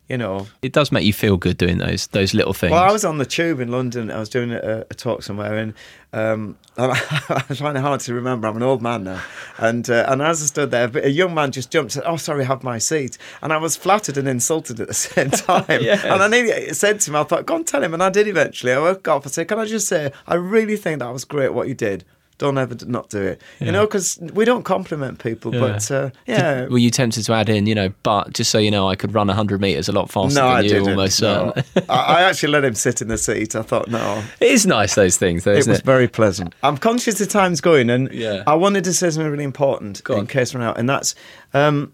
you 0.10 0.18
know, 0.18 0.48
It 0.64 0.74
does 0.74 0.92
make 0.92 1.06
you 1.06 1.14
feel 1.14 1.38
good 1.38 1.58
doing 1.58 1.78
those 1.78 2.08
those 2.08 2.34
little 2.34 2.54
things. 2.54 2.72
Well, 2.72 2.84
I 2.84 2.92
was 2.92 3.06
on 3.06 3.20
the 3.20 3.26
tube 3.26 3.60
in 3.60 3.70
London. 3.72 4.10
I 4.12 4.20
was 4.20 4.28
doing 4.30 4.52
a, 4.52 4.86
a 4.90 4.94
talk 4.96 5.22
somewhere, 5.22 5.56
and 5.56 5.74
um, 6.12 6.58
I'm 6.78 7.76
it 7.76 7.80
hard 7.82 8.00
to 8.02 8.14
remember. 8.16 8.48
I'm 8.48 8.58
an 8.58 8.64
old 8.64 8.82
man 8.82 9.04
now, 9.04 9.22
and 9.60 9.88
uh, 9.90 10.06
and 10.08 10.22
as 10.22 10.42
I 10.42 10.46
stood 10.48 10.72
there, 10.72 10.90
a 10.98 11.10
young 11.10 11.36
man 11.36 11.52
just 11.52 11.70
jumped. 11.72 11.96
and 11.96 12.04
said, 12.04 12.12
"Oh, 12.12 12.18
sorry, 12.18 12.44
have 12.46 12.64
my 12.64 12.80
seat," 12.80 13.18
and 13.44 13.54
I 13.54 13.58
was 13.58 13.76
flattered 13.76 14.18
and 14.18 14.28
insulted 14.28 14.80
at 14.80 14.88
the 14.88 14.94
same 15.08 15.30
time. 15.30 15.66
Yes. 15.82 16.04
And 16.04 16.22
I 16.24 16.28
nearly 16.28 16.74
said 16.74 17.00
to 17.02 17.12
him, 17.12 17.16
"I 17.16 17.24
thought, 17.24 17.46
go 17.46 17.56
and 17.58 17.68
tell 17.68 17.84
him," 17.84 17.94
and 17.94 18.02
I 18.02 18.10
did 18.10 18.28
eventually. 18.28 18.74
I 18.74 18.80
woke 18.80 19.08
up. 19.08 19.26
I 19.26 19.30
said, 19.30 19.48
"Can 19.48 19.60
I 19.60 19.66
just 19.66 19.88
say, 19.88 20.12
I 20.28 20.36
really 20.36 20.76
think 20.76 21.00
that 21.00 21.14
was 21.14 21.24
great 21.26 21.54
what 21.54 21.68
you 21.68 21.76
did." 21.76 22.04
Don't 22.40 22.58
ever 22.58 22.76
not 22.88 23.10
do 23.10 23.22
it, 23.22 23.42
you 23.60 23.72
know, 23.72 23.86
because 23.86 24.18
we 24.34 24.46
don't 24.46 24.64
compliment 24.64 25.20
people. 25.20 25.52
But 25.52 25.92
uh, 25.92 26.10
yeah, 26.26 26.66
Were 26.68 26.78
you 26.78 26.90
tempted 26.90 27.24
to 27.26 27.34
add 27.34 27.50
in, 27.50 27.68
you 27.68 27.76
know, 27.76 27.94
but 28.02 28.34
just 28.34 28.50
so 28.50 28.58
you 28.58 28.72
know, 28.72 28.88
I 28.90 28.96
could 28.96 29.14
run 29.14 29.28
100 29.28 29.62
metres 29.62 29.88
a 29.88 29.92
lot 29.92 30.10
faster 30.10 30.40
no, 30.40 30.48
than 30.48 30.56
I 30.58 30.62
you, 30.62 30.70
didn't. 30.70 30.90
almost 30.90 31.22
no. 31.22 31.54
certain. 31.54 31.86
I, 31.90 31.96
I 32.18 32.22
actually 32.30 32.52
let 32.54 32.64
him 32.64 32.76
sit 32.76 33.02
in 33.02 33.10
the 33.10 33.18
seat. 33.18 33.56
I 33.56 33.62
thought, 33.62 33.90
no, 33.90 34.24
it 34.40 34.52
is 34.52 34.66
nice, 34.66 34.96
those 34.96 35.18
things, 35.18 35.44
though, 35.44 35.52
it 35.52 35.60
isn't 35.60 35.72
was 35.72 35.80
it? 35.80 35.86
very 35.86 36.08
pleasant. 36.08 36.56
I'm 36.64 36.78
conscious 36.78 37.20
the 37.20 37.26
time's 37.26 37.62
going, 37.62 37.90
and 37.90 38.12
Yeah. 38.12 38.44
I 38.48 38.56
wanted 38.56 38.86
to 38.86 38.94
say 38.94 39.10
something 39.10 39.30
really 39.30 39.44
important 39.44 40.02
Go 40.04 40.14
in 40.16 40.20
on. 40.22 40.28
case 40.28 40.56
we're 40.56 40.62
out, 40.62 40.78
and 40.80 40.90
that's 40.90 41.16
um, 41.54 41.92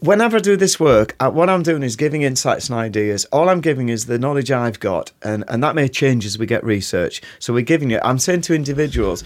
whenever 0.00 0.36
I 0.36 0.40
do 0.40 0.56
this 0.56 0.78
work, 0.78 1.16
uh, 1.20 1.30
what 1.30 1.48
I'm 1.48 1.62
doing 1.62 1.82
is 1.82 1.96
giving 1.96 2.22
insights 2.22 2.68
and 2.68 2.78
ideas. 2.78 3.24
All 3.26 3.48
I'm 3.48 3.60
giving 3.60 3.88
is 3.88 4.06
the 4.06 4.18
knowledge 4.18 4.50
I've 4.50 4.80
got, 4.80 5.12
and, 5.22 5.44
and 5.48 5.62
that 5.62 5.74
may 5.74 5.88
change 5.88 6.24
as 6.26 6.38
we 6.38 6.46
get 6.46 6.64
research. 6.64 7.20
So 7.38 7.52
we're 7.52 7.62
giving 7.62 7.90
you, 7.90 8.00
I'm 8.02 8.18
saying 8.18 8.42
to 8.42 8.54
individuals, 8.54 9.24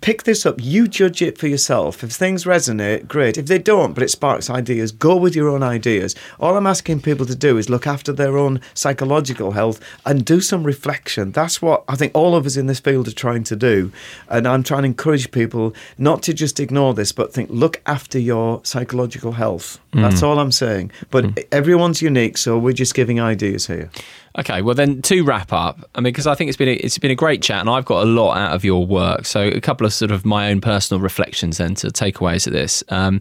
pick 0.00 0.24
this 0.24 0.44
up, 0.46 0.56
you 0.58 0.88
judge 0.88 1.22
it 1.22 1.38
for 1.38 1.46
yourself. 1.46 2.04
If 2.04 2.12
things 2.12 2.44
resonate, 2.44 3.08
great. 3.08 3.38
If 3.38 3.46
they 3.46 3.58
don't, 3.58 3.94
but 3.94 4.02
it 4.02 4.10
sparks 4.10 4.50
ideas, 4.50 4.92
go 4.92 5.16
with 5.16 5.34
your 5.34 5.48
own 5.48 5.62
ideas. 5.62 6.14
All 6.38 6.56
I'm 6.56 6.66
asking 6.66 7.02
people 7.02 7.26
to 7.26 7.34
do 7.34 7.58
is 7.58 7.70
look 7.70 7.86
after 7.86 8.12
their 8.12 8.36
own 8.36 8.60
psychological 8.74 9.52
health 9.52 9.80
and 10.04 10.24
do 10.24 10.40
some 10.40 10.64
reflection. 10.64 11.32
That's 11.32 11.62
what 11.62 11.84
I 11.88 11.96
think 11.96 12.12
all 12.14 12.36
of 12.36 12.46
us 12.46 12.56
in 12.56 12.66
this 12.66 12.80
field 12.80 13.08
are 13.08 13.12
trying 13.12 13.44
to 13.44 13.56
do. 13.56 13.92
And 14.28 14.46
I'm 14.46 14.62
trying 14.62 14.82
to 14.82 14.88
encourage 14.88 15.30
people 15.30 15.74
not 15.96 16.22
to 16.24 16.34
just 16.34 16.60
ignore 16.60 16.94
this, 16.94 17.12
but 17.12 17.32
think, 17.32 17.50
look 17.50 17.80
after 17.86 18.18
your 18.18 18.60
psychological 18.64 19.32
health. 19.32 19.80
That's 19.92 20.20
mm. 20.20 20.22
all 20.22 20.38
I'm 20.38 20.52
saying. 20.52 20.92
But 21.10 21.24
mm. 21.24 21.44
everyone's 21.50 22.02
unique, 22.02 22.36
so 22.36 22.58
we're 22.58 22.72
just 22.72 22.94
giving 22.94 23.20
ideas 23.20 23.66
here. 23.66 23.90
Okay, 24.38 24.62
well 24.62 24.74
then 24.74 25.02
to 25.02 25.22
wrap 25.22 25.52
up, 25.52 25.88
I 25.94 26.00
mean, 26.00 26.12
because 26.12 26.26
I 26.26 26.34
think 26.34 26.48
it's 26.48 26.56
been 26.56 26.68
a, 26.68 26.74
it's 26.74 26.98
been 26.98 27.10
a 27.10 27.16
great 27.16 27.42
chat, 27.42 27.60
and 27.60 27.70
I've 27.70 27.84
got 27.84 28.02
a 28.02 28.06
lot 28.06 28.36
out 28.36 28.52
of 28.54 28.64
your 28.64 28.84
work. 28.86 29.24
So 29.24 29.42
a 29.42 29.60
couple 29.60 29.86
of 29.86 29.92
sort 29.92 30.10
of 30.10 30.24
my 30.24 30.50
own 30.50 30.60
personal 30.60 31.00
reflections 31.00 31.58
then 31.58 31.74
to 31.76 31.88
takeaways 31.88 32.46
of 32.46 32.52
this. 32.52 32.82
Um, 32.88 33.20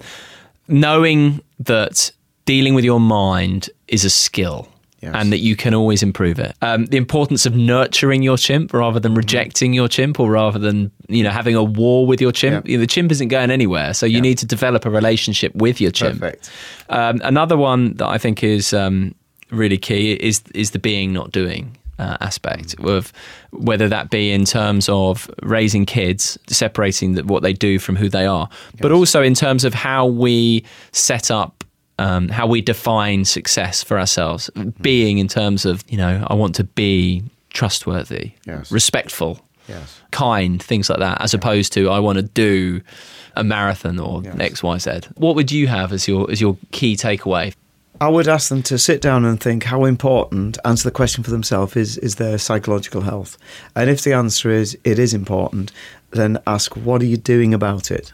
knowing 0.67 1.41
that 1.59 2.11
dealing 2.45 2.73
with 2.73 2.85
your 2.85 2.99
mind 2.99 3.69
is 3.87 4.03
a 4.03 4.09
skill. 4.09 4.67
Yes. 4.99 5.13
And 5.13 5.31
that 5.31 5.37
you 5.37 5.55
can 5.55 5.75
always 5.75 6.01
improve 6.01 6.39
it. 6.39 6.55
Um, 6.63 6.87
the 6.87 6.97
importance 6.97 7.45
of 7.45 7.55
nurturing 7.55 8.23
your 8.23 8.35
chimp 8.35 8.73
rather 8.73 8.99
than 8.99 9.13
rejecting 9.13 9.71
your 9.71 9.87
chimp, 9.87 10.19
or 10.19 10.31
rather 10.31 10.57
than 10.57 10.89
you 11.07 11.23
know 11.23 11.29
having 11.29 11.53
a 11.53 11.63
war 11.63 12.07
with 12.07 12.19
your 12.19 12.31
chimp. 12.31 12.67
You 12.67 12.77
know, 12.77 12.81
the 12.81 12.87
chimp 12.87 13.11
isn't 13.11 13.27
going 13.27 13.51
anywhere, 13.51 13.93
so 13.93 14.07
you 14.07 14.19
need 14.19 14.39
to 14.39 14.47
develop 14.47 14.87
a 14.87 14.89
relationship 14.89 15.53
with 15.53 15.79
your 15.79 15.91
chimp. 15.91 16.19
Perfect. 16.19 16.49
Um, 16.89 17.21
another 17.23 17.55
one 17.55 17.93
that 17.97 18.07
I 18.07 18.17
think 18.17 18.43
is 18.43 18.73
um, 18.73 19.13
really 19.51 19.77
key 19.77 20.13
is 20.13 20.41
is 20.53 20.71
the 20.71 20.79
being 20.79 21.13
not 21.13 21.31
doing 21.31 21.77
uh, 21.99 22.17
aspect 22.21 22.75
of 22.79 23.11
whether 23.51 23.89
that 23.89 24.09
be 24.09 24.31
in 24.31 24.45
terms 24.45 24.87
of 24.89 25.29
raising 25.41 25.85
kids, 25.85 26.37
separating 26.47 27.13
the, 27.15 27.23
what 27.23 27.41
they 27.43 27.53
do 27.53 27.79
from 27.79 27.95
who 27.95 28.07
they 28.09 28.25
are, 28.25 28.49
but 28.81 28.91
also 28.91 29.21
in 29.23 29.33
terms 29.33 29.63
of 29.63 29.73
how 29.73 30.05
we 30.05 30.63
set 30.91 31.31
up. 31.31 31.63
Um, 31.99 32.29
how 32.29 32.45
we 32.45 32.61
define 32.61 33.25
success 33.25 33.81
for 33.81 33.97
ourselves, 33.97 34.51
being 34.83 35.17
in 35.17 35.27
terms 35.27 35.65
of, 35.65 35.83
you 35.89 35.97
know, 35.97 36.23
I 36.27 36.35
want 36.35 36.53
to 36.57 36.63
be 36.63 37.23
trustworthy, 37.49 38.33
Yes. 38.45 38.71
respectful, 38.71 39.39
Yes. 39.67 39.99
kind, 40.11 40.61
things 40.61 40.91
like 40.91 40.99
that, 40.99 41.19
as 41.21 41.33
opposed 41.33 41.73
to 41.73 41.89
I 41.89 41.97
want 41.97 42.17
to 42.17 42.21
do 42.21 42.81
a 43.35 43.43
marathon 43.43 43.97
or 43.99 44.21
Yes. 44.23 44.35
X, 44.39 44.61
Y, 44.61 44.77
Z. 44.77 44.91
What 45.15 45.35
would 45.35 45.51
you 45.51 45.65
have 45.65 45.91
as 45.91 46.07
your 46.07 46.29
as 46.29 46.39
your 46.39 46.55
key 46.71 46.95
takeaway? 46.95 47.55
I 47.99 48.09
would 48.09 48.27
ask 48.27 48.49
them 48.49 48.61
to 48.63 48.77
sit 48.77 49.01
down 49.01 49.25
and 49.25 49.39
think 49.39 49.63
how 49.63 49.85
important, 49.85 50.57
answer 50.63 50.87
the 50.87 50.93
question 50.93 51.23
for 51.23 51.31
themselves, 51.31 51.75
is, 51.75 51.97
is 51.97 52.15
their 52.15 52.37
psychological 52.37 53.01
health. 53.01 53.37
And 53.75 53.89
if 53.89 54.03
the 54.03 54.13
answer 54.13 54.49
is 54.49 54.77
it 54.83 54.99
is 54.99 55.13
important, 55.13 55.71
then 56.11 56.37
ask 56.45 56.75
what 56.75 57.01
are 57.01 57.05
you 57.05 57.17
doing 57.17 57.53
about 57.53 57.89
it? 57.89 58.13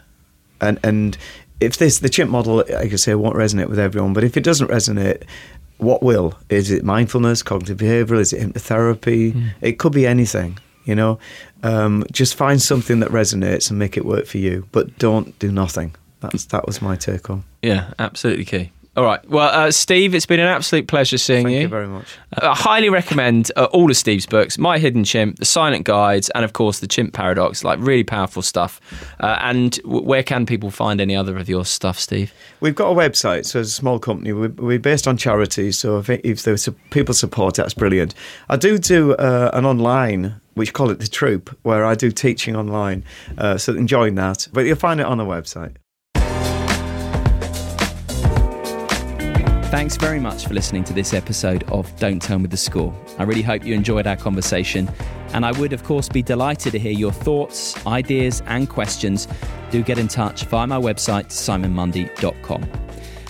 And, 0.60 0.80
and 0.82 1.18
if 1.60 1.76
this 1.76 1.98
the 1.98 2.08
chimp 2.08 2.30
model, 2.30 2.56
like 2.56 2.70
I 2.70 2.96
say, 2.96 3.14
won't 3.14 3.36
resonate 3.36 3.68
with 3.68 3.78
everyone, 3.78 4.12
but 4.14 4.24
if 4.24 4.36
it 4.36 4.44
doesn't 4.44 4.68
resonate, 4.68 5.24
what 5.78 6.02
will? 6.02 6.38
Is 6.48 6.70
it 6.70 6.84
mindfulness, 6.84 7.42
cognitive 7.42 7.78
behavioural? 7.78 8.20
Is 8.20 8.32
it 8.32 8.40
hypnotherapy? 8.40 9.32
Mm. 9.32 9.50
It 9.60 9.78
could 9.78 9.92
be 9.92 10.06
anything. 10.06 10.58
You 10.84 10.94
know, 10.94 11.18
um, 11.62 12.04
just 12.12 12.34
find 12.34 12.60
something 12.60 13.00
that 13.00 13.08
resonates 13.08 13.70
and 13.70 13.78
make 13.78 13.96
it 13.96 14.04
work 14.04 14.26
for 14.26 14.36
you, 14.36 14.68
but 14.70 14.98
don't 14.98 15.38
do 15.38 15.50
nothing. 15.50 15.94
That's 16.20 16.44
that 16.46 16.66
was 16.66 16.82
my 16.82 16.96
take 16.96 17.30
on. 17.30 17.44
Yeah, 17.62 17.92
absolutely 17.98 18.44
key. 18.44 18.70
All 18.96 19.04
right. 19.04 19.28
Well, 19.28 19.48
uh, 19.48 19.72
Steve, 19.72 20.14
it's 20.14 20.26
been 20.26 20.38
an 20.38 20.46
absolute 20.46 20.86
pleasure 20.86 21.18
seeing 21.18 21.46
Thank 21.46 21.54
you. 21.54 21.60
Thank 21.62 21.62
you 21.62 21.68
very 21.68 21.88
much. 21.88 22.06
Uh, 22.40 22.50
I 22.50 22.54
highly 22.54 22.90
recommend 22.90 23.50
uh, 23.56 23.64
all 23.72 23.90
of 23.90 23.96
Steve's 23.96 24.26
books 24.26 24.56
My 24.56 24.78
Hidden 24.78 25.02
Chimp, 25.02 25.38
The 25.40 25.44
Silent 25.44 25.84
Guides, 25.84 26.30
and 26.30 26.44
of 26.44 26.52
course, 26.52 26.78
The 26.78 26.86
Chimp 26.86 27.12
Paradox. 27.12 27.64
Like, 27.64 27.80
really 27.80 28.04
powerful 28.04 28.40
stuff. 28.40 28.80
Uh, 29.18 29.36
and 29.40 29.72
w- 29.82 30.04
where 30.04 30.22
can 30.22 30.46
people 30.46 30.70
find 30.70 31.00
any 31.00 31.16
other 31.16 31.36
of 31.36 31.48
your 31.48 31.64
stuff, 31.64 31.98
Steve? 31.98 32.32
We've 32.60 32.74
got 32.76 32.90
a 32.90 32.94
website, 32.94 33.46
so 33.46 33.58
as 33.58 33.68
a 33.68 33.72
small 33.72 33.98
company, 33.98 34.32
we're, 34.32 34.48
we're 34.50 34.78
based 34.78 35.08
on 35.08 35.16
charity. 35.16 35.72
So 35.72 35.98
if, 35.98 36.08
if 36.08 36.44
there's 36.44 36.68
people 36.90 37.14
support, 37.14 37.56
that's 37.56 37.74
brilliant. 37.74 38.14
I 38.48 38.56
do 38.56 38.78
do 38.78 39.14
uh, 39.14 39.50
an 39.54 39.64
online 39.64 40.40
which 40.54 40.72
call 40.72 40.88
it 40.90 41.00
the 41.00 41.08
troop, 41.08 41.56
where 41.62 41.84
I 41.84 41.96
do 41.96 42.12
teaching 42.12 42.54
online. 42.54 43.02
Uh, 43.36 43.58
so 43.58 43.74
enjoying 43.74 44.14
that. 44.14 44.46
But 44.52 44.66
you'll 44.66 44.76
find 44.76 45.00
it 45.00 45.06
on 45.06 45.18
the 45.18 45.24
website. 45.24 45.74
Thanks 49.74 49.96
very 49.96 50.20
much 50.20 50.46
for 50.46 50.54
listening 50.54 50.84
to 50.84 50.92
this 50.92 51.12
episode 51.12 51.64
of 51.64 51.92
Don't 51.98 52.22
Tell 52.22 52.38
Me 52.38 52.46
the 52.46 52.56
Score. 52.56 52.94
I 53.18 53.24
really 53.24 53.42
hope 53.42 53.64
you 53.64 53.74
enjoyed 53.74 54.06
our 54.06 54.14
conversation, 54.14 54.88
and 55.32 55.44
I 55.44 55.50
would, 55.50 55.72
of 55.72 55.82
course, 55.82 56.08
be 56.08 56.22
delighted 56.22 56.70
to 56.74 56.78
hear 56.78 56.92
your 56.92 57.10
thoughts, 57.10 57.84
ideas, 57.84 58.40
and 58.46 58.70
questions. 58.70 59.26
Do 59.72 59.82
get 59.82 59.98
in 59.98 60.06
touch 60.06 60.44
via 60.44 60.68
my 60.68 60.78
website, 60.78 61.26
simonmundie.com. 61.26 62.70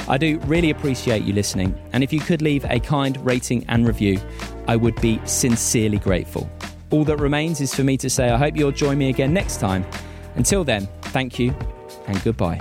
I 0.07 0.19
do 0.19 0.39
really 0.41 0.69
appreciate 0.69 1.23
you 1.23 1.33
listening, 1.33 1.81
and 1.95 2.05
if 2.05 2.13
you 2.13 2.21
could 2.21 2.43
leave 2.43 2.67
a 2.67 2.79
kind 2.79 3.17
rating 3.25 3.65
and 3.69 3.87
review, 3.87 4.21
I 4.69 4.77
would 4.77 5.01
be 5.01 5.23
sincerely 5.25 5.99
grateful. 5.99 6.47
All 6.91 7.05
that 7.05 7.21
remains 7.21 7.63
is 7.63 7.75
for 7.75 7.85
me 7.85 7.97
to 7.97 8.11
say 8.11 8.29
I 8.29 8.37
hope 8.37 8.55
you'll 8.55 8.71
join 8.71 8.99
me 8.99 9.09
again 9.09 9.33
next 9.33 9.61
time. 9.61 9.87
Until 10.35 10.63
then, 10.63 10.89
thank 11.05 11.39
you 11.39 11.57
and 12.07 12.23
goodbye. 12.23 12.61